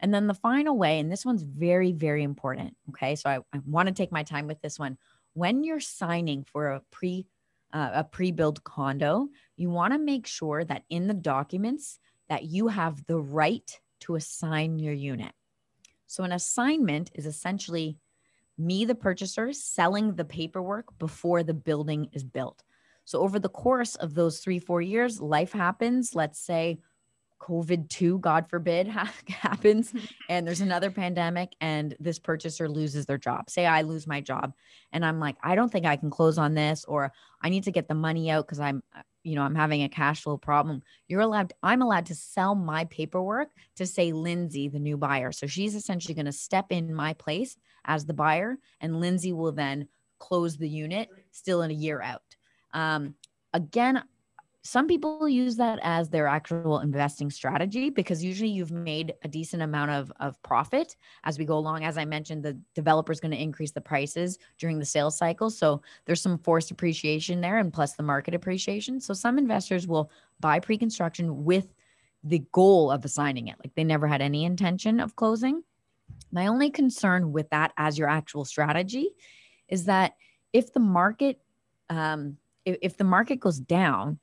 And 0.00 0.12
then 0.12 0.26
the 0.26 0.34
final 0.34 0.76
way, 0.76 0.98
and 0.98 1.10
this 1.10 1.24
one's 1.24 1.42
very 1.42 1.92
very 1.92 2.22
important. 2.22 2.74
Okay, 2.90 3.16
so 3.16 3.28
I, 3.28 3.38
I 3.52 3.60
want 3.66 3.88
to 3.88 3.94
take 3.94 4.12
my 4.12 4.22
time 4.22 4.46
with 4.46 4.60
this 4.62 4.78
one. 4.78 4.98
When 5.34 5.64
you're 5.64 5.80
signing 5.80 6.44
for 6.44 6.68
a 6.68 6.82
pre 6.90 7.26
uh, 7.76 7.90
a 7.92 8.04
pre-built 8.04 8.64
condo, 8.64 9.28
you 9.56 9.68
want 9.68 9.92
to 9.92 9.98
make 9.98 10.26
sure 10.26 10.64
that 10.64 10.84
in 10.88 11.08
the 11.08 11.14
documents 11.14 11.98
that 12.30 12.44
you 12.44 12.68
have 12.68 13.04
the 13.06 13.20
right 13.20 13.78
to 14.00 14.14
assign 14.14 14.78
your 14.78 14.94
unit. 14.94 15.32
So, 16.06 16.24
an 16.24 16.32
assignment 16.32 17.10
is 17.14 17.26
essentially 17.26 17.98
me, 18.56 18.86
the 18.86 18.94
purchaser, 18.94 19.52
selling 19.52 20.14
the 20.14 20.24
paperwork 20.24 20.98
before 20.98 21.42
the 21.42 21.52
building 21.52 22.08
is 22.14 22.24
built. 22.24 22.62
So, 23.04 23.20
over 23.20 23.38
the 23.38 23.50
course 23.50 23.94
of 23.96 24.14
those 24.14 24.38
three, 24.38 24.58
four 24.58 24.80
years, 24.80 25.20
life 25.20 25.52
happens. 25.52 26.14
Let's 26.14 26.40
say 26.40 26.78
COVID 27.40 27.88
2, 27.88 28.18
God 28.18 28.48
forbid, 28.48 28.88
ha- 28.88 29.12
happens, 29.28 29.92
and 30.28 30.46
there's 30.46 30.60
another 30.60 30.90
pandemic, 30.90 31.54
and 31.60 31.94
this 32.00 32.18
purchaser 32.18 32.68
loses 32.68 33.06
their 33.06 33.18
job. 33.18 33.50
Say 33.50 33.66
I 33.66 33.82
lose 33.82 34.06
my 34.06 34.20
job, 34.20 34.52
and 34.92 35.04
I'm 35.04 35.20
like, 35.20 35.36
I 35.42 35.54
don't 35.54 35.70
think 35.70 35.86
I 35.86 35.96
can 35.96 36.10
close 36.10 36.38
on 36.38 36.54
this, 36.54 36.84
or 36.86 37.12
I 37.40 37.48
need 37.48 37.64
to 37.64 37.72
get 37.72 37.88
the 37.88 37.94
money 37.94 38.30
out 38.30 38.46
because 38.46 38.60
I'm 38.60 38.82
you 39.26 39.34
know, 39.34 39.42
I'm 39.42 39.56
having 39.56 39.82
a 39.82 39.88
cash 39.88 40.22
flow 40.22 40.36
problem. 40.36 40.82
You're 41.08 41.20
allowed, 41.20 41.52
I'm 41.60 41.82
allowed 41.82 42.06
to 42.06 42.14
sell 42.14 42.54
my 42.54 42.84
paperwork 42.84 43.48
to 43.74 43.84
say 43.84 44.12
Lindsay, 44.12 44.68
the 44.68 44.78
new 44.78 44.96
buyer. 44.96 45.32
So 45.32 45.48
she's 45.48 45.74
essentially 45.74 46.14
going 46.14 46.26
to 46.26 46.32
step 46.32 46.66
in 46.70 46.94
my 46.94 47.12
place 47.14 47.56
as 47.84 48.06
the 48.06 48.14
buyer, 48.14 48.56
and 48.80 49.00
Lindsay 49.00 49.32
will 49.32 49.50
then 49.50 49.88
close 50.20 50.56
the 50.56 50.68
unit 50.68 51.08
still 51.32 51.62
in 51.62 51.72
a 51.72 51.74
year 51.74 52.00
out. 52.00 52.22
Um, 52.72 53.16
again, 53.52 54.04
some 54.66 54.88
people 54.88 55.28
use 55.28 55.54
that 55.56 55.78
as 55.82 56.10
their 56.10 56.26
actual 56.26 56.80
investing 56.80 57.30
strategy 57.30 57.88
because 57.88 58.24
usually 58.24 58.50
you've 58.50 58.72
made 58.72 59.14
a 59.22 59.28
decent 59.28 59.62
amount 59.62 59.92
of, 59.92 60.12
of 60.18 60.42
profit 60.42 60.96
as 61.22 61.38
we 61.38 61.44
go 61.44 61.56
along. 61.56 61.84
As 61.84 61.96
I 61.96 62.04
mentioned, 62.04 62.42
the 62.42 62.58
developer 62.74 63.12
is 63.12 63.20
going 63.20 63.30
to 63.30 63.40
increase 63.40 63.70
the 63.70 63.80
prices 63.80 64.38
during 64.58 64.80
the 64.80 64.84
sales 64.84 65.16
cycle. 65.16 65.50
So 65.50 65.82
there's 66.04 66.20
some 66.20 66.38
forced 66.38 66.72
appreciation 66.72 67.40
there 67.40 67.58
and 67.58 67.72
plus 67.72 67.92
the 67.92 68.02
market 68.02 68.34
appreciation. 68.34 68.98
So 69.00 69.14
some 69.14 69.38
investors 69.38 69.86
will 69.86 70.10
buy 70.40 70.58
pre 70.58 70.76
construction 70.76 71.44
with 71.44 71.72
the 72.24 72.44
goal 72.50 72.90
of 72.90 73.04
assigning 73.04 73.46
it, 73.46 73.56
like 73.62 73.72
they 73.76 73.84
never 73.84 74.08
had 74.08 74.20
any 74.20 74.44
intention 74.44 74.98
of 74.98 75.14
closing. 75.14 75.62
My 76.32 76.48
only 76.48 76.70
concern 76.70 77.30
with 77.30 77.48
that 77.50 77.72
as 77.76 77.96
your 77.96 78.08
actual 78.08 78.44
strategy 78.44 79.10
is 79.68 79.84
that 79.84 80.14
if 80.52 80.72
the 80.72 80.80
market, 80.80 81.40
um, 81.88 82.38
if, 82.64 82.78
if 82.82 82.96
the 82.96 83.04
market 83.04 83.38
goes 83.38 83.60
down, 83.60 84.18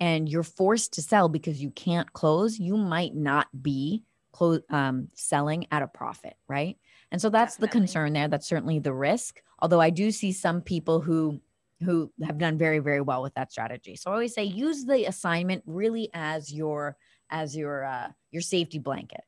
and 0.00 0.28
you're 0.28 0.42
forced 0.42 0.94
to 0.94 1.02
sell 1.02 1.28
because 1.28 1.62
you 1.62 1.70
can't 1.70 2.12
close, 2.12 2.58
you 2.58 2.76
might 2.76 3.14
not 3.14 3.46
be 3.62 4.02
close, 4.32 4.60
um, 4.70 5.08
selling 5.14 5.66
at 5.70 5.82
a 5.82 5.86
profit, 5.86 6.34
right? 6.48 6.76
And 7.12 7.20
so 7.20 7.30
that's 7.30 7.54
Definitely. 7.54 7.66
the 7.66 7.80
concern 7.80 8.12
there. 8.12 8.28
That's 8.28 8.46
certainly 8.48 8.78
the 8.80 8.92
risk. 8.92 9.40
Although 9.60 9.80
I 9.80 9.90
do 9.90 10.10
see 10.10 10.32
some 10.32 10.60
people 10.60 11.00
who 11.00 11.40
who 11.82 12.10
have 12.24 12.38
done 12.38 12.56
very 12.56 12.78
very 12.78 13.00
well 13.00 13.22
with 13.22 13.34
that 13.34 13.52
strategy. 13.52 13.96
So 13.96 14.10
I 14.10 14.14
always 14.14 14.34
say 14.34 14.44
use 14.44 14.84
the 14.84 15.04
assignment 15.06 15.62
really 15.66 16.08
as 16.14 16.52
your 16.52 16.96
as 17.30 17.56
your 17.56 17.84
uh, 17.84 18.08
your 18.30 18.42
safety 18.42 18.78
blanket. 18.78 19.22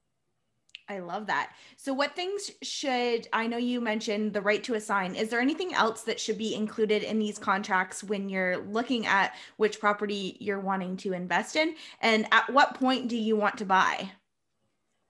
I 0.88 1.00
love 1.00 1.26
that. 1.26 1.52
So, 1.76 1.92
what 1.92 2.14
things 2.14 2.50
should 2.62 3.26
I 3.32 3.46
know 3.46 3.56
you 3.56 3.80
mentioned 3.80 4.32
the 4.32 4.40
right 4.40 4.62
to 4.64 4.74
assign? 4.74 5.16
Is 5.16 5.30
there 5.30 5.40
anything 5.40 5.74
else 5.74 6.02
that 6.02 6.20
should 6.20 6.38
be 6.38 6.54
included 6.54 7.02
in 7.02 7.18
these 7.18 7.38
contracts 7.38 8.04
when 8.04 8.28
you're 8.28 8.58
looking 8.58 9.06
at 9.06 9.34
which 9.56 9.80
property 9.80 10.36
you're 10.38 10.60
wanting 10.60 10.96
to 10.98 11.12
invest 11.12 11.56
in? 11.56 11.74
And 12.00 12.26
at 12.30 12.52
what 12.52 12.74
point 12.74 13.08
do 13.08 13.16
you 13.16 13.36
want 13.36 13.58
to 13.58 13.64
buy? 13.64 14.12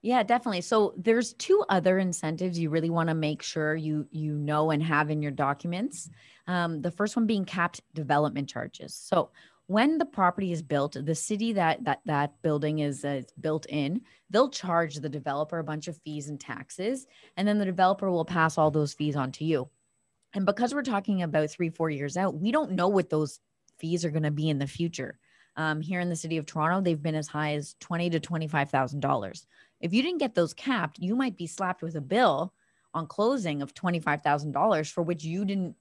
Yeah, 0.00 0.22
definitely. 0.22 0.60
So 0.60 0.94
there's 0.96 1.32
two 1.34 1.64
other 1.68 1.98
incentives 1.98 2.58
you 2.58 2.70
really 2.70 2.90
want 2.90 3.08
to 3.08 3.14
make 3.14 3.42
sure 3.42 3.74
you 3.74 4.06
you 4.10 4.34
know 4.34 4.70
and 4.70 4.82
have 4.82 5.10
in 5.10 5.20
your 5.20 5.32
documents. 5.32 6.08
Um, 6.46 6.80
the 6.80 6.90
first 6.90 7.16
one 7.16 7.26
being 7.26 7.44
capped 7.44 7.82
development 7.92 8.48
charges. 8.48 8.94
So 8.94 9.30
when 9.66 9.98
the 9.98 10.04
property 10.04 10.52
is 10.52 10.62
built, 10.62 10.96
the 11.00 11.14
city 11.14 11.52
that 11.54 11.84
that 11.84 12.00
that 12.06 12.40
building 12.42 12.78
is 12.78 13.04
uh, 13.04 13.22
built 13.40 13.66
in, 13.66 14.02
they'll 14.30 14.48
charge 14.48 14.96
the 14.96 15.08
developer 15.08 15.58
a 15.58 15.64
bunch 15.64 15.88
of 15.88 15.98
fees 15.98 16.28
and 16.28 16.40
taxes, 16.40 17.06
and 17.36 17.46
then 17.46 17.58
the 17.58 17.64
developer 17.64 18.10
will 18.10 18.24
pass 18.24 18.58
all 18.58 18.70
those 18.70 18.94
fees 18.94 19.16
on 19.16 19.32
to 19.32 19.44
you. 19.44 19.68
And 20.34 20.46
because 20.46 20.74
we're 20.74 20.82
talking 20.82 21.22
about 21.22 21.50
three, 21.50 21.70
four 21.70 21.90
years 21.90 22.16
out, 22.16 22.38
we 22.38 22.52
don't 22.52 22.72
know 22.72 22.88
what 22.88 23.10
those 23.10 23.40
fees 23.78 24.04
are 24.04 24.10
going 24.10 24.22
to 24.22 24.30
be 24.30 24.48
in 24.50 24.58
the 24.58 24.66
future. 24.66 25.18
Um, 25.56 25.80
here 25.80 26.00
in 26.00 26.10
the 26.10 26.16
city 26.16 26.36
of 26.36 26.44
Toronto, 26.44 26.82
they've 26.82 27.02
been 27.02 27.14
as 27.14 27.28
high 27.28 27.54
as 27.54 27.74
twenty 27.80 28.10
to 28.10 28.20
twenty-five 28.20 28.70
thousand 28.70 29.00
dollars. 29.00 29.46
If 29.80 29.92
you 29.92 30.02
didn't 30.02 30.18
get 30.18 30.34
those 30.34 30.54
capped, 30.54 30.98
you 30.98 31.16
might 31.16 31.36
be 31.36 31.46
slapped 31.46 31.82
with 31.82 31.96
a 31.96 32.00
bill 32.00 32.52
on 32.94 33.06
closing 33.06 33.62
of 33.62 33.74
twenty-five 33.74 34.22
thousand 34.22 34.52
dollars 34.52 34.88
for 34.88 35.02
which 35.02 35.24
you 35.24 35.44
didn't 35.44 35.74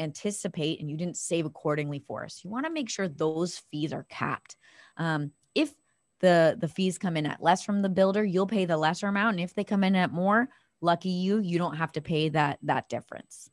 anticipate 0.00 0.80
and 0.80 0.90
you 0.90 0.96
didn't 0.96 1.16
save 1.16 1.46
accordingly 1.46 1.98
for 2.00 2.24
us. 2.24 2.40
You 2.42 2.50
want 2.50 2.66
to 2.66 2.72
make 2.72 2.88
sure 2.88 3.08
those 3.08 3.62
fees 3.70 3.92
are 3.92 4.06
capped. 4.08 4.56
Um, 4.96 5.32
if 5.54 5.72
the 6.20 6.56
the 6.58 6.68
fees 6.68 6.98
come 6.98 7.16
in 7.16 7.26
at 7.26 7.42
less 7.42 7.62
from 7.62 7.82
the 7.82 7.88
builder, 7.88 8.24
you'll 8.24 8.46
pay 8.46 8.64
the 8.64 8.76
lesser 8.76 9.08
amount, 9.08 9.36
and 9.36 9.44
if 9.44 9.54
they 9.54 9.64
come 9.64 9.84
in 9.84 9.96
at 9.96 10.12
more, 10.12 10.48
lucky 10.80 11.10
you, 11.10 11.38
you 11.38 11.58
don't 11.58 11.76
have 11.76 11.92
to 11.92 12.00
pay 12.00 12.28
that 12.30 12.58
that 12.62 12.88
difference. 12.88 13.50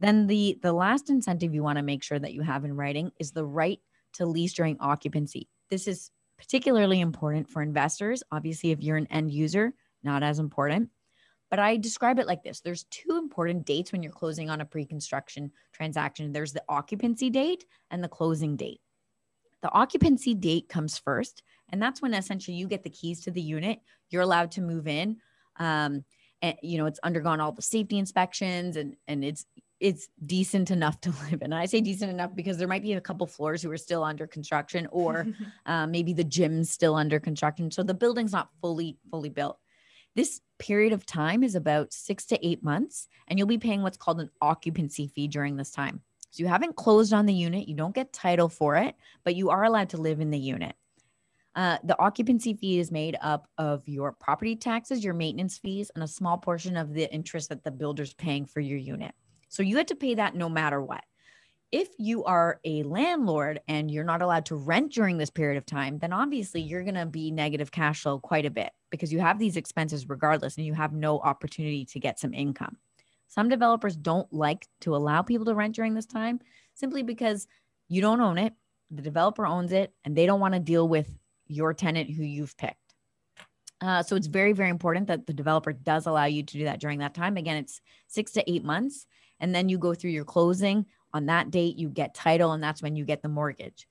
Then 0.00 0.26
the 0.26 0.58
the 0.62 0.72
last 0.72 1.10
incentive 1.10 1.54
you 1.54 1.62
want 1.62 1.78
to 1.78 1.84
make 1.84 2.02
sure 2.02 2.18
that 2.18 2.32
you 2.32 2.42
have 2.42 2.64
in 2.64 2.76
writing 2.76 3.12
is 3.18 3.32
the 3.32 3.44
right 3.44 3.80
to 4.14 4.26
lease 4.26 4.54
during 4.54 4.78
occupancy. 4.80 5.48
This 5.68 5.86
is 5.86 6.10
particularly 6.38 7.00
important 7.00 7.48
for 7.48 7.62
investors. 7.62 8.22
Obviously, 8.32 8.70
if 8.70 8.80
you're 8.80 8.96
an 8.96 9.06
end 9.08 9.30
user, 9.30 9.74
not 10.02 10.22
as 10.22 10.38
important. 10.38 10.90
But 11.50 11.58
I 11.58 11.76
describe 11.76 12.18
it 12.18 12.26
like 12.26 12.42
this 12.42 12.60
there's 12.60 12.84
two 12.84 13.16
important 13.16 13.66
dates 13.66 13.92
when 13.92 14.02
you're 14.02 14.12
closing 14.12 14.50
on 14.50 14.60
a 14.60 14.64
pre 14.64 14.84
construction 14.84 15.50
transaction 15.72 16.32
there's 16.32 16.52
the 16.52 16.62
occupancy 16.68 17.30
date 17.30 17.64
and 17.90 18.02
the 18.02 18.08
closing 18.08 18.56
date. 18.56 18.80
The 19.62 19.72
occupancy 19.72 20.34
date 20.34 20.68
comes 20.68 20.96
first, 20.96 21.42
and 21.68 21.82
that's 21.82 22.00
when 22.00 22.14
essentially 22.14 22.56
you 22.56 22.66
get 22.66 22.82
the 22.82 22.90
keys 22.90 23.20
to 23.22 23.30
the 23.30 23.42
unit. 23.42 23.80
You're 24.08 24.22
allowed 24.22 24.52
to 24.52 24.62
move 24.62 24.88
in. 24.88 25.18
Um, 25.58 26.04
and 26.42 26.56
you 26.62 26.78
know 26.78 26.86
it's 26.86 27.00
undergone 27.02 27.40
all 27.40 27.52
the 27.52 27.60
safety 27.60 27.98
inspections 27.98 28.76
and 28.76 28.96
and 29.06 29.22
it's 29.22 29.44
it's 29.80 30.08
decent 30.26 30.70
enough 30.70 31.00
to 31.00 31.10
live 31.30 31.40
in. 31.40 31.52
And 31.52 31.54
I 31.54 31.66
say 31.66 31.80
decent 31.80 32.10
enough 32.10 32.34
because 32.34 32.58
there 32.58 32.68
might 32.68 32.82
be 32.82 32.92
a 32.92 33.00
couple 33.00 33.26
floors 33.26 33.62
who 33.62 33.70
are 33.70 33.78
still 33.78 34.04
under 34.04 34.26
construction, 34.26 34.86
or 34.90 35.26
uh, 35.66 35.86
maybe 35.86 36.12
the 36.12 36.24
gym's 36.24 36.70
still 36.70 36.94
under 36.94 37.18
construction. 37.18 37.70
So 37.70 37.82
the 37.82 37.94
building's 37.94 38.32
not 38.32 38.50
fully 38.60 38.98
fully 39.10 39.30
built. 39.30 39.58
This 40.14 40.40
period 40.60 40.92
of 40.92 41.04
time 41.04 41.42
is 41.42 41.56
about 41.56 41.92
six 41.92 42.24
to 42.26 42.46
eight 42.46 42.62
months, 42.62 43.08
and 43.26 43.38
you'll 43.38 43.48
be 43.48 43.58
paying 43.58 43.82
what's 43.82 43.96
called 43.96 44.20
an 44.20 44.30
occupancy 44.40 45.08
fee 45.08 45.26
during 45.26 45.56
this 45.56 45.72
time. 45.72 46.00
So 46.30 46.42
you 46.44 46.48
haven't 46.48 46.76
closed 46.76 47.12
on 47.12 47.26
the 47.26 47.34
unit, 47.34 47.66
you 47.66 47.74
don't 47.74 47.94
get 47.94 48.12
title 48.12 48.48
for 48.48 48.76
it, 48.76 48.94
but 49.24 49.34
you 49.34 49.50
are 49.50 49.64
allowed 49.64 49.88
to 49.90 49.96
live 49.96 50.20
in 50.20 50.30
the 50.30 50.38
unit. 50.38 50.76
Uh, 51.56 51.78
the 51.82 51.98
occupancy 51.98 52.54
fee 52.54 52.78
is 52.78 52.92
made 52.92 53.16
up 53.20 53.48
of 53.58 53.82
your 53.88 54.12
property 54.12 54.54
taxes, 54.54 55.02
your 55.02 55.14
maintenance 55.14 55.58
fees, 55.58 55.90
and 55.94 56.04
a 56.04 56.08
small 56.08 56.38
portion 56.38 56.76
of 56.76 56.94
the 56.94 57.12
interest 57.12 57.48
that 57.48 57.64
the 57.64 57.72
builder's 57.72 58.14
paying 58.14 58.46
for 58.46 58.60
your 58.60 58.78
unit. 58.78 59.12
So 59.48 59.64
you 59.64 59.76
had 59.76 59.88
to 59.88 59.96
pay 59.96 60.14
that 60.14 60.36
no 60.36 60.48
matter 60.48 60.80
what. 60.80 61.02
If 61.72 61.88
you 61.98 62.24
are 62.24 62.60
a 62.64 62.82
landlord 62.82 63.60
and 63.68 63.90
you're 63.90 64.02
not 64.02 64.22
allowed 64.22 64.46
to 64.46 64.56
rent 64.56 64.92
during 64.92 65.18
this 65.18 65.30
period 65.30 65.56
of 65.56 65.66
time, 65.66 65.98
then 65.98 66.12
obviously 66.12 66.60
you're 66.60 66.82
going 66.82 66.96
to 66.96 67.06
be 67.06 67.30
negative 67.30 67.70
cash 67.70 68.02
flow 68.02 68.18
quite 68.18 68.44
a 68.44 68.50
bit 68.50 68.72
because 68.90 69.12
you 69.12 69.20
have 69.20 69.38
these 69.38 69.56
expenses 69.56 70.08
regardless 70.08 70.56
and 70.56 70.66
you 70.66 70.74
have 70.74 70.92
no 70.92 71.20
opportunity 71.20 71.84
to 71.84 72.00
get 72.00 72.18
some 72.18 72.34
income. 72.34 72.76
Some 73.28 73.48
developers 73.48 73.94
don't 73.94 74.30
like 74.32 74.66
to 74.80 74.96
allow 74.96 75.22
people 75.22 75.46
to 75.46 75.54
rent 75.54 75.76
during 75.76 75.94
this 75.94 76.06
time 76.06 76.40
simply 76.74 77.04
because 77.04 77.46
you 77.88 78.00
don't 78.00 78.20
own 78.20 78.38
it, 78.38 78.52
the 78.90 79.02
developer 79.02 79.46
owns 79.46 79.70
it, 79.70 79.92
and 80.04 80.16
they 80.16 80.26
don't 80.26 80.40
want 80.40 80.54
to 80.54 80.60
deal 80.60 80.88
with 80.88 81.08
your 81.46 81.72
tenant 81.72 82.10
who 82.10 82.24
you've 82.24 82.56
picked. 82.56 82.76
Uh, 83.80 84.02
so 84.02 84.16
it's 84.16 84.26
very, 84.26 84.52
very 84.52 84.70
important 84.70 85.06
that 85.06 85.26
the 85.26 85.32
developer 85.32 85.72
does 85.72 86.06
allow 86.06 86.24
you 86.24 86.42
to 86.42 86.58
do 86.58 86.64
that 86.64 86.80
during 86.80 86.98
that 86.98 87.14
time. 87.14 87.36
Again, 87.36 87.56
it's 87.56 87.80
six 88.08 88.32
to 88.32 88.50
eight 88.50 88.64
months 88.64 89.06
and 89.40 89.54
then 89.54 89.68
you 89.68 89.78
go 89.78 89.94
through 89.94 90.10
your 90.10 90.24
closing 90.24 90.86
on 91.12 91.26
that 91.26 91.50
date 91.50 91.76
you 91.76 91.88
get 91.88 92.14
title 92.14 92.52
and 92.52 92.62
that's 92.62 92.82
when 92.82 92.96
you 92.96 93.04
get 93.04 93.22
the 93.22 93.28
mortgage. 93.28 93.86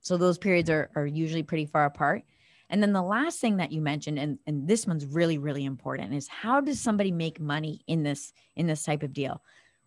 So 0.00 0.16
those 0.16 0.38
periods 0.38 0.68
are, 0.70 0.90
are 0.96 1.06
usually 1.06 1.42
pretty 1.42 1.66
far 1.66 1.84
apart. 1.84 2.22
And 2.68 2.82
then 2.82 2.92
the 2.92 3.02
last 3.02 3.38
thing 3.38 3.58
that 3.58 3.70
you 3.70 3.80
mentioned 3.80 4.18
and, 4.18 4.38
and 4.46 4.66
this 4.66 4.86
one's 4.86 5.06
really 5.06 5.38
really 5.38 5.64
important 5.64 6.14
is 6.14 6.28
how 6.28 6.60
does 6.60 6.80
somebody 6.80 7.12
make 7.12 7.40
money 7.40 7.82
in 7.86 8.02
this 8.02 8.32
in 8.56 8.66
this 8.66 8.82
type 8.82 9.02
of 9.02 9.12
deal? 9.12 9.42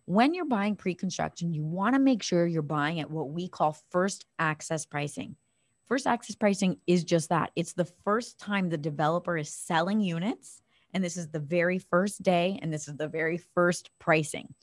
When 0.05 0.33
you're 0.33 0.45
buying 0.45 0.75
pre-construction 0.75 1.53
you 1.53 1.63
want 1.63 1.95
to 1.95 1.99
make 1.99 2.21
sure 2.21 2.45
you're 2.45 2.61
buying 2.61 2.99
at 2.99 3.09
what 3.09 3.29
we 3.29 3.47
call 3.47 3.77
first 3.89 4.25
access 4.39 4.85
pricing. 4.85 5.35
First 5.87 6.07
access 6.07 6.35
pricing 6.35 6.77
is 6.87 7.03
just 7.03 7.29
that. 7.29 7.51
It's 7.55 7.73
the 7.73 7.85
first 8.03 8.39
time 8.39 8.69
the 8.69 8.77
developer 8.77 9.37
is 9.37 9.49
selling 9.49 9.99
units 9.99 10.61
and 10.95 11.03
this 11.03 11.17
is 11.17 11.27
the 11.27 11.39
very 11.39 11.77
first 11.77 12.23
day 12.23 12.57
and 12.61 12.73
this 12.73 12.87
is 12.87 12.95
the 12.95 13.07
very 13.07 13.37
first 13.37 13.89
pricing. 13.99 14.53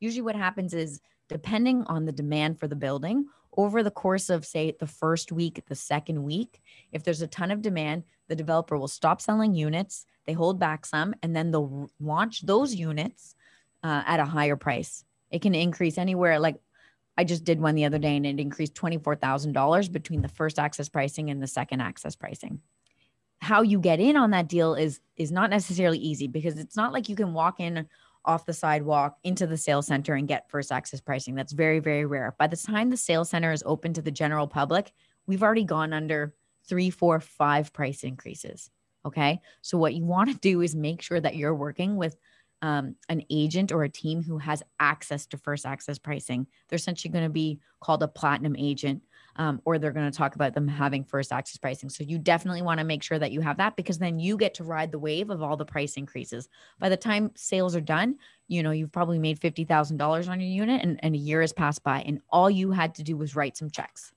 Usually 0.00 0.22
what 0.22 0.34
happens 0.34 0.74
is 0.74 1.00
depending 1.28 1.84
on 1.84 2.04
the 2.04 2.12
demand 2.12 2.58
for 2.58 2.68
the 2.68 2.76
building 2.76 3.26
over 3.56 3.82
the 3.82 3.90
course 3.90 4.30
of 4.30 4.44
say 4.44 4.74
the 4.78 4.86
first 4.86 5.32
week 5.32 5.62
the 5.68 5.74
second 5.74 6.22
week 6.22 6.60
if 6.92 7.02
there's 7.02 7.22
a 7.22 7.26
ton 7.26 7.50
of 7.50 7.62
demand 7.62 8.04
the 8.28 8.36
developer 8.36 8.76
will 8.78 8.88
stop 8.88 9.20
selling 9.20 9.54
units 9.54 10.06
they 10.28 10.34
hold 10.34 10.58
back 10.58 10.84
some 10.84 11.14
and 11.22 11.34
then 11.34 11.50
they'll 11.50 11.90
launch 11.98 12.42
those 12.42 12.74
units 12.74 13.34
uh, 13.82 14.02
at 14.06 14.20
a 14.20 14.24
higher 14.24 14.56
price. 14.56 15.04
It 15.30 15.42
can 15.42 15.54
increase 15.54 15.98
anywhere 15.98 16.38
like 16.38 16.56
i 17.16 17.24
just 17.24 17.44
did 17.44 17.60
one 17.60 17.74
the 17.74 17.84
other 17.84 17.98
day 17.98 18.16
and 18.16 18.26
it 18.26 18.38
increased 18.38 18.74
$24000 18.74 19.90
between 19.90 20.22
the 20.22 20.28
first 20.28 20.58
access 20.58 20.88
pricing 20.88 21.30
and 21.30 21.42
the 21.42 21.46
second 21.46 21.80
access 21.80 22.14
pricing. 22.14 22.60
How 23.40 23.62
you 23.62 23.80
get 23.80 24.00
in 24.00 24.16
on 24.16 24.30
that 24.32 24.48
deal 24.48 24.74
is 24.74 25.00
is 25.16 25.32
not 25.32 25.50
necessarily 25.50 25.98
easy 25.98 26.28
because 26.28 26.58
it's 26.58 26.76
not 26.76 26.92
like 26.92 27.08
you 27.08 27.16
can 27.16 27.32
walk 27.32 27.58
in 27.58 27.88
off 28.28 28.44
the 28.44 28.52
sidewalk 28.52 29.16
into 29.24 29.46
the 29.46 29.56
sales 29.56 29.86
center 29.86 30.14
and 30.14 30.28
get 30.28 30.50
first 30.50 30.70
access 30.70 31.00
pricing. 31.00 31.34
That's 31.34 31.52
very, 31.52 31.80
very 31.80 32.04
rare. 32.04 32.36
By 32.38 32.46
the 32.46 32.56
time 32.56 32.90
the 32.90 32.96
sales 32.96 33.30
center 33.30 33.52
is 33.52 33.62
open 33.64 33.94
to 33.94 34.02
the 34.02 34.10
general 34.10 34.46
public, 34.46 34.92
we've 35.26 35.42
already 35.42 35.64
gone 35.64 35.94
under 35.94 36.34
three, 36.68 36.90
four, 36.90 37.18
five 37.20 37.72
price 37.72 38.04
increases. 38.04 38.70
Okay. 39.06 39.40
So, 39.62 39.78
what 39.78 39.94
you 39.94 40.04
want 40.04 40.30
to 40.30 40.36
do 40.36 40.60
is 40.60 40.76
make 40.76 41.00
sure 41.00 41.18
that 41.18 41.36
you're 41.36 41.54
working 41.54 41.96
with 41.96 42.16
um, 42.60 42.96
an 43.08 43.22
agent 43.30 43.72
or 43.72 43.84
a 43.84 43.88
team 43.88 44.22
who 44.22 44.38
has 44.38 44.62
access 44.78 45.26
to 45.26 45.38
first 45.38 45.64
access 45.64 45.98
pricing. 45.98 46.46
They're 46.68 46.76
essentially 46.76 47.12
going 47.12 47.24
to 47.24 47.30
be 47.30 47.60
called 47.80 48.02
a 48.02 48.08
platinum 48.08 48.56
agent 48.58 49.02
um, 49.38 49.62
or 49.64 49.78
they're 49.78 49.92
going 49.92 50.10
to 50.10 50.16
talk 50.16 50.34
about 50.34 50.52
them 50.52 50.66
having 50.66 51.04
first 51.04 51.32
access 51.32 51.56
pricing. 51.56 51.88
So 51.88 52.04
you 52.04 52.18
definitely 52.18 52.62
want 52.62 52.78
to 52.78 52.84
make 52.84 53.02
sure 53.02 53.18
that 53.18 53.30
you 53.30 53.40
have 53.40 53.56
that 53.58 53.76
because 53.76 53.98
then 53.98 54.18
you 54.18 54.36
get 54.36 54.54
to 54.54 54.64
ride 54.64 54.90
the 54.90 54.98
wave 54.98 55.30
of 55.30 55.42
all 55.42 55.56
the 55.56 55.64
price 55.64 55.94
increases. 55.96 56.48
By 56.80 56.88
the 56.88 56.96
time 56.96 57.30
sales 57.36 57.76
are 57.76 57.80
done, 57.80 58.16
you 58.48 58.62
know, 58.62 58.72
you've 58.72 58.92
probably 58.92 59.18
made 59.18 59.40
$50,000 59.40 60.28
on 60.28 60.40
your 60.40 60.50
unit 60.50 60.82
and, 60.82 60.98
and 61.02 61.14
a 61.14 61.18
year 61.18 61.40
has 61.40 61.52
passed 61.52 61.84
by 61.84 62.02
and 62.02 62.20
all 62.30 62.50
you 62.50 62.72
had 62.72 62.96
to 62.96 63.04
do 63.04 63.16
was 63.16 63.36
write 63.36 63.56
some 63.56 63.70
checks. 63.70 64.12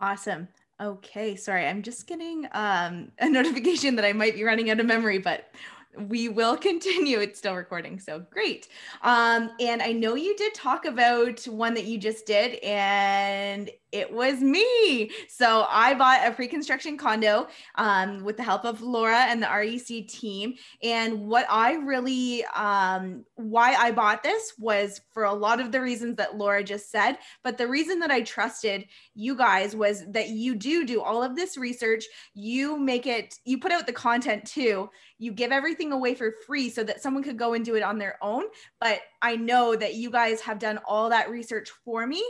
Awesome. 0.00 0.48
Okay, 0.80 1.36
sorry, 1.36 1.66
I'm 1.66 1.82
just 1.82 2.08
getting 2.08 2.48
um, 2.52 3.12
a 3.20 3.28
notification 3.30 3.94
that 3.96 4.04
I 4.04 4.12
might 4.12 4.34
be 4.34 4.42
running 4.42 4.70
out 4.70 4.80
of 4.80 4.86
memory, 4.86 5.18
but 5.18 5.50
we 5.96 6.28
will 6.28 6.56
continue. 6.68 7.18
It's 7.18 7.38
still 7.38 7.54
recording. 7.54 7.98
So 7.98 8.20
great. 8.30 8.68
Um, 9.02 9.50
and 9.60 9.82
I 9.82 9.92
know 9.92 10.14
you 10.14 10.36
did 10.36 10.54
talk 10.54 10.84
about 10.84 11.44
one 11.44 11.74
that 11.74 11.84
you 11.84 11.98
just 11.98 12.26
did, 12.26 12.54
and 12.62 13.70
it 13.92 14.10
was 14.10 14.40
me. 14.40 15.10
So 15.28 15.66
I 15.68 15.94
bought 15.94 16.26
a 16.26 16.32
pre-construction 16.32 16.96
condo 16.96 17.46
um, 17.74 18.24
with 18.24 18.38
the 18.38 18.42
help 18.42 18.64
of 18.64 18.80
Laura 18.80 19.18
and 19.18 19.42
the 19.42 19.46
REC 19.46 20.08
team. 20.08 20.54
And 20.82 21.26
what 21.28 21.46
I 21.50 21.74
really, 21.74 22.44
um, 22.54 23.24
why 23.34 23.74
I 23.74 23.92
bought 23.92 24.22
this 24.22 24.54
was 24.58 25.02
for 25.12 25.24
a 25.24 25.32
lot 25.32 25.60
of 25.60 25.72
the 25.72 25.80
reasons 25.80 26.16
that 26.16 26.36
Laura 26.36 26.64
just 26.64 26.90
said. 26.90 27.18
But 27.44 27.58
the 27.58 27.68
reason 27.68 28.00
that 28.00 28.10
I 28.10 28.22
trusted 28.22 28.86
you 29.14 29.36
guys 29.36 29.76
was 29.76 30.04
that 30.08 30.30
you 30.30 30.54
do 30.54 30.86
do 30.86 31.02
all 31.02 31.22
of 31.22 31.36
this 31.36 31.58
research. 31.58 32.04
You 32.34 32.78
make 32.78 33.06
it, 33.06 33.38
you 33.44 33.58
put 33.58 33.72
out 33.72 33.86
the 33.86 33.92
content 33.92 34.46
too. 34.46 34.88
You 35.18 35.32
give 35.32 35.52
everything 35.52 35.92
away 35.92 36.14
for 36.14 36.34
free 36.46 36.70
so 36.70 36.82
that 36.84 37.02
someone 37.02 37.22
could 37.22 37.38
go 37.38 37.52
and 37.52 37.64
do 37.64 37.74
it 37.74 37.82
on 37.82 37.98
their 37.98 38.16
own. 38.22 38.44
But 38.80 39.00
I 39.20 39.36
know 39.36 39.76
that 39.76 39.94
you 39.94 40.10
guys 40.10 40.40
have 40.40 40.58
done 40.58 40.80
all 40.86 41.10
that 41.10 41.30
research 41.30 41.70
for 41.84 42.06
me 42.06 42.24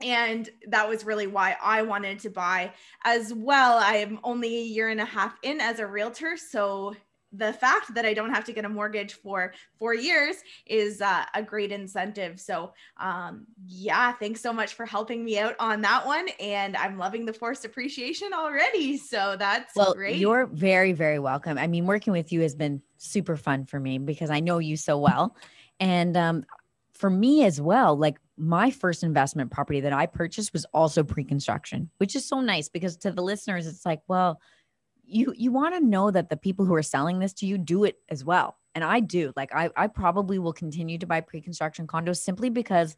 and 0.00 0.48
that 0.68 0.88
was 0.88 1.04
really 1.04 1.26
why 1.26 1.56
I 1.62 1.82
wanted 1.82 2.18
to 2.20 2.30
buy 2.30 2.72
as 3.04 3.32
well. 3.32 3.78
I 3.78 3.96
am 3.96 4.20
only 4.24 4.56
a 4.56 4.64
year 4.64 4.88
and 4.88 5.00
a 5.00 5.04
half 5.04 5.36
in 5.42 5.60
as 5.60 5.78
a 5.78 5.86
realtor, 5.86 6.36
so 6.36 6.94
the 7.32 7.52
fact 7.52 7.94
that 7.94 8.06
I 8.06 8.14
don't 8.14 8.32
have 8.32 8.44
to 8.44 8.52
get 8.52 8.64
a 8.64 8.68
mortgage 8.68 9.14
for 9.14 9.52
four 9.78 9.94
years 9.94 10.36
is 10.66 11.00
uh, 11.00 11.24
a 11.34 11.42
great 11.42 11.72
incentive. 11.72 12.40
So, 12.40 12.72
um, 12.98 13.46
yeah, 13.66 14.12
thanks 14.12 14.40
so 14.40 14.52
much 14.52 14.74
for 14.74 14.86
helping 14.86 15.24
me 15.24 15.38
out 15.38 15.54
on 15.58 15.82
that 15.82 16.06
one. 16.06 16.28
And 16.40 16.76
I'm 16.76 16.98
loving 16.98 17.26
the 17.26 17.32
forced 17.32 17.64
appreciation 17.64 18.32
already. 18.32 18.96
So 18.96 19.36
that's 19.38 19.74
well, 19.76 19.94
great. 19.94 20.16
You're 20.16 20.46
very, 20.46 20.92
very 20.92 21.18
welcome. 21.18 21.58
I 21.58 21.66
mean, 21.66 21.86
working 21.86 22.12
with 22.12 22.32
you 22.32 22.40
has 22.40 22.54
been 22.54 22.80
super 22.96 23.36
fun 23.36 23.66
for 23.66 23.78
me 23.78 23.98
because 23.98 24.30
I 24.30 24.40
know 24.40 24.58
you 24.58 24.76
so 24.76 24.98
well. 24.98 25.36
And 25.78 26.16
um, 26.16 26.44
for 26.96 27.10
me 27.10 27.44
as 27.44 27.60
well, 27.60 27.96
like 27.96 28.18
my 28.36 28.70
first 28.70 29.02
investment 29.02 29.50
property 29.50 29.80
that 29.80 29.92
I 29.92 30.06
purchased 30.06 30.52
was 30.52 30.64
also 30.72 31.04
pre-construction, 31.04 31.90
which 31.98 32.16
is 32.16 32.26
so 32.28 32.40
nice 32.40 32.68
because 32.68 32.96
to 32.98 33.10
the 33.10 33.22
listeners, 33.22 33.66
it's 33.66 33.86
like, 33.86 34.00
well, 34.08 34.40
you 35.04 35.32
you 35.36 35.52
want 35.52 35.74
to 35.74 35.80
know 35.80 36.10
that 36.10 36.30
the 36.30 36.36
people 36.36 36.64
who 36.66 36.74
are 36.74 36.82
selling 36.82 37.18
this 37.20 37.32
to 37.34 37.46
you 37.46 37.58
do 37.58 37.84
it 37.84 37.96
as 38.08 38.24
well. 38.24 38.58
and 38.74 38.84
I 38.84 39.00
do. 39.00 39.32
Like 39.36 39.54
I 39.54 39.70
I 39.76 39.86
probably 39.86 40.38
will 40.38 40.52
continue 40.52 40.98
to 40.98 41.06
buy 41.06 41.20
pre-construction 41.22 41.86
condos 41.86 42.18
simply 42.18 42.50
because 42.50 42.96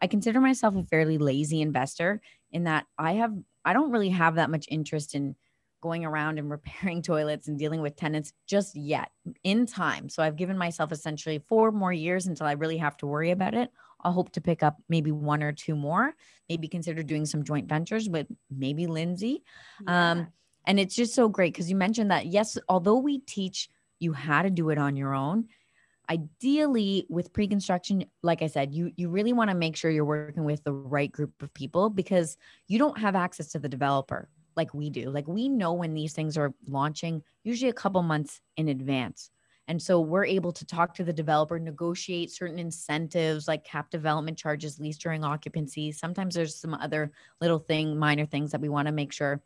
I 0.00 0.06
consider 0.06 0.40
myself 0.40 0.76
a 0.76 0.84
fairly 0.84 1.18
lazy 1.18 1.62
investor 1.62 2.20
in 2.52 2.64
that 2.64 2.86
I 2.98 3.14
have 3.14 3.34
I 3.64 3.72
don't 3.72 3.90
really 3.90 4.10
have 4.10 4.36
that 4.36 4.50
much 4.50 4.66
interest 4.70 5.14
in 5.14 5.34
going 5.80 6.04
around 6.04 6.38
and 6.38 6.50
repairing 6.50 7.02
toilets 7.02 7.48
and 7.48 7.58
dealing 7.58 7.80
with 7.80 7.96
tenants 7.96 8.32
just 8.46 8.76
yet 8.76 9.10
in 9.44 9.66
time. 9.66 10.08
So 10.08 10.22
I've 10.22 10.36
given 10.36 10.58
myself 10.58 10.92
essentially 10.92 11.38
four 11.48 11.72
more 11.72 11.92
years 11.92 12.26
until 12.26 12.46
I 12.46 12.52
really 12.52 12.78
have 12.78 12.96
to 12.98 13.06
worry 13.06 13.30
about 13.30 13.54
it. 13.54 13.70
I'll 14.00 14.12
hope 14.12 14.32
to 14.32 14.40
pick 14.40 14.62
up 14.62 14.76
maybe 14.88 15.10
one 15.10 15.42
or 15.42 15.52
two 15.52 15.74
more, 15.74 16.14
maybe 16.48 16.68
consider 16.68 17.02
doing 17.02 17.26
some 17.26 17.44
joint 17.44 17.68
ventures 17.68 18.08
with 18.08 18.26
maybe 18.50 18.86
Lindsay. 18.86 19.42
Yeah. 19.84 20.10
Um, 20.10 20.28
and 20.66 20.80
it's 20.80 20.94
just 20.94 21.14
so 21.14 21.28
great 21.28 21.54
because 21.54 21.70
you 21.70 21.76
mentioned 21.76 22.10
that, 22.10 22.26
yes, 22.26 22.58
although 22.68 22.98
we 22.98 23.18
teach 23.20 23.68
you 23.98 24.12
how 24.12 24.42
to 24.42 24.50
do 24.50 24.70
it 24.70 24.78
on 24.78 24.96
your 24.96 25.14
own, 25.14 25.46
ideally 26.08 27.04
with 27.08 27.32
pre-construction 27.32 28.04
like 28.22 28.42
i 28.42 28.46
said 28.46 28.72
you 28.72 28.92
you 28.96 29.08
really 29.08 29.32
want 29.32 29.50
to 29.50 29.56
make 29.56 29.76
sure 29.76 29.90
you're 29.90 30.04
working 30.04 30.44
with 30.44 30.62
the 30.64 30.72
right 30.72 31.10
group 31.10 31.32
of 31.42 31.52
people 31.52 31.90
because 31.90 32.36
you 32.68 32.78
don't 32.78 32.98
have 32.98 33.16
access 33.16 33.48
to 33.48 33.58
the 33.58 33.68
developer 33.68 34.28
like 34.56 34.72
we 34.74 34.90
do 34.90 35.10
like 35.10 35.28
we 35.28 35.48
know 35.48 35.72
when 35.72 35.94
these 35.94 36.12
things 36.12 36.36
are 36.36 36.54
launching 36.66 37.22
usually 37.44 37.70
a 37.70 37.74
couple 37.74 38.02
months 38.02 38.40
in 38.56 38.68
advance 38.68 39.30
and 39.68 39.82
so 39.82 40.00
we're 40.00 40.24
able 40.24 40.52
to 40.52 40.64
talk 40.64 40.94
to 40.94 41.04
the 41.04 41.12
developer, 41.12 41.58
negotiate 41.58 42.30
certain 42.30 42.58
incentives 42.58 43.48
like 43.48 43.64
cap 43.64 43.90
development 43.90 44.38
charges, 44.38 44.78
lease 44.78 44.98
during 44.98 45.24
occupancy. 45.24 45.90
Sometimes 45.90 46.34
there's 46.34 46.54
some 46.54 46.74
other 46.74 47.10
little 47.40 47.58
thing, 47.58 47.98
minor 47.98 48.26
things 48.26 48.52
that 48.52 48.60
we 48.60 48.68
want 48.68 48.86
to 48.86 48.92
make 48.92 49.12
sure 49.12 49.42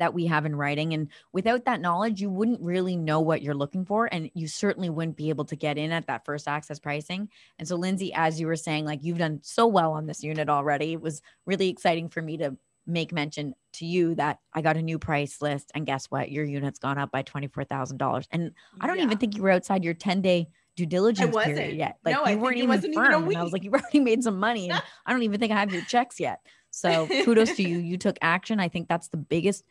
that 0.00 0.12
we 0.12 0.26
have 0.26 0.44
in 0.44 0.56
writing. 0.56 0.92
And 0.92 1.08
without 1.32 1.66
that 1.66 1.80
knowledge, 1.80 2.20
you 2.20 2.28
wouldn't 2.28 2.60
really 2.60 2.96
know 2.96 3.20
what 3.20 3.42
you're 3.42 3.54
looking 3.54 3.84
for. 3.84 4.08
And 4.12 4.28
you 4.34 4.48
certainly 4.48 4.90
wouldn't 4.90 5.16
be 5.16 5.28
able 5.28 5.44
to 5.44 5.56
get 5.56 5.78
in 5.78 5.92
at 5.92 6.08
that 6.08 6.24
first 6.24 6.48
access 6.48 6.80
pricing. 6.80 7.28
And 7.60 7.68
so, 7.68 7.76
Lindsay, 7.76 8.12
as 8.12 8.40
you 8.40 8.48
were 8.48 8.56
saying, 8.56 8.86
like 8.86 9.04
you've 9.04 9.18
done 9.18 9.38
so 9.42 9.68
well 9.68 9.92
on 9.92 10.06
this 10.06 10.24
unit 10.24 10.48
already, 10.48 10.94
it 10.94 11.00
was 11.00 11.22
really 11.46 11.68
exciting 11.68 12.08
for 12.08 12.20
me 12.20 12.38
to 12.38 12.56
make 12.86 13.12
mention 13.12 13.54
to 13.74 13.86
you 13.86 14.14
that 14.16 14.38
I 14.52 14.60
got 14.60 14.76
a 14.76 14.82
new 14.82 14.98
price 14.98 15.40
list. 15.40 15.70
And 15.74 15.86
guess 15.86 16.06
what? 16.06 16.30
Your 16.30 16.44
unit's 16.44 16.78
gone 16.78 16.98
up 16.98 17.10
by 17.10 17.22
$24,000. 17.22 18.26
And 18.30 18.52
I 18.80 18.86
don't 18.86 18.98
yeah. 18.98 19.04
even 19.04 19.18
think 19.18 19.36
you 19.36 19.42
were 19.42 19.50
outside 19.50 19.84
your 19.84 19.94
10 19.94 20.20
day 20.20 20.48
due 20.76 20.86
diligence 20.86 21.34
period 21.36 21.76
yet. 21.76 21.98
Like 22.04 22.14
no, 22.14 22.26
you 22.26 22.38
weren't 22.38 22.58
even 22.58 22.80
firm. 22.92 23.24
Even 23.24 23.36
I 23.36 23.42
was 23.42 23.52
like, 23.52 23.64
you've 23.64 23.74
already 23.74 24.00
made 24.00 24.22
some 24.22 24.38
money. 24.38 24.70
And 24.70 24.82
I 25.06 25.12
don't 25.12 25.22
even 25.22 25.40
think 25.40 25.52
I 25.52 25.60
have 25.60 25.72
your 25.72 25.82
checks 25.82 26.20
yet. 26.20 26.40
So 26.70 27.06
kudos 27.24 27.56
to 27.56 27.62
you. 27.62 27.78
You 27.78 27.96
took 27.96 28.18
action. 28.20 28.60
I 28.60 28.68
think 28.68 28.88
that's 28.88 29.08
the 29.08 29.16
biggest 29.16 29.64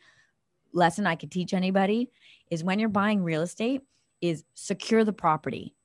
lesson 0.72 1.06
I 1.06 1.14
could 1.14 1.30
teach 1.30 1.54
anybody 1.54 2.10
is 2.50 2.64
when 2.64 2.78
you're 2.78 2.88
buying 2.88 3.22
real 3.22 3.42
estate 3.42 3.82
is 4.20 4.44
secure 4.54 5.04
the 5.04 5.12
property 5.12 5.76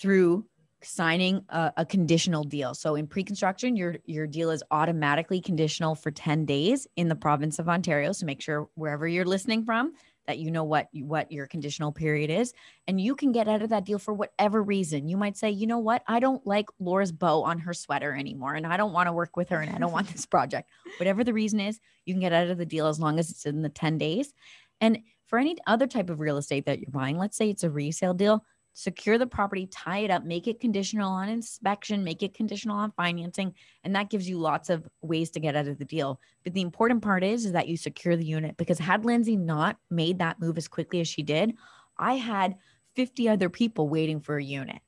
through 0.00 0.46
signing 0.82 1.44
a, 1.48 1.72
a, 1.78 1.84
conditional 1.84 2.44
deal. 2.44 2.74
So 2.74 2.94
in 2.94 3.06
pre-construction, 3.06 3.76
your 3.76 3.96
your 4.04 4.26
deal 4.26 4.50
is 4.50 4.62
automatically 4.70 5.40
conditional 5.40 5.94
for 5.94 6.10
10 6.10 6.44
days 6.44 6.86
in 6.96 7.08
the 7.08 7.16
province 7.16 7.58
of 7.58 7.68
Ontario. 7.68 8.12
So 8.12 8.26
make 8.26 8.40
sure 8.40 8.68
wherever 8.74 9.06
you're 9.08 9.24
listening 9.24 9.64
from 9.64 9.92
that 10.28 10.38
you 10.38 10.50
know 10.50 10.62
what 10.62 10.88
what 10.92 11.32
your 11.32 11.46
conditional 11.46 11.90
period 11.90 12.30
is 12.30 12.52
and 12.86 13.00
you 13.00 13.16
can 13.16 13.32
get 13.32 13.48
out 13.48 13.62
of 13.62 13.70
that 13.70 13.86
deal 13.86 13.98
for 13.98 14.14
whatever 14.14 14.62
reason. 14.62 15.08
You 15.08 15.16
might 15.16 15.36
say, 15.36 15.50
"You 15.50 15.66
know 15.66 15.78
what? 15.78 16.02
I 16.06 16.20
don't 16.20 16.46
like 16.46 16.66
Laura's 16.78 17.12
bow 17.12 17.42
on 17.42 17.58
her 17.60 17.72
sweater 17.72 18.14
anymore 18.14 18.54
and 18.54 18.66
I 18.66 18.76
don't 18.76 18.92
want 18.92 19.08
to 19.08 19.12
work 19.12 19.36
with 19.36 19.48
her 19.48 19.60
and 19.60 19.74
I 19.74 19.78
don't 19.78 19.92
want 19.92 20.08
this 20.08 20.26
project." 20.26 20.70
Whatever 20.98 21.24
the 21.24 21.32
reason 21.32 21.60
is, 21.60 21.80
you 22.04 22.14
can 22.14 22.20
get 22.20 22.32
out 22.32 22.48
of 22.48 22.58
the 22.58 22.66
deal 22.66 22.86
as 22.86 23.00
long 23.00 23.18
as 23.18 23.30
it's 23.30 23.46
in 23.46 23.62
the 23.62 23.68
10 23.68 23.98
days. 23.98 24.32
And 24.80 25.00
for 25.26 25.38
any 25.38 25.56
other 25.66 25.86
type 25.86 26.10
of 26.10 26.20
real 26.20 26.36
estate 26.36 26.66
that 26.66 26.78
you're 26.78 26.90
buying, 26.90 27.18
let's 27.18 27.36
say 27.36 27.50
it's 27.50 27.64
a 27.64 27.70
resale 27.70 28.14
deal, 28.14 28.44
secure 28.78 29.18
the 29.18 29.26
property, 29.26 29.66
tie 29.66 29.98
it 29.98 30.10
up, 30.10 30.24
make 30.24 30.46
it 30.46 30.60
conditional 30.60 31.10
on 31.10 31.28
inspection, 31.28 32.04
make 32.04 32.22
it 32.22 32.32
conditional 32.32 32.76
on 32.76 32.92
financing, 32.92 33.52
and 33.82 33.96
that 33.96 34.08
gives 34.08 34.28
you 34.28 34.38
lots 34.38 34.70
of 34.70 34.86
ways 35.02 35.30
to 35.30 35.40
get 35.40 35.56
out 35.56 35.66
of 35.66 35.78
the 35.78 35.84
deal. 35.84 36.20
But 36.44 36.54
the 36.54 36.60
important 36.60 37.02
part 37.02 37.24
is, 37.24 37.44
is 37.44 37.52
that 37.52 37.66
you 37.66 37.76
secure 37.76 38.14
the 38.14 38.24
unit 38.24 38.56
because 38.56 38.78
had 38.78 39.04
Lindsay 39.04 39.36
not 39.36 39.78
made 39.90 40.20
that 40.20 40.38
move 40.38 40.56
as 40.56 40.68
quickly 40.68 41.00
as 41.00 41.08
she 41.08 41.24
did, 41.24 41.54
I 41.98 42.14
had 42.14 42.54
50 42.94 43.28
other 43.28 43.48
people 43.48 43.88
waiting 43.88 44.20
for 44.20 44.36
a 44.36 44.44
unit. 44.44 44.78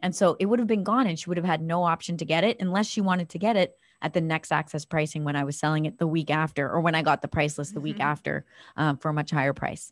And 0.00 0.14
so 0.14 0.36
it 0.38 0.44
would 0.44 0.58
have 0.58 0.68
been 0.68 0.84
gone 0.84 1.06
and 1.06 1.18
she 1.18 1.30
would 1.30 1.38
have 1.38 1.46
had 1.46 1.62
no 1.62 1.84
option 1.84 2.18
to 2.18 2.26
get 2.26 2.44
it 2.44 2.58
unless 2.60 2.86
she 2.86 3.00
wanted 3.00 3.30
to 3.30 3.38
get 3.38 3.56
it 3.56 3.78
at 4.02 4.12
the 4.12 4.20
next 4.20 4.52
access 4.52 4.84
pricing 4.84 5.24
when 5.24 5.36
I 5.36 5.44
was 5.44 5.58
selling 5.58 5.86
it 5.86 5.96
the 5.96 6.06
week 6.06 6.30
after 6.30 6.68
or 6.68 6.82
when 6.82 6.94
I 6.94 7.00
got 7.00 7.22
the 7.22 7.28
price 7.28 7.56
list 7.56 7.72
the 7.72 7.78
mm-hmm. 7.78 7.84
week 7.84 8.00
after 8.00 8.44
um, 8.76 8.98
for 8.98 9.08
a 9.08 9.14
much 9.14 9.30
higher 9.30 9.54
price. 9.54 9.90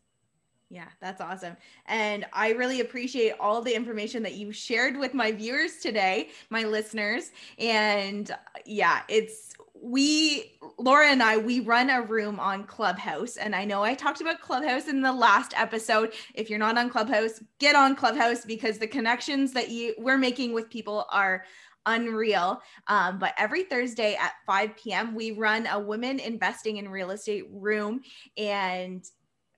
Yeah, 0.71 0.87
that's 1.01 1.19
awesome. 1.19 1.57
And 1.87 2.25
I 2.31 2.51
really 2.51 2.79
appreciate 2.79 3.33
all 3.41 3.61
the 3.61 3.75
information 3.75 4.23
that 4.23 4.35
you 4.35 4.53
shared 4.53 4.95
with 4.95 5.13
my 5.13 5.33
viewers 5.33 5.79
today, 5.79 6.29
my 6.49 6.63
listeners. 6.63 7.31
And 7.59 8.31
yeah, 8.65 9.01
it's 9.09 9.53
we, 9.75 10.53
Laura 10.77 11.07
and 11.07 11.21
I, 11.21 11.35
we 11.35 11.59
run 11.59 11.89
a 11.89 12.01
room 12.01 12.39
on 12.39 12.63
Clubhouse. 12.63 13.35
And 13.35 13.53
I 13.53 13.65
know 13.65 13.83
I 13.83 13.93
talked 13.95 14.21
about 14.21 14.39
Clubhouse 14.39 14.87
in 14.87 15.01
the 15.01 15.11
last 15.11 15.53
episode. 15.57 16.13
If 16.35 16.49
you're 16.49 16.57
not 16.57 16.77
on 16.77 16.89
Clubhouse, 16.89 17.43
get 17.59 17.75
on 17.75 17.93
Clubhouse 17.93 18.45
because 18.45 18.77
the 18.77 18.87
connections 18.87 19.51
that 19.51 19.71
you 19.71 19.93
we're 19.97 20.17
making 20.17 20.53
with 20.53 20.69
people 20.69 21.05
are 21.11 21.43
unreal. 21.85 22.61
Um, 22.87 23.19
but 23.19 23.33
every 23.37 23.63
Thursday 23.63 24.15
at 24.15 24.33
5 24.47 24.77
p.m., 24.77 25.15
we 25.15 25.31
run 25.31 25.67
a 25.67 25.77
women 25.77 26.19
investing 26.19 26.77
in 26.77 26.87
real 26.87 27.11
estate 27.11 27.47
room. 27.51 28.01
And 28.37 29.03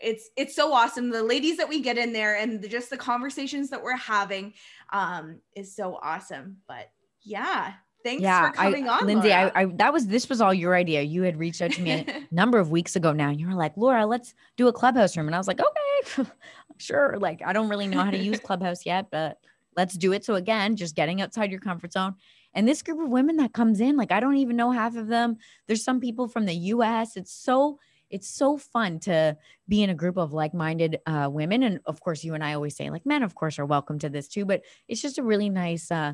it's 0.03 0.29
it's 0.35 0.55
so 0.55 0.73
awesome. 0.73 1.09
The 1.09 1.23
ladies 1.23 1.57
that 1.57 1.69
we 1.69 1.81
get 1.81 1.97
in 1.97 2.13
there 2.13 2.37
and 2.37 2.61
the, 2.61 2.67
just 2.67 2.89
the 2.89 2.97
conversations 2.97 3.69
that 3.69 3.81
we're 3.81 3.97
having 3.97 4.53
um 4.91 5.39
is 5.55 5.75
so 5.75 5.97
awesome. 6.01 6.57
But 6.67 6.91
yeah 7.23 7.73
thanks 8.03 8.21
yeah, 8.21 8.49
for 8.49 8.57
coming 8.57 8.87
I, 8.87 8.97
on 8.97 9.05
lindsay 9.07 9.33
I, 9.33 9.51
I, 9.55 9.65
that 9.75 9.93
was 9.93 10.07
this 10.07 10.29
was 10.29 10.41
all 10.41 10.53
your 10.53 10.75
idea. 10.75 11.01
You 11.01 11.23
had 11.23 11.37
reached 11.37 11.61
out 11.61 11.71
to 11.71 11.81
me 11.81 11.91
a 11.91 12.27
number 12.31 12.59
of 12.59 12.69
weeks 12.69 12.95
ago 12.95 13.13
now 13.13 13.29
and 13.29 13.39
you 13.39 13.47
were 13.47 13.53
like 13.53 13.75
laura 13.77 14.05
let's 14.05 14.33
do 14.57 14.67
a 14.67 14.73
clubhouse 14.73 15.15
room. 15.17 15.27
And 15.27 15.35
i 15.35 15.37
was 15.37 15.47
like 15.47 15.59
okay 15.59 16.29
sure. 16.77 17.17
Like 17.17 17.41
i 17.45 17.53
don't 17.53 17.69
really 17.69 17.87
know 17.87 18.03
how 18.03 18.11
to 18.11 18.17
use 18.17 18.39
clubhouse 18.43 18.85
yet 18.85 19.07
but 19.09 19.37
let's 19.75 19.97
do 19.97 20.13
it. 20.13 20.23
So 20.23 20.35
again 20.35 20.75
just 20.75 20.95
getting 20.95 21.21
outside 21.21 21.49
your 21.49 21.61
comfort 21.61 21.93
zone. 21.93 22.15
And 22.53 22.67
this 22.67 22.83
group 22.83 23.01
of 23.01 23.09
women 23.09 23.37
that 23.37 23.53
comes 23.53 23.79
in 23.79 23.95
like 23.97 24.11
i 24.11 24.19
don't 24.19 24.37
even 24.37 24.55
know 24.55 24.71
half 24.71 24.95
of 24.95 25.07
them. 25.07 25.37
There's 25.67 25.83
some 25.83 25.99
people 25.99 26.27
from 26.27 26.45
the 26.45 26.53
us 26.53 27.15
it's 27.15 27.33
so 27.33 27.79
it's 28.13 28.29
so 28.29 28.57
fun 28.57 28.99
to 28.99 29.35
be 29.67 29.81
in 29.81 29.89
a 29.89 29.95
group 29.95 30.17
of 30.17 30.31
like-minded 30.31 30.99
uh, 31.07 31.27
women. 31.31 31.63
And 31.63 31.79
of 31.85 31.99
course 31.99 32.23
you 32.23 32.35
and 32.35 32.43
i 32.43 32.53
always 32.53 32.75
say 32.75 32.89
like 32.89 33.05
men 33.05 33.23
of 33.23 33.35
course 33.35 33.57
are 33.59 33.65
welcome 33.65 33.99
to 33.99 34.09
this 34.09 34.27
too 34.27 34.45
but 34.45 34.61
it's 34.87 35.01
just 35.01 35.17
a 35.17 35.23
really 35.23 35.49
nice 35.49 35.91
uh, 35.91 36.13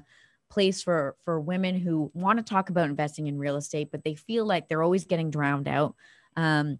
place 0.49 0.81
for 0.81 1.15
for 1.23 1.39
women 1.39 1.75
who 1.75 2.09
want 2.13 2.37
to 2.37 2.43
talk 2.43 2.69
about 2.69 2.89
investing 2.89 3.27
in 3.27 3.37
real 3.37 3.57
estate 3.57 3.89
but 3.91 4.03
they 4.03 4.15
feel 4.15 4.45
like 4.45 4.67
they're 4.67 4.83
always 4.83 5.05
getting 5.05 5.29
drowned 5.29 5.67
out. 5.67 5.95
Um, 6.35 6.79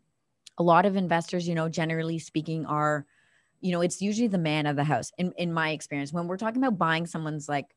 a 0.57 0.63
lot 0.63 0.86
of 0.86 0.95
investors 0.95 1.47
you 1.47 1.55
know 1.55 1.70
generally 1.70 2.20
speaking 2.20 2.65
are 2.65 3.05
you 3.61 3.72
know 3.72 3.82
it's 3.82 4.01
usually 4.01 4.28
the 4.28 4.38
man 4.38 4.65
of 4.65 4.76
the 4.76 4.84
house. 4.84 5.11
In 5.17 5.34
in 5.38 5.53
my 5.53 5.72
experience 5.72 6.13
when 6.13 6.28
we're 6.28 6.38
talking 6.38 6.63
about 6.63 6.78
buying 6.78 7.05
someone's 7.05 7.49
like 7.49 7.67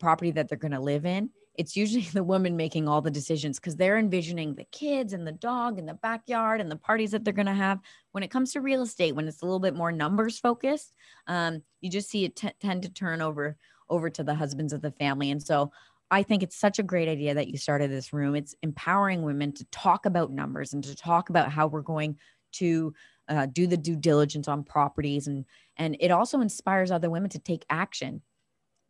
property 0.00 0.32
that 0.32 0.48
they're 0.48 0.58
going 0.58 0.72
to 0.72 0.80
live 0.80 1.06
in 1.06 1.30
it's 1.58 1.76
usually 1.76 2.02
the 2.12 2.24
woman 2.24 2.56
making 2.56 2.88
all 2.88 3.02
the 3.02 3.10
decisions 3.10 3.58
because 3.58 3.76
they're 3.76 3.98
envisioning 3.98 4.54
the 4.54 4.64
kids 4.72 5.12
and 5.12 5.26
the 5.26 5.32
dog 5.32 5.78
and 5.78 5.86
the 5.86 5.94
backyard 5.94 6.60
and 6.60 6.70
the 6.70 6.76
parties 6.76 7.10
that 7.10 7.24
they're 7.24 7.34
going 7.34 7.46
to 7.46 7.52
have. 7.52 7.80
When 8.12 8.22
it 8.22 8.30
comes 8.30 8.52
to 8.52 8.62
real 8.62 8.82
estate, 8.82 9.14
when 9.14 9.28
it's 9.28 9.42
a 9.42 9.44
little 9.44 9.60
bit 9.60 9.74
more 9.74 9.92
numbers 9.92 10.38
focused, 10.38 10.94
um, 11.26 11.62
you 11.82 11.90
just 11.90 12.08
see 12.08 12.24
it 12.24 12.36
t- 12.36 12.48
tend 12.60 12.82
to 12.84 12.88
turn 12.88 13.20
over 13.20 13.56
over 13.90 14.08
to 14.10 14.22
the 14.22 14.34
husbands 14.34 14.72
of 14.72 14.82
the 14.82 14.90
family. 14.92 15.30
And 15.30 15.42
so 15.42 15.72
I 16.10 16.22
think 16.22 16.42
it's 16.42 16.56
such 16.56 16.78
a 16.78 16.82
great 16.82 17.08
idea 17.08 17.34
that 17.34 17.48
you 17.48 17.56
started 17.56 17.90
this 17.90 18.12
room. 18.12 18.34
It's 18.34 18.54
empowering 18.62 19.22
women 19.22 19.52
to 19.52 19.64
talk 19.66 20.04
about 20.06 20.30
numbers 20.30 20.74
and 20.74 20.84
to 20.84 20.94
talk 20.94 21.30
about 21.30 21.50
how 21.50 21.66
we're 21.66 21.80
going 21.80 22.18
to 22.52 22.94
uh, 23.28 23.46
do 23.46 23.66
the 23.66 23.76
due 23.76 23.96
diligence 23.96 24.48
on 24.48 24.62
properties 24.62 25.26
and 25.26 25.44
and 25.76 25.96
it 26.00 26.10
also 26.10 26.40
inspires 26.40 26.90
other 26.90 27.10
women 27.10 27.28
to 27.30 27.38
take 27.38 27.64
action 27.68 28.22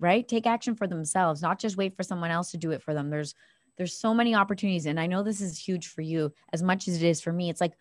right? 0.01 0.27
Take 0.27 0.47
action 0.47 0.75
for 0.75 0.87
themselves 0.87 1.43
not 1.43 1.59
just 1.59 1.77
wait 1.77 1.97
for 1.97 2.03
someone 2.03 2.31
else 2.31 2.51
to 2.53 2.57
do 2.57 2.71
it 2.71 2.83
for 2.83 2.95
them. 2.95 3.11
There's 3.11 3.35
there's 3.77 3.95
so 3.95 4.13
many 4.13 4.35
opportunities 4.35 4.87
and 4.87 4.99
i 4.99 5.07
know 5.07 5.23
this 5.23 5.41
is 5.41 5.57
huge 5.57 5.87
for 5.87 6.03
you 6.03 6.33
as 6.53 6.63
much 6.63 6.89
as 6.89 6.97
it 6.97 7.07
is 7.07 7.21
for 7.21 7.33
me. 7.33 7.49
It's 7.49 7.61
like 7.61 7.75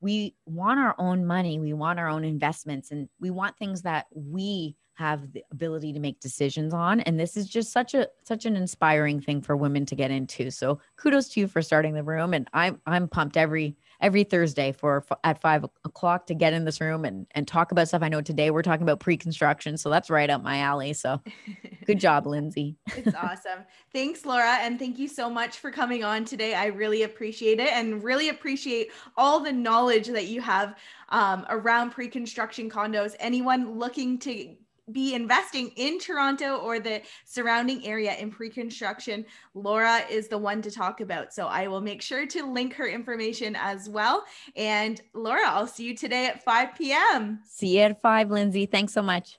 we 0.00 0.34
want 0.46 0.80
our 0.80 0.94
own 0.98 1.26
money 1.26 1.58
we 1.58 1.72
want 1.72 1.98
our 1.98 2.08
own 2.08 2.24
investments 2.24 2.90
and 2.90 3.08
we 3.20 3.30
want 3.30 3.58
things 3.58 3.82
that 3.82 4.06
we 4.14 4.76
have 4.94 5.32
the 5.32 5.42
ability 5.50 5.92
to 5.92 6.00
make 6.00 6.20
decisions 6.20 6.74
on 6.74 7.00
and 7.00 7.18
this 7.18 7.36
is 7.36 7.48
just 7.48 7.72
such 7.72 7.94
a 7.94 8.08
such 8.24 8.44
an 8.46 8.54
inspiring 8.56 9.20
thing 9.20 9.40
for 9.40 9.56
women 9.56 9.86
to 9.86 9.94
get 9.94 10.10
into. 10.10 10.50
So 10.50 10.80
kudos 10.96 11.28
to 11.30 11.40
you 11.40 11.48
for 11.48 11.62
starting 11.62 11.94
the 11.94 12.02
room 12.02 12.34
and 12.34 12.48
i'm 12.52 12.80
i'm 12.86 13.08
pumped 13.08 13.36
every 13.36 13.76
every 14.00 14.24
Thursday 14.24 14.72
for 14.72 15.04
at 15.24 15.40
five 15.40 15.64
o'clock 15.84 16.26
to 16.26 16.34
get 16.34 16.52
in 16.52 16.64
this 16.64 16.80
room 16.80 17.04
and 17.04 17.26
and 17.32 17.46
talk 17.46 17.72
about 17.72 17.88
stuff. 17.88 18.02
I 18.02 18.08
know 18.08 18.20
today 18.20 18.50
we're 18.50 18.62
talking 18.62 18.82
about 18.82 19.00
pre-construction, 19.00 19.76
so 19.76 19.90
that's 19.90 20.10
right 20.10 20.30
up 20.30 20.42
my 20.42 20.58
alley. 20.58 20.92
So 20.92 21.20
good 21.86 22.00
job, 22.00 22.26
Lindsay. 22.26 22.76
it's 22.96 23.14
awesome. 23.14 23.64
Thanks, 23.92 24.24
Laura, 24.24 24.58
and 24.60 24.78
thank 24.78 24.98
you 24.98 25.08
so 25.08 25.28
much 25.28 25.58
for 25.58 25.70
coming 25.70 26.04
on 26.04 26.24
today. 26.24 26.54
I 26.54 26.66
really 26.66 27.02
appreciate 27.02 27.60
it 27.60 27.72
and 27.72 28.02
really 28.02 28.28
appreciate 28.28 28.90
all 29.16 29.40
the 29.40 29.52
knowledge 29.52 30.08
that 30.08 30.26
you 30.26 30.40
have 30.40 30.76
um, 31.10 31.46
around 31.48 31.90
pre-construction 31.90 32.70
condos. 32.70 33.14
Anyone 33.18 33.78
looking 33.78 34.18
to 34.20 34.54
be 34.92 35.14
investing 35.14 35.68
in 35.76 35.98
Toronto 35.98 36.56
or 36.56 36.80
the 36.80 37.02
surrounding 37.24 37.86
area 37.86 38.14
in 38.16 38.30
pre 38.30 38.50
construction, 38.50 39.24
Laura 39.54 40.00
is 40.10 40.28
the 40.28 40.38
one 40.38 40.62
to 40.62 40.70
talk 40.70 41.00
about. 41.00 41.32
So 41.32 41.46
I 41.46 41.66
will 41.68 41.80
make 41.80 42.02
sure 42.02 42.26
to 42.26 42.50
link 42.50 42.74
her 42.74 42.86
information 42.86 43.56
as 43.56 43.88
well. 43.88 44.24
And 44.56 45.00
Laura, 45.14 45.46
I'll 45.46 45.66
see 45.66 45.84
you 45.84 45.96
today 45.96 46.26
at 46.26 46.42
5 46.42 46.74
p.m. 46.76 47.40
See 47.46 47.78
you 47.78 47.82
at 47.82 48.00
5, 48.00 48.30
Lindsay. 48.30 48.66
Thanks 48.66 48.92
so 48.92 49.02
much. 49.02 49.38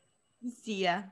See 0.64 0.84
ya. 0.84 1.04